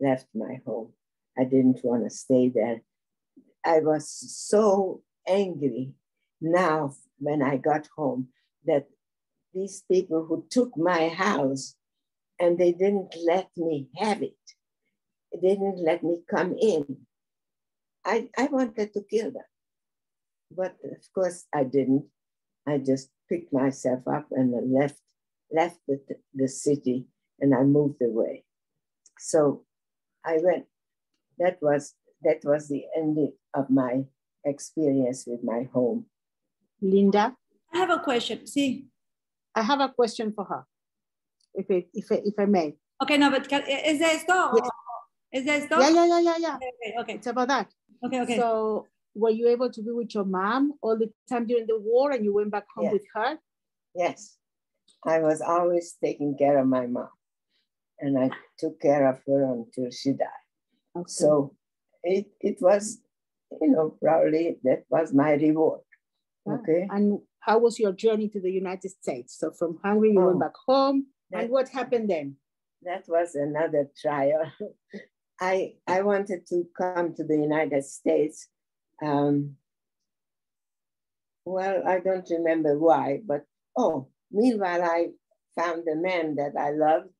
left 0.00 0.26
my 0.34 0.60
home. 0.66 0.92
I 1.38 1.44
didn't 1.44 1.84
want 1.84 2.04
to 2.04 2.10
stay 2.10 2.48
there. 2.48 2.82
I 3.64 3.80
was 3.80 4.08
so 4.08 5.02
angry 5.26 5.92
now 6.40 6.94
when 7.18 7.42
I 7.42 7.56
got 7.56 7.88
home 7.96 8.28
that 8.66 8.86
these 9.52 9.82
people 9.90 10.26
who 10.26 10.46
took 10.50 10.76
my 10.76 11.08
house 11.08 11.76
and 12.38 12.58
they 12.58 12.72
didn't 12.72 13.14
let 13.24 13.48
me 13.56 13.88
have 13.96 14.22
it. 14.22 14.36
They 15.32 15.48
didn't 15.48 15.78
let 15.78 16.02
me 16.02 16.18
come 16.28 16.54
in. 16.60 17.06
I, 18.04 18.28
I 18.36 18.46
wanted 18.46 18.92
to 18.92 19.02
kill 19.02 19.30
them. 19.30 19.42
But 20.50 20.76
of 20.84 21.12
course 21.14 21.46
I 21.54 21.64
didn't. 21.64 22.06
I 22.66 22.78
just 22.78 23.08
picked 23.28 23.52
myself 23.52 24.06
up 24.06 24.26
and 24.30 24.72
left, 24.72 24.98
left 25.50 25.78
the, 25.86 26.00
the 26.34 26.48
city 26.48 27.06
and 27.40 27.54
I 27.54 27.62
moved 27.62 28.02
away. 28.02 28.44
So 29.18 29.64
I 30.24 30.38
went, 30.42 30.64
that 31.38 31.58
was, 31.60 31.94
that 32.22 32.40
was 32.44 32.68
the 32.68 32.84
end 32.96 33.18
of 33.54 33.70
my 33.70 34.04
experience 34.44 35.24
with 35.26 35.42
my 35.44 35.68
home. 35.72 36.06
Linda? 36.80 37.34
I 37.72 37.78
have 37.78 37.90
a 37.90 37.98
question. 37.98 38.46
See, 38.46 38.86
I 39.54 39.62
have 39.62 39.80
a 39.80 39.88
question 39.88 40.32
for 40.32 40.44
her 40.44 40.64
if, 41.54 41.70
it, 41.70 41.88
if, 41.92 42.10
it, 42.10 42.22
if 42.24 42.34
I 42.38 42.46
may. 42.46 42.76
Okay, 43.02 43.18
no, 43.18 43.30
but 43.30 43.48
can, 43.48 43.62
is 43.68 43.98
there 43.98 44.14
esto? 44.14 44.52
Yes. 44.56 44.68
Is 45.32 45.44
there 45.44 45.62
esto? 45.62 45.80
Yeah, 45.80 45.90
yeah, 45.90 46.06
yeah, 46.06 46.20
yeah, 46.20 46.36
yeah. 46.38 46.56
Okay, 46.56 46.94
okay. 47.00 47.14
It's 47.14 47.26
about 47.26 47.48
that. 47.48 47.68
Okay, 48.04 48.20
okay. 48.20 48.36
So 48.36 48.86
were 49.14 49.30
you 49.30 49.48
able 49.48 49.70
to 49.70 49.82
be 49.82 49.90
with 49.90 50.14
your 50.14 50.24
mom 50.24 50.74
all 50.82 50.96
the 50.96 51.10
time 51.28 51.46
during 51.46 51.66
the 51.66 51.78
war 51.78 52.12
and 52.12 52.24
you 52.24 52.34
went 52.34 52.50
back 52.50 52.66
home 52.74 52.84
yes. 52.84 52.92
with 52.92 53.04
her? 53.14 53.38
Yes. 53.94 54.36
I 55.04 55.20
was 55.20 55.40
always 55.40 55.96
taking 56.02 56.36
care 56.38 56.58
of 56.58 56.66
my 56.66 56.86
mom 56.86 57.08
and 58.00 58.18
I 58.18 58.30
took 58.58 58.80
care 58.80 59.08
of 59.08 59.20
her 59.26 59.44
until 59.52 59.90
she 59.90 60.12
died. 60.12 60.44
Okay. 60.96 61.04
So 61.06 61.54
it, 62.02 62.26
it 62.40 62.58
was, 62.60 62.98
you 63.60 63.70
know, 63.70 63.96
probably 64.02 64.56
that 64.64 64.84
was 64.88 65.12
my 65.12 65.32
reward. 65.32 65.80
Yeah. 66.46 66.54
Okay. 66.54 66.86
And 66.90 67.20
how 67.40 67.58
was 67.58 67.78
your 67.78 67.92
journey 67.92 68.28
to 68.30 68.40
the 68.40 68.50
United 68.50 68.90
States? 68.90 69.38
So 69.38 69.50
from 69.50 69.78
Hungary, 69.82 70.12
you 70.12 70.20
oh. 70.20 70.26
went 70.26 70.40
back 70.40 70.56
home 70.66 71.06
that, 71.30 71.44
and 71.44 71.50
what 71.50 71.68
happened 71.68 72.10
then? 72.10 72.36
That 72.82 73.04
was 73.08 73.34
another 73.34 73.88
trial. 74.00 74.52
I, 75.40 75.74
I 75.86 76.02
wanted 76.02 76.46
to 76.48 76.64
come 76.76 77.14
to 77.14 77.24
the 77.24 77.36
United 77.36 77.84
States 77.84 78.48
um, 79.02 79.56
well, 81.44 81.82
I 81.86 82.00
don't 82.00 82.28
remember 82.30 82.78
why, 82.78 83.20
but 83.26 83.44
oh, 83.76 84.08
meanwhile, 84.30 84.82
I 84.82 85.08
found 85.56 85.86
a 85.88 85.96
man 85.96 86.36
that 86.36 86.52
I 86.58 86.70
loved 86.70 87.10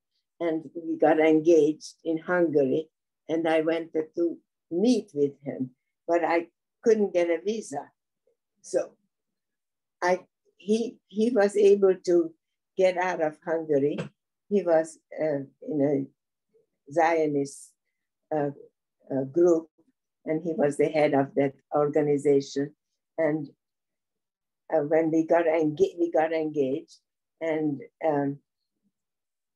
and 0.40 0.68
we 0.74 0.98
got 0.98 1.18
engaged 1.20 1.94
in 2.04 2.18
Hungary 2.18 2.88
and 3.28 3.48
I 3.48 3.60
went 3.62 3.92
to 3.92 4.38
meet 4.70 5.10
with 5.14 5.32
him, 5.44 5.70
but 6.06 6.24
I 6.24 6.48
couldn't 6.82 7.14
get 7.14 7.30
a 7.30 7.40
visa. 7.44 7.90
So 8.62 8.92
I 10.02 10.20
he 10.56 10.98
he 11.08 11.30
was 11.30 11.56
able 11.56 11.94
to 12.06 12.34
get 12.76 12.96
out 12.96 13.22
of 13.22 13.38
Hungary. 13.44 13.98
He 14.48 14.62
was 14.62 14.98
uh, 15.20 15.44
in 15.62 15.80
a 15.80 16.92
Zionist 16.92 17.72
uh, 18.34 18.50
uh, 19.10 19.24
group, 19.32 19.68
and 20.24 20.42
he 20.42 20.52
was 20.52 20.76
the 20.76 20.88
head 20.88 21.14
of 21.14 21.34
that 21.36 21.54
organization. 21.74 22.74
And 23.16 23.48
uh, 24.72 24.80
when 24.80 25.10
we 25.10 25.26
got 25.26 25.46
engaged, 25.46 25.96
we 25.98 26.10
got 26.10 26.32
engaged, 26.32 26.98
and 27.40 27.80
um, 28.06 28.38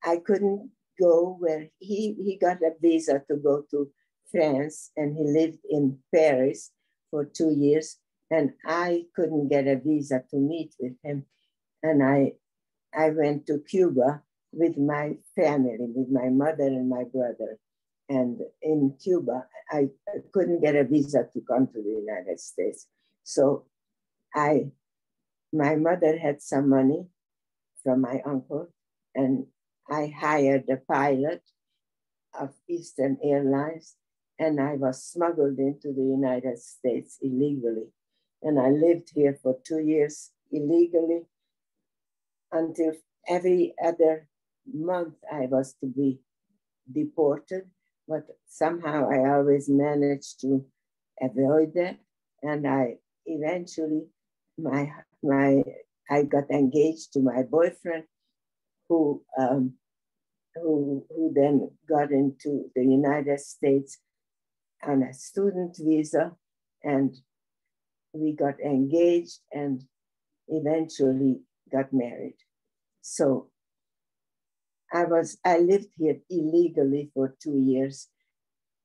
I 0.04 0.18
couldn't 0.18 0.70
go 1.00 1.36
where 1.38 1.68
he 1.78 2.14
he 2.14 2.36
got 2.36 2.62
a 2.62 2.72
visa 2.80 3.22
to 3.30 3.36
go 3.36 3.64
to 3.70 3.90
France, 4.30 4.90
and 4.96 5.16
he 5.16 5.24
lived 5.24 5.60
in 5.68 5.98
Paris 6.14 6.70
for 7.10 7.24
two 7.24 7.50
years, 7.50 7.96
and 8.30 8.52
I 8.66 9.04
couldn't 9.14 9.48
get 9.48 9.66
a 9.66 9.76
visa 9.76 10.22
to 10.30 10.36
meet 10.36 10.74
with 10.78 10.94
him, 11.02 11.24
and 11.82 12.02
I 12.02 12.32
I 12.94 13.10
went 13.10 13.46
to 13.46 13.58
Cuba 13.58 14.22
with 14.52 14.76
my 14.78 15.18
family, 15.36 15.76
with 15.80 16.08
my 16.10 16.28
mother 16.28 16.66
and 16.66 16.88
my 16.88 17.04
brother. 17.04 17.58
And 18.08 18.40
in 18.62 18.94
Cuba, 19.02 19.46
I 19.70 19.88
couldn't 20.32 20.62
get 20.62 20.74
a 20.74 20.84
visa 20.84 21.28
to 21.32 21.40
come 21.42 21.66
to 21.66 21.82
the 21.82 22.00
United 22.00 22.40
States. 22.40 22.86
So 23.24 23.66
I, 24.34 24.70
my 25.52 25.76
mother 25.76 26.16
had 26.18 26.40
some 26.40 26.70
money 26.70 27.06
from 27.82 28.00
my 28.00 28.22
uncle, 28.24 28.72
and 29.14 29.46
I 29.90 30.08
hired 30.08 30.68
a 30.68 30.76
pilot 30.76 31.42
of 32.38 32.54
Eastern 32.68 33.18
Airlines, 33.22 33.96
and 34.38 34.60
I 34.60 34.74
was 34.74 35.02
smuggled 35.02 35.58
into 35.58 35.92
the 35.92 36.02
United 36.02 36.58
States 36.58 37.18
illegally. 37.22 37.88
And 38.42 38.60
I 38.60 38.68
lived 38.68 39.10
here 39.14 39.38
for 39.42 39.58
two 39.64 39.80
years 39.80 40.30
illegally 40.52 41.22
until 42.52 42.92
every 43.26 43.74
other 43.82 44.28
month 44.72 45.14
I 45.32 45.46
was 45.46 45.74
to 45.80 45.86
be 45.86 46.20
deported, 46.92 47.70
but 48.06 48.26
somehow 48.46 49.08
I 49.10 49.30
always 49.30 49.68
managed 49.68 50.40
to 50.42 50.64
avoid 51.20 51.72
that. 51.74 51.98
And 52.42 52.66
I 52.68 52.98
eventually, 53.26 54.06
my, 54.58 54.92
my, 55.22 55.64
I 56.10 56.22
got 56.22 56.50
engaged 56.50 57.14
to 57.14 57.20
my 57.20 57.42
boyfriend 57.42 58.04
who, 58.88 59.22
um, 59.38 59.74
who, 60.54 61.04
who 61.10 61.32
then 61.34 61.70
got 61.88 62.10
into 62.10 62.70
the 62.74 62.82
United 62.82 63.40
States 63.40 63.98
on 64.86 65.02
a 65.02 65.12
student 65.12 65.76
visa 65.78 66.32
and 66.82 67.16
we 68.12 68.32
got 68.32 68.60
engaged 68.60 69.40
and 69.52 69.84
eventually 70.48 71.40
got 71.70 71.92
married. 71.92 72.36
So 73.02 73.48
I 74.92 75.04
was, 75.04 75.38
I 75.44 75.58
lived 75.58 75.88
here 75.98 76.18
illegally 76.30 77.10
for 77.14 77.36
two 77.42 77.58
years 77.58 78.08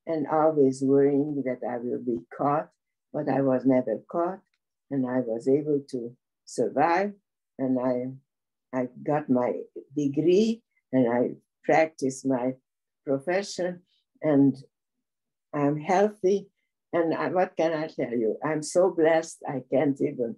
and 0.05 0.27
always 0.27 0.81
worrying 0.83 1.43
that 1.45 1.65
I 1.67 1.77
will 1.77 2.03
be 2.03 2.19
caught, 2.37 2.69
but 3.13 3.29
I 3.29 3.41
was 3.41 3.65
never 3.65 3.99
caught 4.11 4.39
and 4.91 5.05
I 5.07 5.19
was 5.19 5.47
able 5.47 5.81
to 5.91 6.15
survive 6.45 7.13
and 7.57 7.79
I, 7.79 8.11
I 8.73 8.87
got 9.05 9.29
my 9.29 9.53
degree 9.95 10.61
and 10.91 11.11
I 11.11 11.35
practice 11.63 12.25
my 12.25 12.53
profession 13.05 13.81
and 14.21 14.55
I'm 15.53 15.77
healthy. 15.77 16.49
And 16.91 17.13
I, 17.13 17.29
what 17.29 17.55
can 17.55 17.73
I 17.73 17.87
tell 17.87 18.11
you? 18.11 18.37
I'm 18.43 18.61
so 18.63 18.91
blessed, 18.91 19.39
I 19.47 19.61
can't 19.71 19.99
even 20.01 20.35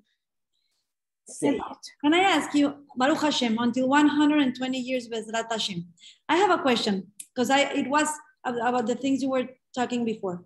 say 1.28 1.56
it. 1.56 1.62
Can 2.04 2.14
I 2.14 2.20
ask 2.20 2.54
you, 2.54 2.76
Baruch 2.96 3.22
Hashem, 3.22 3.58
until 3.58 3.88
120 3.90 4.78
years 4.78 5.08
Bezrat 5.10 5.52
Hashem? 5.52 5.86
I 6.30 6.38
have 6.38 6.52
a 6.52 6.62
question 6.62 7.12
because 7.34 7.50
I 7.50 7.62
it 7.62 7.90
was 7.90 8.08
about 8.46 8.88
the 8.88 8.96
things 8.96 9.22
you 9.22 9.30
were 9.30 9.48
talking 9.74 10.06
before. 10.06 10.44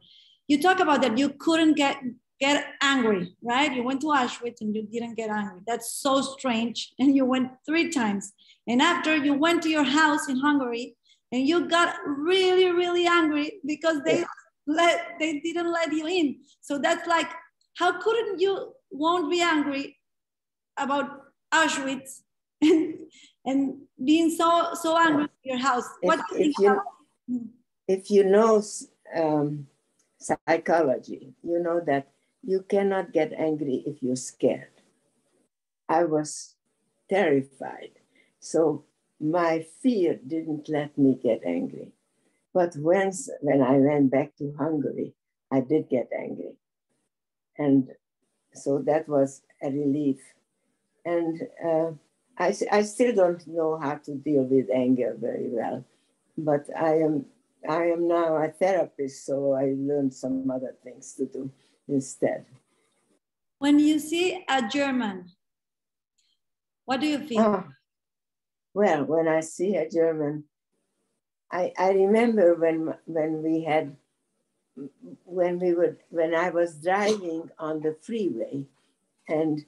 You 0.48 0.62
talk 0.62 0.80
about 0.80 1.02
that 1.02 1.18
you 1.18 1.30
couldn't 1.30 1.74
get 1.74 2.02
get 2.40 2.66
angry, 2.82 3.36
right? 3.42 3.74
You 3.74 3.84
went 3.84 4.02
to 4.02 4.08
Auschwitz 4.08 4.62
and 4.62 4.76
you 4.76 4.84
didn't 4.84 5.16
get 5.16 5.30
angry. 5.30 5.60
That's 5.68 5.92
so 5.94 6.22
strange. 6.22 6.94
And 7.00 7.16
you 7.16 7.26
went 7.26 7.52
three 7.66 7.90
times. 7.90 8.34
And 8.68 8.82
after 8.82 9.16
you 9.16 9.34
went 9.34 9.62
to 9.64 9.70
your 9.70 9.84
house 9.84 10.30
in 10.30 10.38
Hungary 10.38 10.96
and 11.32 11.48
you 11.48 11.68
got 11.68 11.96
really, 12.06 12.72
really 12.72 13.06
angry 13.06 13.60
because 13.66 14.02
they 14.06 14.24
let 14.68 15.20
they 15.20 15.40
didn't 15.40 15.72
let 15.72 15.92
you 15.92 16.08
in. 16.08 16.40
So 16.62 16.78
that's 16.78 17.08
like, 17.08 17.30
how 17.78 18.00
couldn't 18.00 18.40
you 18.40 18.74
won't 18.92 19.30
be 19.32 19.42
angry 19.42 19.98
about 20.78 21.06
Auschwitz 21.54 22.22
and, 22.62 23.00
and 23.46 23.82
being 24.04 24.30
so 24.30 24.74
so 24.74 24.98
angry 24.98 25.28
in 25.44 25.52
your 25.52 25.60
house. 25.60 25.86
If, 26.02 26.08
what 26.08 26.20
if, 26.34 26.54
you 26.60 26.82
you. 27.28 27.50
If 27.88 28.12
you 28.12 28.24
know 28.24 28.62
um, 29.16 29.68
psychology, 30.20 31.34
you 31.44 31.60
know 31.60 31.82
that 31.86 32.08
you 32.44 32.62
cannot 32.68 33.14
get 33.14 33.34
angry 33.34 33.84
if 33.86 34.02
you're 34.02 34.16
scared. 34.16 34.72
I 35.88 36.06
was 36.06 36.56
terrified. 37.10 37.92
So 38.40 38.86
my 39.20 39.66
fear 39.82 40.20
didn't 40.26 40.70
let 40.70 40.98
me 40.98 41.20
get 41.22 41.42
angry. 41.46 41.92
But 42.54 42.76
once, 42.78 43.30
when 43.42 43.62
I 43.62 43.78
went 43.78 44.12
back 44.12 44.36
to 44.38 44.56
Hungary, 44.58 45.14
I 45.52 45.62
did 45.62 45.90
get 45.90 46.10
angry. 46.18 46.56
And 47.58 47.90
so 48.54 48.80
that 48.80 49.08
was 49.08 49.42
a 49.62 49.70
relief 49.70 50.20
and 51.06 51.42
uh, 51.66 51.92
I, 52.38 52.56
I 52.72 52.82
still 52.84 53.14
don't 53.14 53.46
know 53.48 53.78
how 53.78 53.96
to 53.96 54.16
deal 54.16 54.44
with 54.44 54.70
anger 54.74 55.16
very 55.20 55.50
well, 55.50 55.86
but 56.38 56.66
I 56.78 56.96
am 57.00 57.26
I 57.68 57.88
am 57.88 58.08
now 58.08 58.38
a 58.38 58.48
therapist, 58.48 59.26
so 59.26 59.54
I 59.54 59.76
learned 59.78 60.14
some 60.14 60.50
other 60.50 60.76
things 60.82 61.14
to 61.16 61.26
do 61.26 61.52
instead. 61.90 62.46
When 63.58 63.80
you 63.80 64.00
see 64.00 64.44
a 64.48 64.68
German, 64.68 65.26
what 66.86 67.02
do 67.02 67.08
you 67.08 67.20
feel? 67.20 67.42
Oh, 67.42 67.64
well, 68.74 69.04
when 69.04 69.28
I 69.28 69.42
see 69.42 69.76
a 69.76 69.90
German, 69.90 70.46
I, 71.52 71.74
I 71.78 71.92
remember 71.92 72.56
when 72.56 72.94
when 73.06 73.44
we 73.44 73.64
had 73.64 73.96
when 75.26 75.60
we 75.60 75.74
would 75.74 75.98
when 76.10 76.34
I 76.34 76.52
was 76.52 76.82
driving 76.82 77.50
on 77.58 77.82
the 77.82 77.98
freeway 78.02 78.66
and 79.28 79.66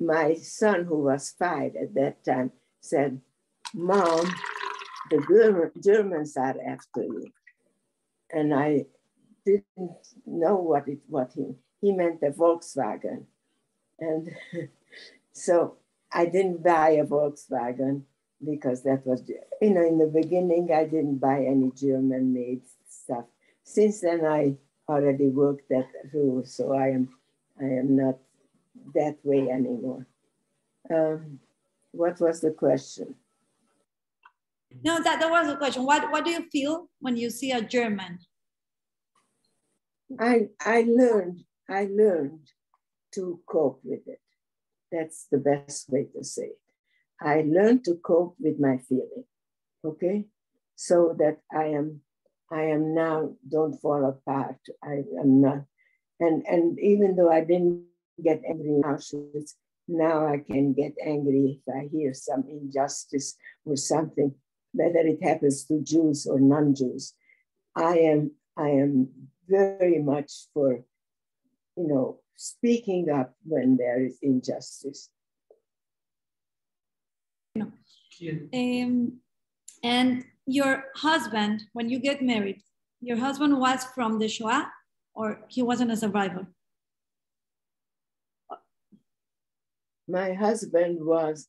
my 0.00 0.34
son, 0.34 0.84
who 0.84 0.98
was 0.98 1.34
five 1.38 1.74
at 1.76 1.94
that 1.94 2.24
time, 2.24 2.52
said, 2.80 3.20
Mom, 3.74 4.32
the 5.10 5.70
Germans 5.82 6.36
are 6.36 6.56
after 6.66 7.02
you. 7.02 7.26
And 8.30 8.54
I 8.54 8.86
didn't 9.48 9.96
know 10.26 10.56
what 10.56 10.88
it 10.88 11.00
what 11.08 11.32
he 11.34 11.54
he 11.80 11.92
meant 11.92 12.22
a 12.22 12.30
Volkswagen. 12.30 13.24
And 13.98 14.30
so 15.32 15.76
I 16.12 16.26
didn't 16.26 16.62
buy 16.62 16.90
a 16.90 17.04
Volkswagen 17.04 18.02
because 18.44 18.82
that 18.82 19.06
was 19.06 19.22
you 19.62 19.70
know 19.74 19.86
in 19.86 19.98
the 19.98 20.12
beginning 20.20 20.70
I 20.72 20.84
didn't 20.84 21.18
buy 21.18 21.38
any 21.44 21.70
German 21.74 22.34
made 22.34 22.62
stuff. 22.88 23.24
Since 23.64 24.00
then 24.00 24.24
I 24.24 24.56
already 24.88 25.28
worked 25.28 25.68
that 25.70 25.88
through, 26.10 26.44
so 26.46 26.74
I 26.74 26.88
am 26.88 27.08
I 27.60 27.64
am 27.64 27.96
not 27.96 28.18
that 28.94 29.16
way 29.22 29.50
anymore. 29.50 30.06
Um, 30.90 31.40
what 31.92 32.20
was 32.20 32.40
the 32.40 32.52
question? 32.52 33.14
No, 34.84 35.02
that, 35.02 35.20
that 35.20 35.30
was 35.30 35.46
the 35.48 35.56
question. 35.56 35.84
What, 35.84 36.10
what 36.10 36.24
do 36.24 36.30
you 36.30 36.48
feel 36.50 36.88
when 37.00 37.16
you 37.16 37.30
see 37.30 37.52
a 37.52 37.62
German? 37.62 38.18
I, 40.18 40.48
I 40.60 40.82
learned, 40.88 41.44
I 41.68 41.88
learned 41.90 42.50
to 43.14 43.40
cope 43.46 43.80
with 43.84 44.06
it. 44.06 44.20
That's 44.90 45.26
the 45.30 45.38
best 45.38 45.90
way 45.90 46.06
to 46.16 46.24
say 46.24 46.46
it. 46.46 46.58
I 47.20 47.44
learned 47.46 47.84
to 47.84 47.96
cope 47.96 48.36
with 48.38 48.58
my 48.60 48.78
feeling, 48.78 49.24
okay? 49.84 50.26
So 50.76 51.14
that 51.18 51.38
I 51.52 51.64
am, 51.66 52.00
I 52.50 52.62
am 52.62 52.94
now, 52.94 53.34
don't 53.48 53.78
fall 53.80 54.04
apart. 54.06 54.58
I 54.82 55.02
am 55.20 55.40
not, 55.40 55.64
and, 56.20 56.44
and 56.46 56.78
even 56.78 57.16
though 57.16 57.30
I 57.30 57.40
didn't 57.40 57.88
get 58.22 58.42
angry 58.48 58.68
in 58.68 58.82
Auschwitz. 58.82 59.54
Now 59.88 60.26
I 60.26 60.38
can 60.38 60.74
get 60.74 60.94
angry 61.02 61.60
if 61.66 61.74
I 61.74 61.88
hear 61.90 62.12
some 62.12 62.44
injustice 62.48 63.36
or 63.64 63.76
something, 63.76 64.34
whether 64.72 65.00
it 65.00 65.22
happens 65.22 65.64
to 65.66 65.80
Jews 65.82 66.26
or 66.26 66.38
non-Jews. 66.40 67.14
I 67.74 67.98
am 67.98 68.32
I 68.56 68.68
am 68.70 69.08
very 69.48 69.98
much 69.98 70.48
for, 70.52 70.84
you 71.76 71.88
know, 71.88 72.20
speaking 72.36 73.10
up 73.10 73.34
when 73.44 73.76
there 73.76 74.02
is 74.04 74.18
injustice. 74.22 75.10
Um, 77.60 79.20
and 79.82 80.24
your 80.46 80.84
husband, 80.96 81.62
when 81.72 81.88
you 81.88 81.98
get 81.98 82.22
married, 82.22 82.62
your 83.00 83.16
husband 83.16 83.58
was 83.58 83.84
from 83.94 84.18
the 84.18 84.28
Shoah 84.28 84.70
or 85.18 85.40
he 85.48 85.62
wasn't 85.62 85.90
a 85.90 85.96
survivor? 85.96 86.46
My 90.06 90.32
husband 90.32 91.04
was 91.04 91.48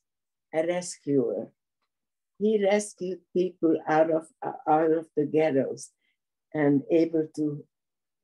a 0.54 0.66
rescuer. 0.66 1.52
He 2.39 2.66
rescued 2.66 3.20
people 3.32 3.78
out 3.88 4.10
of 4.12 4.26
out 4.68 4.91
of 4.91 5.08
the 5.16 5.26
ghettos 5.26 5.91
and 6.54 6.82
able 6.89 7.28
to 7.36 7.64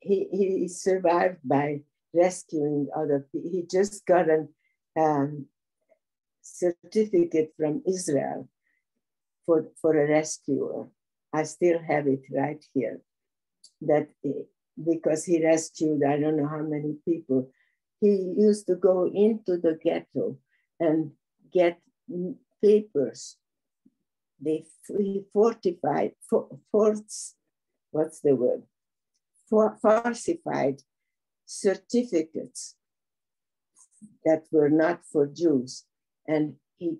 he, 0.05 0.27
he 0.31 0.67
survived 0.67 1.39
by 1.43 1.81
rescuing 2.13 2.87
other 2.95 3.27
people. 3.31 3.49
He 3.51 3.63
just 3.69 4.05
got 4.05 4.27
a 4.29 4.47
um, 4.99 5.47
certificate 6.41 7.53
from 7.57 7.81
Israel 7.87 8.47
for, 9.45 9.67
for 9.81 9.97
a 9.97 10.07
rescuer. 10.07 10.87
I 11.33 11.43
still 11.43 11.79
have 11.79 12.07
it 12.07 12.21
right 12.31 12.63
here. 12.73 13.01
That 13.81 14.09
because 14.83 15.25
he 15.25 15.43
rescued 15.43 16.03
I 16.03 16.19
don't 16.19 16.37
know 16.37 16.47
how 16.47 16.61
many 16.61 16.95
people. 17.03 17.49
He 17.99 18.33
used 18.37 18.67
to 18.67 18.75
go 18.75 19.05
into 19.05 19.57
the 19.57 19.77
ghetto 19.83 20.37
and 20.79 21.11
get 21.51 21.79
papers. 22.61 23.37
They 24.39 24.65
he 24.87 25.23
fortified, 25.33 26.11
for, 26.29 26.59
forts, 26.71 27.35
what's 27.91 28.19
the 28.19 28.35
word? 28.35 28.63
Falsified 29.49 30.81
certificates 31.45 32.75
that 34.23 34.45
were 34.51 34.69
not 34.69 35.01
for 35.05 35.27
Jews. 35.27 35.85
And 36.27 36.55
he 36.77 36.97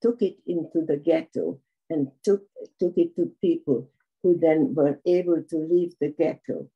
took 0.00 0.22
it 0.22 0.38
into 0.46 0.84
the 0.86 0.96
ghetto 0.96 1.60
and 1.90 2.08
took, 2.24 2.42
took 2.80 2.96
it 2.96 3.14
to 3.16 3.32
people 3.40 3.90
who 4.22 4.38
then 4.38 4.74
were 4.74 5.00
able 5.04 5.42
to 5.50 5.56
leave 5.56 5.92
the 6.00 6.08
ghetto 6.08 6.68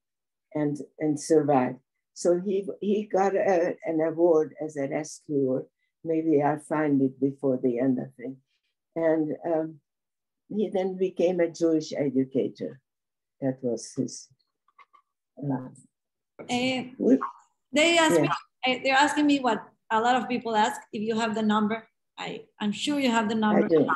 and, 0.55 0.79
and 0.99 1.19
survive. 1.19 1.77
So 2.15 2.41
he, 2.41 2.67
he 2.81 3.05
got 3.05 3.35
a, 3.35 3.77
an 3.85 4.01
award 4.01 4.55
as 4.63 4.77
a 4.77 4.89
rescuer. 4.89 5.67
Maybe 6.05 6.43
I'll 6.43 6.59
find 6.59 7.01
it 7.03 7.21
before 7.21 7.59
the 7.63 7.79
end 7.79 7.99
of 7.99 8.13
it. 8.19 8.37
And 8.95 9.33
um, 9.45 9.81
he 10.49 10.71
then 10.73 10.97
became 10.97 11.41
a 11.41 11.51
Jewish 11.51 11.93
educator. 11.93 12.81
That 13.41 13.59
was 13.63 13.93
his. 13.97 14.29
Uh, 15.39 15.69
they 17.73 17.99
ask 17.99 18.17
yeah. 18.17 18.23
me, 18.23 18.29
uh, 18.67 18.79
they're 18.83 18.95
asking 18.95 19.27
me 19.27 19.39
what 19.41 19.63
a 19.91 20.01
lot 20.01 20.17
of 20.17 20.29
people 20.29 20.57
ask 20.57 20.81
if 20.93 21.03
you 21.03 21.19
have 21.19 21.35
the 21.35 21.43
number. 21.43 21.87
I, 22.19 22.45
I'm 22.61 22.73
sure 22.73 22.99
you 22.99 23.11
have 23.11 23.29
the 23.29 23.35
number. 23.35 23.65
I 23.65 23.69
do. 23.69 23.89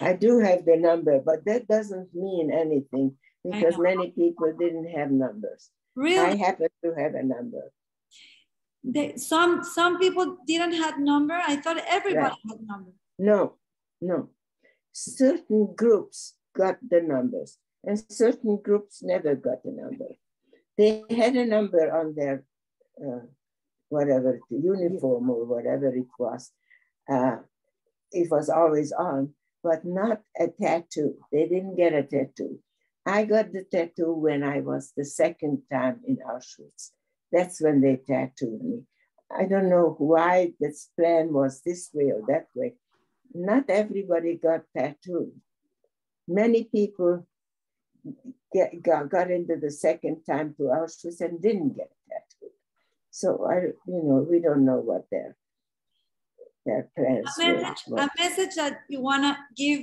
I 0.00 0.12
do 0.12 0.38
have 0.38 0.64
the 0.64 0.76
number, 0.76 1.20
but 1.20 1.44
that 1.46 1.66
doesn't 1.66 2.14
mean 2.14 2.52
anything 2.52 3.16
because 3.42 3.76
many 3.78 4.10
people 4.10 4.52
didn't 4.58 4.88
have 4.90 5.10
numbers. 5.10 5.70
Really? 5.96 6.18
I 6.18 6.36
happen 6.36 6.68
to 6.84 6.94
have 6.94 7.14
a 7.14 7.22
number. 7.22 7.72
They, 8.84 9.16
some 9.16 9.64
some 9.64 9.98
people 9.98 10.38
didn't 10.46 10.74
have 10.74 10.98
number. 10.98 11.34
I 11.34 11.56
thought 11.56 11.82
everybody 11.88 12.22
right. 12.22 12.36
had 12.48 12.60
number. 12.66 12.92
No, 13.18 13.56
no. 14.00 14.30
Certain 14.92 15.74
groups 15.74 16.36
got 16.56 16.78
the 16.88 17.00
numbers, 17.02 17.58
and 17.84 18.02
certain 18.10 18.58
groups 18.62 19.02
never 19.02 19.34
got 19.34 19.64
a 19.64 19.70
number. 19.70 20.16
They 20.80 21.04
had 21.10 21.36
a 21.36 21.44
number 21.44 21.94
on 21.94 22.14
their 22.14 22.42
uh, 22.98 23.26
whatever 23.90 24.40
uniform 24.48 25.28
or 25.28 25.44
whatever 25.44 25.94
it 25.94 26.08
was. 26.18 26.52
Uh, 27.06 27.36
it 28.12 28.30
was 28.30 28.48
always 28.48 28.90
on, 28.90 29.34
but 29.62 29.84
not 29.84 30.22
a 30.38 30.48
tattoo. 30.48 31.16
They 31.30 31.46
didn't 31.48 31.76
get 31.76 31.92
a 31.92 32.02
tattoo. 32.02 32.60
I 33.04 33.26
got 33.26 33.52
the 33.52 33.64
tattoo 33.64 34.14
when 34.14 34.42
I 34.42 34.60
was 34.60 34.94
the 34.96 35.04
second 35.04 35.64
time 35.70 36.00
in 36.06 36.16
Auschwitz. 36.26 36.92
That's 37.30 37.60
when 37.60 37.82
they 37.82 37.96
tattooed 37.96 38.62
me. 38.62 38.84
I 39.30 39.44
don't 39.44 39.68
know 39.68 39.96
why 39.98 40.54
this 40.60 40.88
plan 40.98 41.34
was 41.34 41.60
this 41.60 41.90
way 41.92 42.10
or 42.10 42.22
that 42.28 42.46
way. 42.54 42.76
Not 43.34 43.68
everybody 43.68 44.36
got 44.36 44.62
tattooed. 44.74 45.32
Many 46.26 46.64
people 46.64 47.26
get, 48.52 48.82
got, 48.82 49.08
got 49.08 49.30
into 49.30 49.56
the 49.56 49.70
second 49.70 50.22
time 50.24 50.54
to 50.56 50.64
Auschwitz 50.64 51.20
and 51.20 51.40
didn't 51.40 51.76
get 51.76 51.90
tattooed. 52.08 52.54
So 53.10 53.46
I, 53.50 53.56
you 53.86 54.02
know, 54.02 54.26
we 54.28 54.40
don't 54.40 54.64
know 54.64 54.78
what 54.78 55.06
their 55.10 55.36
their 56.66 56.90
plans 56.94 57.26
a 57.40 57.54
message, 57.54 57.82
were. 57.88 57.98
A 57.98 58.10
message 58.18 58.54
that 58.56 58.80
you 58.88 59.00
wanna 59.00 59.38
give 59.56 59.82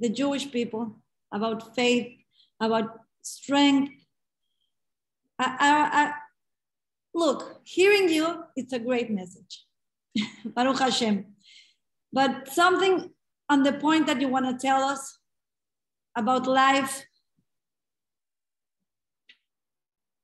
the 0.00 0.08
Jewish 0.08 0.50
people 0.50 0.96
about 1.32 1.74
faith, 1.74 2.12
about 2.60 2.98
strength. 3.22 3.92
I, 5.38 5.44
I, 5.44 6.02
I, 6.02 6.12
look, 7.14 7.60
hearing 7.64 8.08
you, 8.08 8.44
it's 8.56 8.72
a 8.72 8.78
great 8.78 9.10
message. 9.10 9.64
Baruch 10.44 10.80
Hashem. 10.80 11.26
But 12.12 12.48
something 12.48 13.10
on 13.48 13.62
the 13.62 13.72
point 13.72 14.06
that 14.06 14.20
you 14.20 14.28
want 14.28 14.46
to 14.46 14.66
tell 14.66 14.82
us 14.82 15.18
about 16.16 16.46
life. 16.46 17.04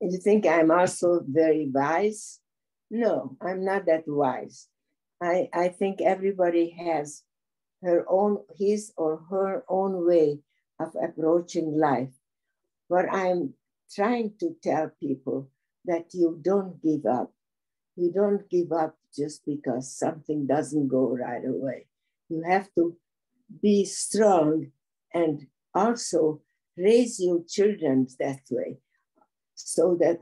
You 0.01 0.19
think 0.19 0.47
I'm 0.47 0.71
also 0.71 1.21
very 1.27 1.69
wise? 1.73 2.41
No, 2.91 3.37
I'm 3.41 3.65
not 3.65 3.87
that 3.87 4.05
wise. 4.07 4.69
I, 5.21 5.49
I 5.53 5.69
think 5.69 6.01
everybody 6.01 6.71
has 6.71 7.25
her 7.83 8.05
own, 8.09 8.39
his 8.57 8.93
or 8.97 9.23
her 9.31 9.65
own 9.69 10.07
way 10.07 10.41
of 10.79 10.95
approaching 11.03 11.77
life. 11.77 12.13
But 12.89 13.13
I'm 13.13 13.55
trying 13.95 14.35
to 14.41 14.55
tell 14.63 14.91
people 15.01 15.51
that 15.85 16.15
you 16.15 16.39
don't 16.41 16.81
give 16.83 17.07
up. 17.07 17.33
You 17.97 18.13
don't 18.13 18.49
give 18.49 18.71
up 18.73 18.97
just 19.15 19.45
because 19.45 19.93
something 19.93 20.47
doesn't 20.47 20.89
go 20.89 21.17
right 21.17 21.45
away. 21.45 21.87
You 22.29 22.43
have 22.47 22.69
to 22.77 22.97
be 23.61 23.85
strong 23.85 24.71
and 25.13 25.47
also 25.79 26.41
raise 26.77 27.15
your 27.21 27.41
children 27.49 28.07
that 28.19 28.43
way 28.51 28.79
so 29.55 29.97
that 30.01 30.19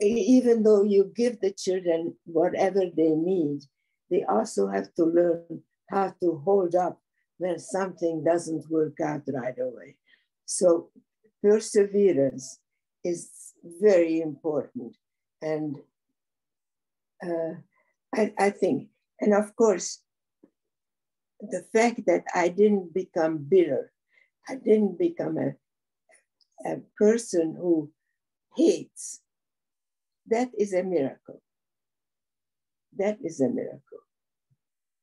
even 0.00 0.62
though 0.62 0.82
you 0.82 1.12
give 1.14 1.40
the 1.40 1.52
children 1.52 2.14
whatever 2.24 2.82
they 2.96 3.10
need, 3.10 3.60
they 4.10 4.24
also 4.24 4.68
have 4.68 4.92
to 4.94 5.04
learn 5.04 5.62
how 5.90 6.14
to 6.20 6.42
hold 6.44 6.74
up 6.74 7.00
when 7.38 7.58
something 7.58 8.22
doesn't 8.24 8.70
work 8.70 9.00
out 9.00 9.22
right 9.28 9.58
away. 9.58 9.96
So 10.46 10.90
perseverance 11.42 12.60
is 13.02 13.30
very 13.64 14.20
important. 14.20 14.96
And 15.42 15.76
uh, 17.22 17.54
I, 18.14 18.32
I 18.38 18.50
think, 18.50 18.88
and 19.20 19.34
of 19.34 19.54
course, 19.56 20.00
the 21.40 21.64
fact 21.72 22.06
that 22.06 22.24
I 22.34 22.48
didn't 22.48 22.94
become 22.94 23.38
bitter, 23.38 23.92
I 24.48 24.56
didn't 24.56 24.98
become 24.98 25.38
a, 25.38 25.54
a 26.68 26.80
person 26.96 27.56
who 27.58 27.90
hates, 28.56 29.20
that 30.26 30.50
is 30.56 30.72
a 30.72 30.82
miracle. 30.82 31.42
That 32.96 33.18
is 33.22 33.40
a 33.40 33.48
miracle. 33.48 34.00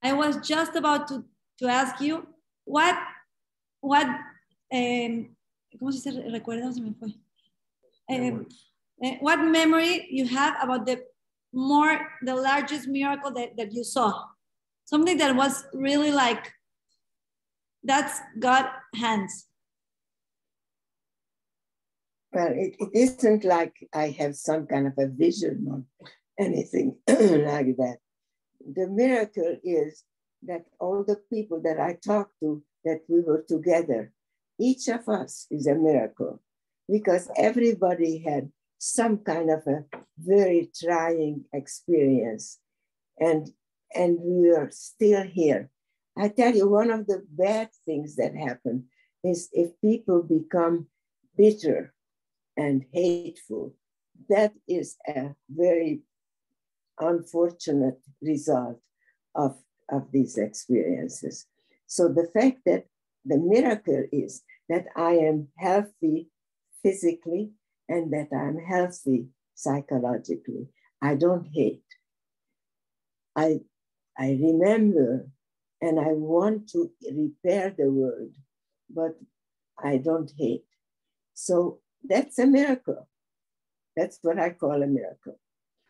I 0.01 0.13
was 0.13 0.37
just 0.47 0.75
about 0.75 1.07
to 1.09 1.25
to 1.61 1.67
ask 1.67 2.01
you 2.01 2.27
what, 2.65 2.97
what, 3.81 4.07
um, 4.73 5.35
¿cómo 5.79 5.91
se 5.91 6.09
dice? 6.09 6.23
Recuerda, 6.31 6.73
se 6.73 6.81
me 6.81 6.93
fue. 6.99 7.13
Um, 8.09 8.47
uh, 9.03 9.11
what 9.19 9.37
memory 9.37 10.07
you 10.09 10.25
have 10.27 10.55
about 10.61 10.85
the 10.85 11.03
more, 11.53 11.99
the 12.23 12.35
largest 12.35 12.87
miracle 12.87 13.31
that, 13.31 13.55
that 13.57 13.71
you 13.71 13.83
saw? 13.83 14.25
Something 14.85 15.17
that 15.17 15.35
was 15.35 15.65
really 15.73 16.11
like, 16.11 16.51
that's 17.83 18.19
God 18.39 18.67
hands. 18.95 19.47
Well, 22.33 22.53
it, 22.53 22.75
it 22.79 22.89
isn't 22.93 23.43
like 23.43 23.75
I 23.93 24.09
have 24.19 24.35
some 24.35 24.67
kind 24.67 24.87
of 24.87 24.93
a 24.97 25.07
vision 25.07 25.67
or 25.69 25.83
anything 26.39 26.97
like 27.07 27.75
that. 27.77 27.97
The 28.73 28.87
miracle 28.87 29.57
is 29.63 30.03
that 30.43 30.65
all 30.79 31.03
the 31.03 31.19
people 31.31 31.61
that 31.63 31.79
I 31.79 31.97
talked 32.03 32.39
to, 32.41 32.63
that 32.85 33.01
we 33.07 33.21
were 33.21 33.43
together, 33.47 34.13
each 34.59 34.87
of 34.87 35.09
us 35.09 35.47
is 35.49 35.67
a 35.67 35.75
miracle 35.75 36.41
because 36.87 37.29
everybody 37.35 38.19
had 38.19 38.51
some 38.77 39.17
kind 39.17 39.49
of 39.49 39.65
a 39.67 39.85
very 40.17 40.69
trying 40.83 41.45
experience 41.53 42.59
and 43.19 43.49
and 43.93 44.17
we 44.19 44.49
are 44.51 44.69
still 44.71 45.23
here 45.23 45.69
i 46.17 46.27
tell 46.27 46.53
you 46.55 46.67
one 46.67 46.89
of 46.91 47.07
the 47.07 47.23
bad 47.29 47.69
things 47.85 48.15
that 48.15 48.35
happen 48.35 48.85
is 49.23 49.49
if 49.53 49.69
people 49.81 50.23
become 50.23 50.87
bitter 51.37 51.93
and 52.57 52.85
hateful 52.91 53.73
that 54.29 54.53
is 54.67 54.97
a 55.07 55.35
very 55.49 56.01
unfortunate 56.99 57.99
result 58.21 58.79
of, 59.35 59.57
of 59.89 60.11
these 60.11 60.37
experiences. 60.37 61.47
So 61.87 62.07
the 62.07 62.29
fact 62.33 62.59
that 62.65 62.85
the 63.25 63.37
miracle 63.37 64.05
is 64.11 64.43
that 64.69 64.85
I 64.95 65.13
am 65.13 65.49
healthy 65.57 66.29
physically 66.81 67.51
and 67.89 68.11
that 68.13 68.29
I'm 68.33 68.57
healthy 68.57 69.27
psychologically. 69.55 70.69
I 71.01 71.15
don't 71.15 71.47
hate. 71.51 71.83
I, 73.35 73.61
I 74.17 74.37
remember 74.41 75.27
and 75.81 75.99
I 75.99 76.13
want 76.13 76.69
to 76.69 76.91
repair 77.11 77.73
the 77.75 77.89
world, 77.89 78.33
but 78.89 79.15
I 79.83 79.97
don't 79.97 80.31
hate. 80.37 80.65
So 81.33 81.79
that's 82.03 82.37
a 82.39 82.45
miracle. 82.45 83.07
That's 83.95 84.19
what 84.21 84.39
I 84.39 84.51
call 84.51 84.83
a 84.83 84.87
miracle. 84.87 85.39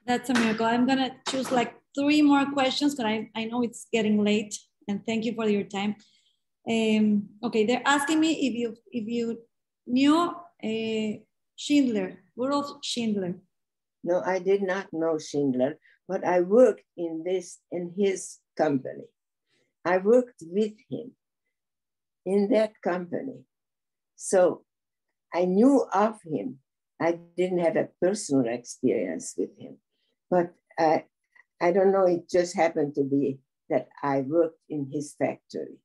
That's 0.05 0.29
a 0.29 0.33
miracle. 0.33 0.65
I'm 0.65 0.87
gonna 0.87 1.11
choose 1.27 1.51
like 1.51 1.75
three 1.97 2.21
more 2.21 2.45
questions 2.51 2.95
because 2.95 3.05
I, 3.05 3.29
I 3.35 3.45
know 3.45 3.61
it's 3.61 3.87
getting 3.91 4.23
late 4.23 4.57
and 4.87 5.05
thank 5.05 5.25
you 5.25 5.33
for 5.35 5.47
your 5.47 5.63
time. 5.63 5.95
Um, 6.69 7.29
okay, 7.43 7.65
they're 7.65 7.83
asking 7.85 8.19
me 8.19 8.31
if 8.47 8.53
you 8.53 8.75
if 8.91 9.07
you 9.07 9.39
knew 9.85 10.15
uh, 10.63 11.11
Schindler, 11.55 12.19
Rudolf 12.35 12.83
Schindler. 12.83 13.35
No, 14.03 14.21
I 14.25 14.39
did 14.39 14.63
not 14.63 14.87
know 14.91 15.19
Schindler, 15.19 15.77
but 16.07 16.23
I 16.23 16.41
worked 16.41 16.85
in 16.97 17.23
this 17.25 17.59
in 17.71 17.93
his 17.97 18.39
company. 18.57 19.05
I 19.85 19.97
worked 19.97 20.43
with 20.45 20.73
him 20.89 21.11
in 22.25 22.49
that 22.49 22.73
company. 22.81 23.43
So 24.15 24.63
I 25.33 25.45
knew 25.45 25.85
of 25.93 26.19
him. 26.23 26.59
I 26.99 27.19
didn't 27.35 27.59
have 27.59 27.77
a 27.77 27.89
personal 27.99 28.45
experience 28.47 29.33
with 29.35 29.49
him, 29.57 29.77
but 30.29 30.53
I, 30.77 31.05
I 31.59 31.71
don't 31.71 31.91
know, 31.91 32.05
it 32.05 32.29
just 32.29 32.55
happened 32.55 32.93
to 32.95 33.03
be 33.03 33.39
that 33.69 33.87
I 34.03 34.21
worked 34.21 34.59
in 34.69 34.89
his 34.91 35.15
factory. 35.17 35.79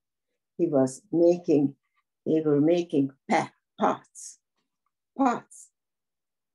He 0.58 0.66
was 0.66 1.00
making, 1.10 1.74
they 2.26 2.42
were 2.44 2.60
making 2.60 3.12
pots, 3.80 4.38
pots 5.16 5.68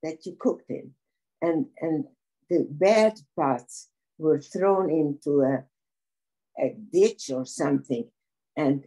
that 0.03 0.25
you 0.25 0.35
cooked 0.39 0.69
in. 0.69 0.91
And, 1.41 1.65
and 1.79 2.05
the 2.49 2.67
bad 2.69 3.19
pots 3.35 3.89
were 4.19 4.39
thrown 4.39 4.91
into 4.91 5.41
a, 5.41 5.63
a 6.59 6.75
ditch 6.91 7.29
or 7.29 7.45
something. 7.45 8.09
And 8.55 8.85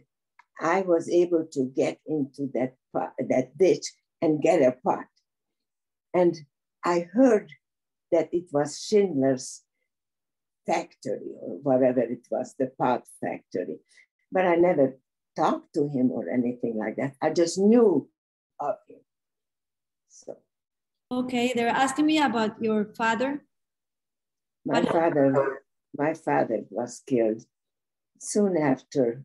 I 0.59 0.81
was 0.81 1.09
able 1.09 1.45
to 1.53 1.71
get 1.75 1.99
into 2.05 2.49
that, 2.53 2.75
pot, 2.93 3.13
that 3.19 3.57
ditch 3.57 3.85
and 4.21 4.41
get 4.41 4.61
a 4.61 4.71
pot. 4.83 5.05
And 6.13 6.35
I 6.83 7.07
heard 7.11 7.51
that 8.11 8.29
it 8.31 8.45
was 8.51 8.79
Schindler's 8.79 9.63
factory 10.65 11.33
or 11.41 11.59
whatever 11.61 11.99
it 11.99 12.25
was, 12.31 12.55
the 12.57 12.71
pot 12.79 13.03
factory. 13.21 13.79
But 14.31 14.45
I 14.45 14.55
never 14.55 14.97
talked 15.35 15.73
to 15.73 15.89
him 15.89 16.11
or 16.11 16.29
anything 16.29 16.77
like 16.77 16.95
that. 16.95 17.15
I 17.21 17.31
just 17.31 17.59
knew 17.59 18.09
of 18.59 18.75
him. 18.87 18.99
So. 20.09 20.37
Okay, 21.11 21.51
they're 21.53 21.67
asking 21.67 22.05
me 22.05 22.19
about 22.19 22.61
your 22.61 22.85
father. 22.85 23.43
My 24.65 24.81
father, 24.83 25.61
my 25.95 26.13
father 26.13 26.61
was 26.69 27.03
killed 27.05 27.45
soon 28.19 28.57
after 28.57 29.23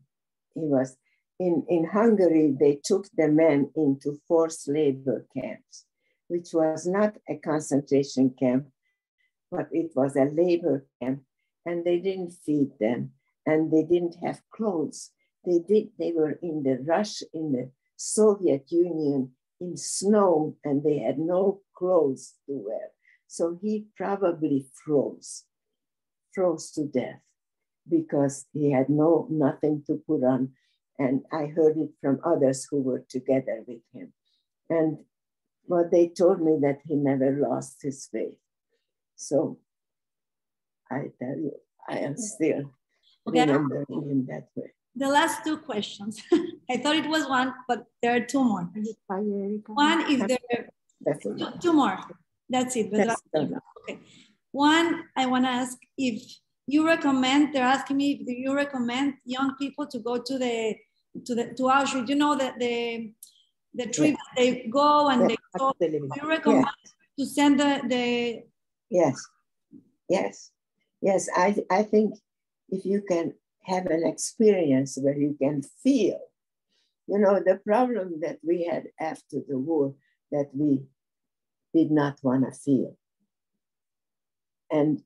he 0.53 0.61
was 0.61 0.97
in, 1.39 1.65
in 1.69 1.85
Hungary, 1.85 2.55
they 2.57 2.79
took 2.83 3.07
the 3.17 3.27
men 3.27 3.71
into 3.75 4.21
forced 4.27 4.67
labor 4.67 5.25
camps, 5.35 5.85
which 6.27 6.49
was 6.53 6.85
not 6.85 7.17
a 7.27 7.37
concentration 7.37 8.35
camp, 8.37 8.67
but 9.49 9.67
it 9.71 9.91
was 9.95 10.15
a 10.15 10.25
labor 10.25 10.85
camp. 11.01 11.23
And 11.65 11.83
they 11.83 11.97
didn't 11.99 12.33
feed 12.45 12.71
them 12.79 13.13
and 13.45 13.71
they 13.71 13.83
didn't 13.83 14.17
have 14.23 14.41
clothes. 14.51 15.11
They 15.43 15.59
did, 15.67 15.89
they 15.97 16.11
were 16.11 16.37
in 16.43 16.61
the 16.61 16.77
rush 16.85 17.23
in 17.33 17.51
the 17.53 17.71
Soviet 17.95 18.71
Union 18.71 19.31
in 19.59 19.77
snow 19.77 20.57
and 20.63 20.83
they 20.83 20.99
had 20.99 21.17
no 21.17 21.61
clothes 21.75 22.35
to 22.45 22.53
wear. 22.53 22.89
So 23.27 23.57
he 23.61 23.87
probably 23.97 24.67
froze, 24.85 25.45
froze 26.33 26.71
to 26.71 26.85
death 26.85 27.21
because 27.89 28.45
he 28.53 28.71
had 28.71 28.89
no 28.89 29.27
nothing 29.29 29.83
to 29.87 30.01
put 30.07 30.23
on 30.23 30.51
and 31.01 31.23
I 31.31 31.47
heard 31.47 31.77
it 31.77 31.91
from 32.01 32.19
others 32.23 32.67
who 32.69 32.81
were 32.81 33.03
together 33.09 33.63
with 33.67 33.81
him. 33.93 34.13
And 34.69 34.99
well, 35.67 35.87
they 35.91 36.09
told 36.09 36.41
me 36.41 36.57
that 36.61 36.79
he 36.87 36.95
never 36.95 37.31
lost 37.31 37.77
his 37.81 38.07
faith. 38.11 38.37
So 39.15 39.57
I 40.89 41.11
tell 41.19 41.37
you, 41.37 41.53
I 41.87 41.99
am 41.99 42.17
still 42.17 42.71
okay. 43.27 43.41
remembering 43.41 44.09
him 44.09 44.25
that 44.29 44.47
way. 44.55 44.71
The 44.95 45.07
last 45.07 45.43
two 45.43 45.57
questions. 45.57 46.21
I 46.69 46.77
thought 46.77 46.97
it 46.97 47.07
was 47.07 47.27
one, 47.27 47.53
but 47.67 47.85
there 48.01 48.15
are 48.15 48.25
two 48.25 48.43
more. 48.43 48.69
One 49.67 50.11
is 50.11 50.19
there 50.19 50.69
Definitely. 51.03 51.47
two 51.61 51.73
more. 51.73 51.97
That's 52.49 52.75
it. 52.75 52.91
That's 52.91 53.21
okay. 53.35 53.99
One, 54.51 55.05
I 55.15 55.25
want 55.27 55.45
to 55.45 55.49
ask 55.49 55.77
if 55.97 56.21
you 56.71 56.85
recommend, 56.85 57.53
they're 57.53 57.63
asking 57.63 57.97
me 57.97 58.23
if 58.25 58.37
you 58.37 58.55
recommend 58.55 59.15
young 59.25 59.55
people 59.57 59.85
to 59.87 59.99
go 59.99 60.17
to 60.17 60.37
the 60.37 60.75
to 61.25 61.35
the 61.35 61.45
to 61.57 61.63
Auschwitz. 61.63 62.07
You 62.07 62.15
know 62.15 62.35
that 62.37 62.59
the 62.59 63.11
the 63.73 63.87
trip 63.87 64.15
yeah. 64.15 64.33
they 64.37 64.67
go 64.67 65.09
and 65.09 65.21
yeah. 65.21 65.27
they 65.27 65.37
go. 65.57 65.73
You 66.15 66.29
recommend 66.29 66.65
yeah. 66.65 67.19
to 67.19 67.25
send 67.25 67.59
the, 67.59 67.81
the 67.87 68.43
Yes. 68.89 69.15
Yes. 70.09 70.51
Yes. 71.01 71.29
I 71.35 71.55
I 71.69 71.83
think 71.83 72.15
if 72.69 72.85
you 72.85 73.01
can 73.01 73.33
have 73.63 73.85
an 73.87 74.05
experience 74.05 74.97
where 75.01 75.17
you 75.17 75.35
can 75.41 75.61
feel, 75.83 76.19
you 77.07 77.19
know, 77.19 77.39
the 77.39 77.57
problem 77.65 78.19
that 78.21 78.39
we 78.43 78.65
had 78.65 78.87
after 78.99 79.37
the 79.47 79.57
war 79.57 79.93
that 80.31 80.49
we 80.53 80.83
did 81.73 81.91
not 81.91 82.19
want 82.23 82.43
to 82.45 82.51
feel. 82.51 82.97
And 84.69 85.01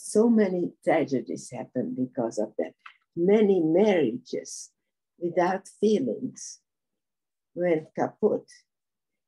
so 0.00 0.28
many 0.30 0.72
tragedies 0.84 1.50
happen 1.50 1.94
because 1.98 2.38
of 2.38 2.52
that. 2.56 2.72
Many 3.16 3.60
marriages 3.60 4.70
without 5.18 5.68
feelings 5.80 6.60
went 7.54 7.88
kaput 7.98 8.46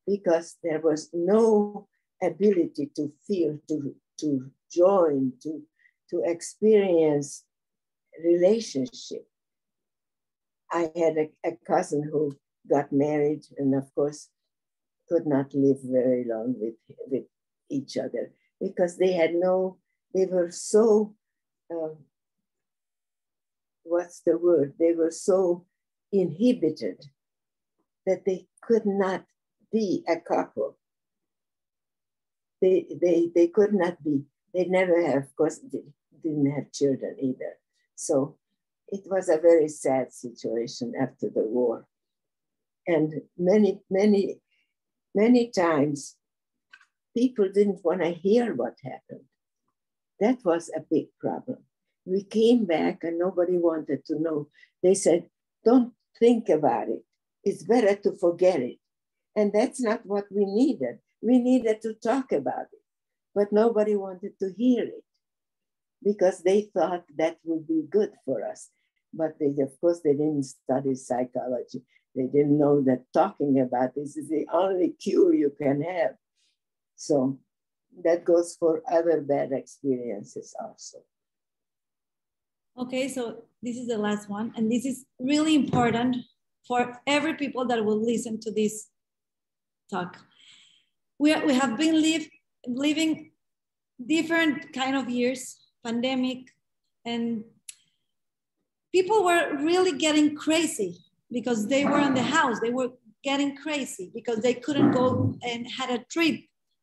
because 0.07 0.57
there 0.63 0.81
was 0.81 1.11
no 1.13 1.89
ability 2.23 2.91
to 2.95 3.13
feel, 3.27 3.59
to, 3.69 3.95
to 4.21 4.51
join, 4.73 5.33
to, 5.43 5.61
to 6.11 6.23
experience 6.25 7.45
relationship. 8.25 9.27
I 10.71 10.83
had 10.95 11.17
a, 11.19 11.31
a 11.45 11.57
cousin 11.67 12.09
who 12.13 12.37
got 12.71 12.93
married 12.93 13.43
and 13.59 13.75
of 13.75 13.93
course 13.97 14.29
could 15.09 15.27
not 15.27 15.53
live 15.53 15.79
very 15.83 16.25
long 16.25 16.55
with, 16.57 16.75
with 17.09 17.25
each 17.69 17.97
other 17.97 18.31
because 18.61 18.99
they 18.99 19.13
had 19.13 19.35
no, 19.35 19.79
they 20.15 20.27
were 20.27 20.51
so, 20.51 21.15
uh, 21.71 21.95
what's 23.83 24.21
the 24.21 24.37
word? 24.37 24.75
They 24.79 24.93
were 24.93 25.11
so 25.11 25.67
inhibited, 26.13 27.05
that 28.07 28.25
they 28.25 28.47
could 28.63 28.87
not 28.87 29.25
be 29.73 30.05
a 30.09 30.17
couple. 30.17 30.77
They, 32.61 32.87
they, 33.01 33.31
they 33.35 33.47
could 33.47 33.73
not 33.73 34.03
be, 34.03 34.25
they 34.53 34.65
never 34.65 35.01
have, 35.07 35.25
of 35.25 35.37
course, 35.37 35.61
didn't 36.23 36.51
have 36.51 36.73
children 36.73 37.17
either. 37.21 37.59
So 37.95 38.37
it 38.89 39.03
was 39.07 39.29
a 39.29 39.39
very 39.39 39.69
sad 39.69 40.13
situation 40.13 40.93
after 41.01 41.31
the 41.31 41.43
war. 41.43 41.87
And 42.87 43.15
many, 43.39 43.81
many, 43.89 44.41
many 45.15 45.51
times 45.51 46.17
people 47.17 47.49
didn't 47.53 47.85
want 47.85 48.01
to 48.01 48.11
hear 48.11 48.55
what 48.55 48.75
happened. 48.83 49.30
That 50.21 50.39
was 50.45 50.71
a 50.75 50.81
big 50.81 51.07
problem. 51.21 51.59
We 52.05 52.25
came 52.25 52.67
back 52.67 53.05
and 53.05 53.19
nobody 53.19 53.59
wanted 53.59 54.05
to 54.07 54.21
know. 54.21 54.49
They 54.83 54.95
said, 54.95 55.29
don't 55.65 55.93
think 56.19 56.49
about 56.49 56.89
it. 56.89 57.05
It's 57.45 57.63
better 57.63 57.95
to 57.97 58.17
forget 58.19 58.61
it. 58.61 58.79
And 59.37 59.53
that's 59.53 59.81
not 59.81 60.05
what 60.05 60.27
we 60.31 60.45
needed. 60.45 60.99
We 61.23 61.39
needed 61.39 61.83
to 61.83 61.95
talk 61.95 62.33
about 62.33 62.67
it, 62.73 62.83
but 63.35 63.53
nobody 63.53 63.97
wanted 63.97 64.39
to 64.41 64.53
hear 64.57 64.85
it 64.85 65.05
because 66.03 66.43
they 66.43 66.71
thought 66.75 67.05
that 67.17 67.39
would 67.45 67.67
be 67.67 67.85
good 67.89 68.13
for 68.25 68.45
us. 68.47 68.69
But 69.13 69.39
they, 69.39 69.55
of 69.63 69.79
course, 69.81 70.01
they 70.03 70.13
didn't 70.13 70.45
study 70.45 70.95
psychology. 70.95 71.83
They 72.15 72.27
didn't 72.27 72.59
know 72.59 72.83
that 72.83 73.05
talking 73.13 73.61
about 73.61 73.95
this 73.95 74.17
is 74.17 74.29
the 74.29 74.47
only 74.53 74.91
cure 74.91 75.35
you 75.35 75.53
can 75.61 75.83
have. 75.83 76.13
So 76.97 77.39
that 78.05 78.25
goes 78.25 78.57
for 78.59 78.83
other 78.91 79.21
bad 79.21 79.53
experiences 79.53 80.55
also. 80.61 80.99
Okay, 82.79 83.09
so 83.09 83.45
this 83.63 83.77
is 83.77 83.89
the 83.89 83.99
last 83.99 84.29
one, 84.31 84.53
and 84.57 84.71
this 84.71 84.85
is 84.87 85.05
really 85.19 85.55
important 85.55 86.17
for 86.67 87.01
every 87.07 87.35
people 87.35 87.67
that 87.67 87.85
will 87.85 88.03
listen 88.03 88.41
to 88.41 88.51
this 88.53 88.89
talk. 89.91 90.17
We, 91.19 91.35
we 91.45 91.55
have 91.55 91.77
been 91.77 92.01
live 92.01 92.27
living 92.67 93.33
different 94.07 94.73
kind 94.73 94.97
of 94.97 95.09
years, 95.09 95.59
pandemic, 95.85 96.51
and 97.05 97.45
people 98.93 99.25
were 99.25 99.57
really 99.57 99.93
getting 99.93 100.37
crazy 100.37 100.99
because 101.31 101.67
they 101.69 101.85
were 101.85 102.01
in 102.01 102.15
the 102.15 102.23
house. 102.23 102.61
They 102.61 102.71
were 102.71 102.91
getting 103.23 103.57
crazy 103.57 104.11
because 104.15 104.41
they 104.41 104.55
couldn't 104.55 104.93
go 104.93 105.35
and 105.43 105.67
had 105.71 105.91
a 105.91 106.05
trip. 106.11 106.41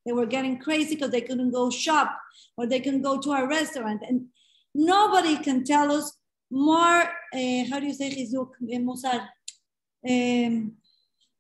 They 0.08 0.14
were 0.14 0.26
getting 0.26 0.58
crazy 0.58 0.96
because 0.96 1.12
they 1.12 1.20
couldn't 1.20 1.52
go 1.52 1.70
shop 1.70 2.18
or 2.56 2.66
they 2.66 2.80
couldn't 2.80 3.02
go 3.02 3.20
to 3.20 3.32
a 3.34 3.46
restaurant. 3.46 4.04
And 4.08 4.28
nobody 4.74 5.36
can 5.38 5.66
tell 5.66 5.92
us 5.92 6.18
more, 6.50 7.02
uh, 7.02 7.64
how 7.70 7.82
do 7.82 7.88
you 7.88 7.94
say, 7.94 8.10
Chizuk? 8.16 8.52
Um, 10.10 10.72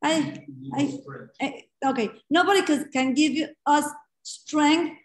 I, 0.04 0.44
I, 0.74 1.00
I, 1.42 1.64
okay, 1.86 2.10
nobody 2.30 2.62
can, 2.64 2.92
can 2.92 3.14
give 3.14 3.52
us 3.66 3.86
strength 4.24 4.98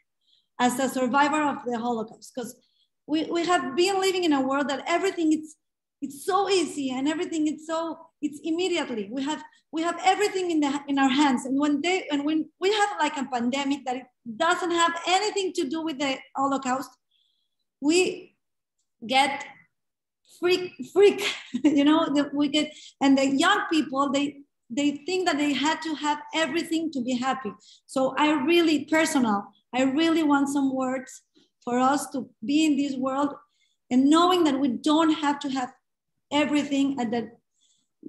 as 0.59 0.81
a 0.81 0.89
survivor 0.89 1.43
of 1.43 1.59
the 1.65 1.79
Holocaust 1.79 2.33
because 2.35 2.57
we, 3.07 3.25
we 3.27 3.47
have 3.47 3.77
been 3.77 4.01
living 4.01 4.25
in 4.25 4.33
a 4.33 4.41
world 4.41 4.69
that 4.71 4.83
everything 4.89 5.33
is 5.33 5.55
it's 6.01 6.27
so 6.27 6.51
easy 6.51 6.91
and 6.91 7.07
everything 7.07 7.47
it's 7.47 7.69
so 7.69 8.07
it's 8.23 8.41
immediately. 8.43 9.09
We 9.11 9.23
have 9.25 9.43
we 9.73 9.83
have 9.83 9.99
everything 10.05 10.51
in 10.51 10.61
the 10.61 10.81
in 10.89 10.99
our 10.99 11.09
hands. 11.09 11.45
And 11.45 11.59
when 11.59 11.81
they 11.83 12.07
and 12.11 12.25
when 12.25 12.49
we 12.61 12.73
have 12.73 12.91
like 12.99 13.16
a 13.16 13.25
pandemic 13.25 13.85
that 13.85 13.97
it 13.97 14.07
doesn't 14.37 14.70
have 14.70 14.93
anything 15.07 15.53
to 15.55 15.68
do 15.68 15.83
with 15.83 15.99
the 15.99 16.16
holocaust 16.37 16.91
we 17.83 18.37
get 19.07 19.45
freak 20.39 20.73
freak 20.93 21.20
you 21.64 21.85
know 21.85 22.09
we 22.33 22.49
get 22.49 22.73
and 23.01 23.18
the 23.18 23.27
young 23.27 23.61
people 23.70 24.11
they 24.11 24.39
they 24.70 24.93
think 25.05 25.27
that 25.27 25.37
they 25.37 25.53
had 25.53 25.83
to 25.83 25.95
have 25.95 26.18
everything 26.35 26.91
to 26.93 27.03
be 27.03 27.14
happy. 27.16 27.53
So 27.87 28.14
i 28.16 28.31
really 28.31 28.85
personal 28.85 29.45
i 29.75 29.83
really 29.83 30.23
want 30.23 30.49
some 30.49 30.75
words 30.75 31.23
for 31.64 31.79
us 31.79 32.09
to 32.11 32.29
be 32.45 32.64
in 32.64 32.77
this 32.77 32.97
world 32.97 33.35
and 33.91 34.09
knowing 34.09 34.45
that 34.45 34.59
we 34.59 34.68
don't 34.68 35.14
have 35.25 35.39
to 35.41 35.49
have 35.51 35.73
everything 36.33 36.97
and 36.99 37.12
that 37.12 37.27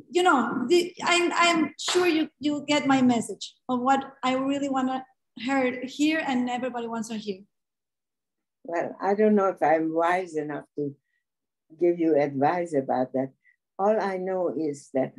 you 0.10 0.24
know 0.24 0.66
the, 0.68 0.94
I'm, 1.04 1.32
I'm 1.34 1.74
sure 1.80 2.08
you 2.08 2.30
you 2.40 2.66
get 2.68 2.88
my 2.88 3.02
message 3.02 3.54
of 3.70 3.80
what 3.80 4.04
i 4.24 4.34
really 4.34 4.70
want 4.70 4.88
to 4.90 5.04
hear 5.38 5.82
here 5.86 6.24
and 6.26 6.50
everybody 6.50 6.88
wants 6.88 7.10
to 7.10 7.18
hear. 7.18 7.42
Well 8.64 8.96
i 9.02 9.14
don't 9.14 9.36
know 9.36 9.50
if 9.50 9.62
i'm 9.62 9.94
wise 9.94 10.36
enough 10.36 10.66
to 10.78 10.96
give 11.80 12.00
you 12.00 12.20
advice 12.20 12.74
about 12.74 13.14
that. 13.14 13.32
All 13.80 14.00
i 14.00 14.18
know 14.18 14.54
is 14.58 14.90
that 14.94 15.14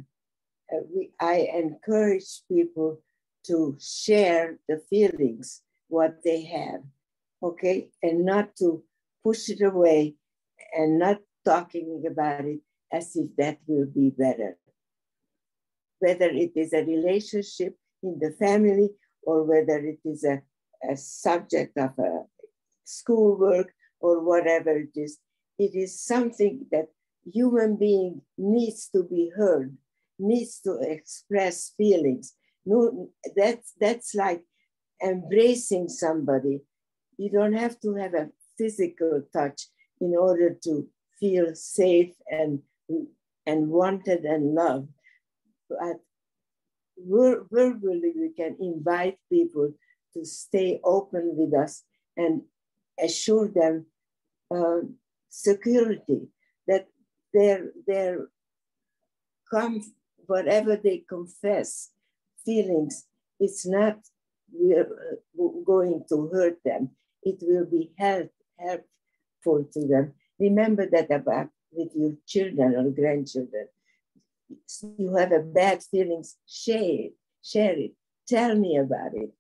uh, 0.72 0.83
we, 0.95 1.11
i 1.20 1.49
encourage 1.55 2.43
people 2.49 3.01
to 3.47 3.77
share 3.81 4.59
the 4.68 4.79
feelings 4.89 5.62
what 5.89 6.22
they 6.25 6.45
have 6.45 6.83
okay? 7.45 7.91
And 8.03 8.25
not 8.25 8.57
to 8.57 8.83
push 9.22 9.49
it 9.51 9.62
away 9.62 10.16
and 10.72 10.99
not 10.99 11.20
talking 11.45 12.05
about 12.11 12.45
it 12.47 12.61
as 12.91 13.14
if 13.14 13.37
that 13.37 13.59
will 13.66 13.87
be 13.87 14.11
better. 14.11 14.57
Whether 15.99 16.28
it 16.30 16.53
is 16.57 16.72
a 16.72 16.84
relationship 16.84 17.76
in 18.03 18.18
the 18.20 18.32
family 18.32 18.90
or 19.22 19.45
whether 19.45 19.78
it 19.78 20.01
is 20.05 20.24
a, 20.24 20.42
a 20.88 20.97
subject 20.97 21.76
of 21.78 21.99
a 21.99 22.24
schoolwork 22.84 23.72
or 24.01 24.22
whatever 24.22 24.76
it 24.76 24.90
is, 24.97 25.18
it 25.59 25.74
is 25.74 26.01
something 26.01 26.66
that 26.70 26.88
human 27.32 27.76
being 27.76 28.20
needs 28.36 28.88
to 28.88 29.03
be 29.03 29.30
heard, 29.34 29.76
needs 30.18 30.61
to 30.61 30.78
express 30.80 31.72
feelings. 31.76 32.34
No, 32.66 33.09
that's, 33.36 33.72
that's 33.80 34.14
like 34.14 34.42
embracing 35.03 35.88
somebody. 35.88 36.61
You 37.16 37.30
don't 37.30 37.55
have 37.55 37.80
to 37.80 37.95
have 37.95 38.14
a 38.14 38.30
physical 38.59 39.22
touch 39.32 39.68
in 40.01 40.14
order 40.16 40.57
to 40.64 40.88
feel 41.18 41.55
safe 41.55 42.14
and 42.30 42.61
and 43.47 43.68
wanted 43.68 44.24
and 44.24 44.55
loved. 44.55 44.88
But 45.68 46.00
verbally, 46.98 48.12
we 48.16 48.32
can 48.36 48.56
invite 48.60 49.18
people 49.30 49.72
to 50.14 50.24
stay 50.24 50.80
open 50.84 51.34
with 51.36 51.54
us 51.54 51.82
and 52.16 52.42
assure 53.02 53.48
them 53.48 53.86
uh, 54.54 54.80
security 55.28 56.28
that 56.68 56.86
their 57.32 57.72
their 57.86 58.28
come 59.50 59.80
whatever 60.26 60.76
they 60.76 60.98
confess 61.08 61.90
feelings 62.44 63.06
it's 63.40 63.66
not 63.66 63.98
uh, 64.54 64.84
going 65.64 66.04
to 66.08 66.28
hurt 66.32 66.58
them 66.64 66.90
it 67.24 67.38
will 67.42 67.64
be 67.64 67.90
help, 67.98 68.30
helpful 68.60 69.68
to 69.72 69.86
them 69.88 70.14
remember 70.38 70.88
that 70.88 71.10
about 71.10 71.48
with 71.74 71.90
your 71.94 72.12
children 72.26 72.74
or 72.76 72.90
grandchildren. 72.90 73.68
You 74.99 75.14
have 75.16 75.32
a 75.32 75.40
bad 75.40 75.82
feelings, 75.82 76.36
share 76.47 76.82
it, 76.82 77.14
share 77.42 77.76
it, 77.78 77.92
tell 78.28 78.55
me 78.55 78.76
about 78.76 79.14
it. 79.14 79.30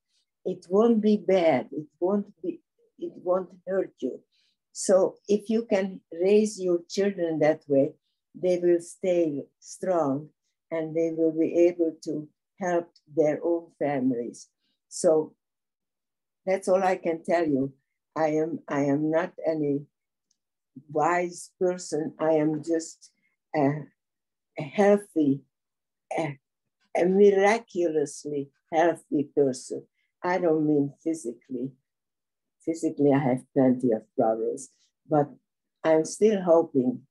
It 0.44 0.66
won't 0.68 1.00
be 1.00 1.16
bad, 1.16 1.68
it 1.72 1.86
won't 2.00 2.32
be, 2.42 2.60
it 2.98 3.12
won't 3.14 3.50
hurt 3.66 3.92
you. 4.00 4.20
So 4.72 5.16
if 5.28 5.48
you 5.48 5.66
can 5.66 6.00
raise 6.12 6.60
your 6.60 6.80
children 6.88 7.38
that 7.38 7.62
way, 7.68 7.94
they 8.34 8.58
will 8.58 8.80
stay 8.80 9.44
strong 9.60 10.30
and 10.70 10.94
they 10.94 11.12
will 11.16 11.32
be 11.32 11.54
able 11.68 11.94
to 12.04 12.28
help 12.60 12.90
their 13.16 13.40
own 13.44 13.68
families. 13.78 14.48
So 14.88 15.34
that's 16.44 16.68
all 16.68 16.82
I 16.82 16.96
can 16.96 17.22
tell 17.24 17.46
you. 17.46 17.72
I 18.16 18.28
am 18.28 18.60
I 18.68 18.82
am 18.82 19.10
not 19.10 19.32
any 19.46 19.86
wise 20.90 21.50
person. 21.60 22.14
I 22.18 22.32
am 22.34 22.62
just 22.62 23.10
a, 23.56 23.86
healthy, 24.62 25.42
a, 26.16 26.38
a 26.96 27.04
miraculously 27.06 28.50
healthy 28.72 29.28
person. 29.36 29.84
I 30.22 30.38
don't 30.38 30.66
mean 30.66 30.92
physically. 31.02 31.72
Physically, 32.64 33.12
I 33.12 33.18
have 33.18 33.44
plenty 33.52 33.92
of 33.92 34.02
problems, 34.16 34.70
but 35.08 35.28
I'm 35.84 36.04
still 36.04 36.40
hoping 36.42 37.02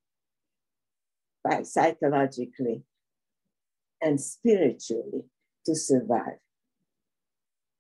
by 1.44 1.64
psychologically 1.64 2.84
and 4.02 4.20
spiritually 4.20 5.26
to 5.66 5.76
survive. 5.76 6.40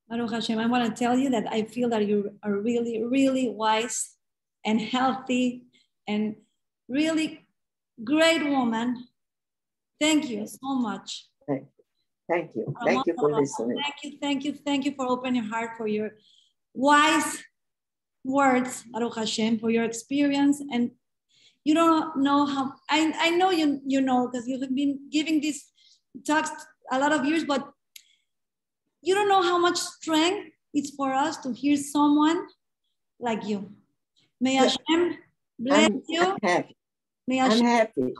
Baruch 0.07 0.31
Hashem, 0.31 0.59
I 0.59 0.67
want 0.67 0.85
to 0.85 0.99
tell 1.03 1.17
you 1.17 1.29
that 1.31 1.47
I 1.49 1.63
feel 1.63 1.89
that 1.89 2.05
you 2.05 2.37
are 2.43 2.53
really, 2.53 3.03
really 3.03 3.49
wise 3.49 4.15
and 4.65 4.79
healthy 4.79 5.63
and 6.07 6.35
really 6.87 7.47
great 8.03 8.43
woman. 8.43 9.07
Thank 9.99 10.29
you 10.29 10.47
so 10.47 10.75
much. 10.75 11.27
Thank 11.47 11.63
you. 11.63 11.83
Thank 12.29 12.55
you. 12.55 12.75
Thank 12.85 13.07
you 13.07 13.15
for 13.19 13.33
listening. 13.33 13.77
Thank 13.81 13.95
you, 14.03 14.19
thank 14.19 14.45
you, 14.45 14.53
thank 14.53 14.85
you 14.85 14.93
for 14.95 15.07
opening 15.07 15.43
your 15.43 15.51
heart 15.53 15.71
for 15.77 15.87
your 15.87 16.11
wise 16.73 17.43
words, 18.23 18.83
Baruch 18.91 19.15
Hashem, 19.15 19.59
for 19.59 19.69
your 19.69 19.83
experience. 19.83 20.61
And 20.71 20.91
you 21.63 21.73
don't 21.73 22.17
know 22.17 22.45
how, 22.45 22.73
I, 22.89 23.13
I 23.17 23.29
know 23.31 23.51
you, 23.51 23.81
you 23.85 24.01
know, 24.01 24.27
because 24.27 24.47
you 24.47 24.59
have 24.59 24.73
been 24.73 25.09
giving 25.11 25.41
these 25.41 25.65
talks 26.25 26.51
a 26.91 26.99
lot 26.99 27.11
of 27.11 27.25
years, 27.25 27.43
but 27.43 27.69
you 29.01 29.13
don't 29.13 29.27
know 29.27 29.41
how 29.41 29.57
much 29.57 29.77
strength 29.77 30.49
it's 30.73 30.91
for 30.91 31.13
us 31.13 31.37
to 31.37 31.51
hear 31.51 31.77
someone 31.77 32.47
like 33.19 33.45
you. 33.45 33.71
May 34.39 34.55
Hashem 34.55 35.17
Bless 35.59 35.89
I'm, 35.89 36.01
you. 36.07 36.37
I'm 37.29 37.31
happy. 37.31 37.33
May 37.35 37.39
I 37.39 37.45
I'm 37.45 37.65
happy. 37.65 38.13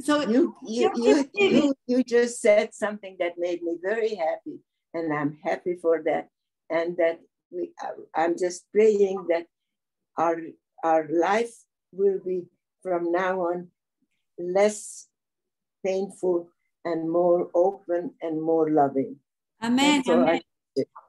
So 0.00 0.22
you 0.22 0.54
you, 0.66 0.90
you, 0.96 1.30
you, 1.34 1.74
you 1.86 2.04
just 2.04 2.40
said 2.40 2.74
something 2.74 3.16
that 3.18 3.32
made 3.38 3.62
me 3.62 3.76
very 3.82 4.14
happy, 4.14 4.60
and 4.92 5.12
I'm 5.12 5.38
happy 5.42 5.76
for 5.80 6.02
that. 6.04 6.28
And 6.70 6.96
that 6.96 7.20
we, 7.50 7.72
I'm 8.14 8.38
just 8.38 8.64
praying 8.72 9.26
that 9.28 9.46
our 10.16 10.36
our 10.84 11.08
life 11.10 11.54
will 11.92 12.20
be 12.24 12.44
from 12.82 13.10
now 13.10 13.40
on 13.40 13.68
less 14.38 15.08
painful 15.84 16.48
and 16.84 17.10
more 17.10 17.50
open 17.54 18.12
and 18.20 18.40
more 18.40 18.70
loving. 18.70 19.16
Amen. 19.62 20.02
Amen. 20.08 20.40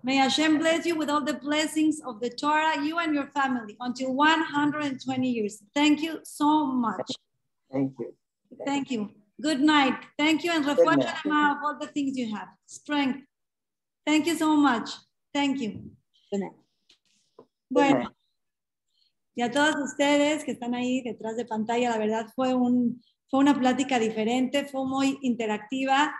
May 0.03 0.17
Hashem 0.17 0.59
bless 0.59 0.85
you 0.85 0.95
with 0.95 1.09
all 1.09 1.23
the 1.23 1.33
blessings 1.33 1.99
of 2.05 2.21
the 2.21 2.29
Torah, 2.29 2.81
you 2.81 2.99
and 2.99 3.15
your 3.15 3.27
family, 3.27 3.75
until 3.79 4.13
120 4.13 5.29
years. 5.29 5.63
Thank 5.73 6.01
you 6.01 6.19
so 6.23 6.67
much. 6.67 7.11
Thank 7.75 7.99
you. 7.99 8.15
Thank 8.65 8.91
you. 8.91 9.09
Good 9.41 9.59
night. 9.59 9.99
Thank 10.17 10.43
you 10.45 10.51
and 10.53 10.65
reflection 10.65 11.31
of 11.31 11.57
all 11.63 11.77
the 11.77 11.87
things 11.87 12.17
you 12.17 12.33
have. 12.33 12.47
Strength. 12.65 13.25
Thank 14.05 14.27
you 14.27 14.35
so 14.37 14.55
much. 14.55 14.89
Thank 15.33 15.59
you. 15.59 15.71
Good 16.31 16.39
night. 16.39 16.55
Bueno, 17.69 18.15
y 19.35 19.41
a 19.41 19.51
todos 19.51 19.75
ustedes 19.83 20.45
que 20.45 20.51
están 20.51 20.73
ahí 20.73 21.01
detrás 21.01 21.35
de 21.35 21.45
pantalla, 21.45 21.89
la 21.89 21.97
verdad 21.97 22.27
fue, 22.33 22.53
un, 22.53 23.01
fue 23.29 23.41
una 23.41 23.59
plática 23.59 23.99
diferente, 23.99 24.65
fue 24.65 24.85
muy 24.85 25.17
interactiva. 25.21 26.15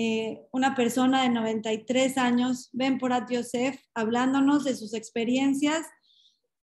eh, 0.00 0.46
una 0.52 0.76
persona 0.76 1.24
de 1.24 1.28
93 1.30 2.18
años, 2.18 2.70
Ben 2.72 2.98
Porat 2.98 3.28
Yosef, 3.28 3.80
hablándonos 3.94 4.62
de 4.62 4.76
sus 4.76 4.94
experiencias 4.94 5.86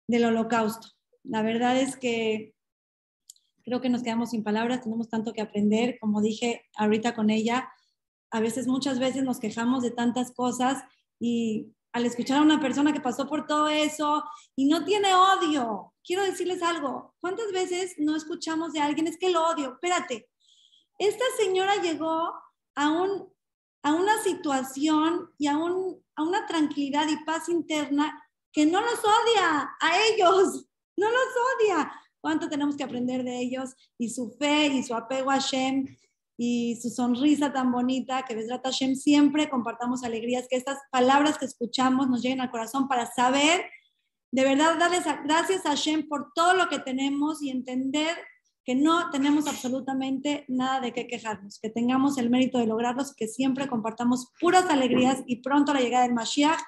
del 0.08 0.24
holocausto. 0.24 0.88
La 1.24 1.42
verdad 1.42 1.78
es 1.78 1.98
que 1.98 2.54
creo 3.68 3.82
que 3.82 3.90
nos 3.90 4.02
quedamos 4.02 4.30
sin 4.30 4.46
palabras, 4.46 4.82
tenemos 4.82 5.10
tanto 5.10 5.34
que 5.34 5.42
aprender, 5.42 5.98
como 6.00 6.22
dije 6.22 6.64
ahorita 6.78 7.14
con 7.14 7.30
ella, 7.30 7.70
a 8.32 8.40
veces 8.40 8.66
muchas 8.66 8.98
veces 8.98 9.24
nos 9.24 9.40
quejamos 9.42 9.84
de 9.84 9.92
tantas 9.92 10.32
cosas 10.32 10.86
y 11.20 11.74
al 11.92 12.06
escuchar 12.06 12.38
a 12.38 12.44
una 12.44 12.62
persona 12.62 12.94
que 12.94 13.02
pasó 13.02 13.28
por 13.28 13.46
todo 13.46 13.68
eso 13.68 14.24
y 14.56 14.70
no 14.70 14.86
tiene 14.86 15.14
odio, 15.14 15.94
quiero 16.02 16.24
decirles 16.24 16.64
algo, 16.64 17.14
¿cuántas 17.20 17.52
veces 17.52 17.96
no 17.98 18.16
escuchamos 18.16 18.72
de 18.72 18.80
alguien 18.80 19.06
es 19.06 19.18
que 19.18 19.32
lo 19.32 19.46
odio? 19.46 19.74
Espérate, 19.74 20.30
esta 20.98 21.26
señora 21.38 21.76
llegó 21.82 22.32
a, 22.74 22.90
un, 22.90 23.28
a 23.84 23.94
una 23.94 24.24
situación 24.24 25.30
y 25.38 25.48
a, 25.48 25.58
un, 25.58 26.02
a 26.16 26.24
una 26.24 26.46
tranquilidad 26.46 27.06
y 27.10 27.22
paz 27.26 27.50
interna 27.50 28.24
que 28.54 28.66
no 28.66 28.80
los 28.80 29.00
odia 29.00 29.76
a 29.82 30.02
ellos, 30.08 30.70
no 30.96 31.12
los 31.12 31.28
odia. 31.60 31.92
¿Cuánto 32.22 32.50
tenemos 32.50 32.76
que 32.76 32.84
aprender 32.84 33.24
de 33.24 33.40
ellos 33.40 33.76
y 33.98 34.10
su 34.10 34.32
fe 34.32 34.68
y 34.68 34.84
su 34.84 34.94
apego 34.96 35.32
a 35.32 35.36
Hashem 35.36 35.86
y 36.38 36.76
su 36.76 36.90
sonrisa 36.90 37.52
tan 37.52 37.72
bonita 37.72 38.24
que 38.24 38.36
Besrat 38.36 38.64
Hashem 38.64 38.96
siempre 38.96 39.50
compartamos 39.50 40.04
alegrías, 40.04 40.48
que 40.48 40.56
estas 40.56 40.78
palabras 40.92 41.38
que 41.38 41.46
escuchamos 41.46 42.08
nos 42.08 42.22
lleguen 42.22 42.42
al 42.42 42.52
corazón 42.52 42.88
para 42.88 43.12
saber, 43.12 43.66
de 44.32 44.44
verdad 44.44 44.78
darles 44.78 45.04
gracias 45.26 45.66
a 45.66 45.70
Hashem 45.70 46.08
por 46.08 46.32
todo 46.34 46.54
lo 46.54 46.70
que 46.70 46.80
tenemos 46.80 47.42
y 47.42 47.50
entender 47.50 48.16
que 48.68 48.76
no 48.76 49.10
tenemos 49.12 49.48
absolutamente 49.48 50.44
nada 50.50 50.82
de 50.82 50.92
qué 50.92 51.08
quejarnos, 51.08 51.58
que 51.60 51.70
tengamos 51.70 52.18
el 52.18 52.30
mérito 52.30 52.60
de 52.60 52.68
lograrlos, 52.68 53.16
que 53.16 53.30
siempre 53.30 53.68
compartamos 53.68 54.34
puras 54.42 54.70
alegrías 54.70 55.24
y 55.26 55.38
pronto 55.38 55.74
la 55.74 55.80
llegada 55.80 56.04
del 56.04 56.14
Mashiach. 56.14 56.60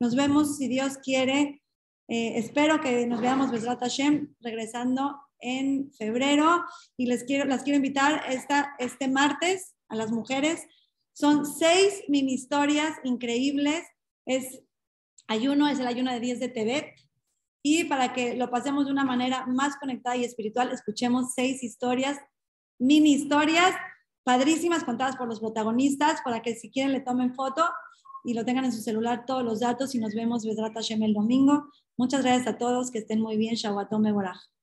Nos 0.00 0.16
vemos, 0.16 0.56
si 0.56 0.66
Dios 0.66 0.98
quiere. 0.98 1.62
Eh, 2.08 2.38
espero 2.38 2.80
que 2.80 3.06
nos 3.06 3.20
veamos, 3.20 3.50
Besrat 3.50 3.80
Hashem, 3.80 4.34
regresando 4.40 5.20
en 5.40 5.92
febrero. 5.92 6.64
Y 6.96 7.06
les 7.06 7.24
quiero, 7.24 7.44
las 7.44 7.62
quiero 7.62 7.76
invitar 7.76 8.22
esta, 8.28 8.74
este 8.78 9.08
martes 9.08 9.74
a 9.88 9.96
las 9.96 10.12
mujeres. 10.12 10.62
Son 11.12 11.46
seis 11.46 12.04
mini 12.08 12.34
historias 12.34 12.96
increíbles. 13.04 13.84
Es 14.26 14.62
ayuno, 15.26 15.68
es 15.68 15.78
el 15.78 15.86
ayuno 15.86 16.12
de 16.12 16.20
10 16.20 16.40
de 16.40 16.48
TV 16.48 16.94
y 17.68 17.82
para 17.82 18.12
que 18.12 18.36
lo 18.36 18.48
pasemos 18.48 18.86
de 18.86 18.92
una 18.92 19.04
manera 19.04 19.44
más 19.48 19.76
conectada 19.76 20.16
y 20.16 20.22
espiritual, 20.22 20.70
escuchemos 20.70 21.32
seis 21.34 21.64
historias, 21.64 22.16
mini 22.78 23.14
historias, 23.14 23.74
padrísimas, 24.22 24.84
contadas 24.84 25.16
por 25.16 25.26
los 25.26 25.40
protagonistas, 25.40 26.20
para 26.22 26.42
que 26.42 26.54
si 26.54 26.70
quieren 26.70 26.92
le 26.92 27.00
tomen 27.00 27.34
foto 27.34 27.68
y 28.24 28.34
lo 28.34 28.44
tengan 28.44 28.66
en 28.66 28.72
su 28.72 28.80
celular 28.80 29.26
todos 29.26 29.42
los 29.42 29.58
datos 29.58 29.96
y 29.96 29.98
nos 29.98 30.14
vemos 30.14 30.44
Vedrata 30.44 30.74
Hashem 30.74 31.02
el 31.02 31.14
domingo. 31.14 31.68
Muchas 31.98 32.22
gracias 32.22 32.46
a 32.46 32.58
todos, 32.58 32.90
que 32.90 32.98
estén 32.98 33.20
muy 33.20 33.36
bien. 33.38 33.54
Shabbat 33.54 33.90
Mevorach. 33.92 34.55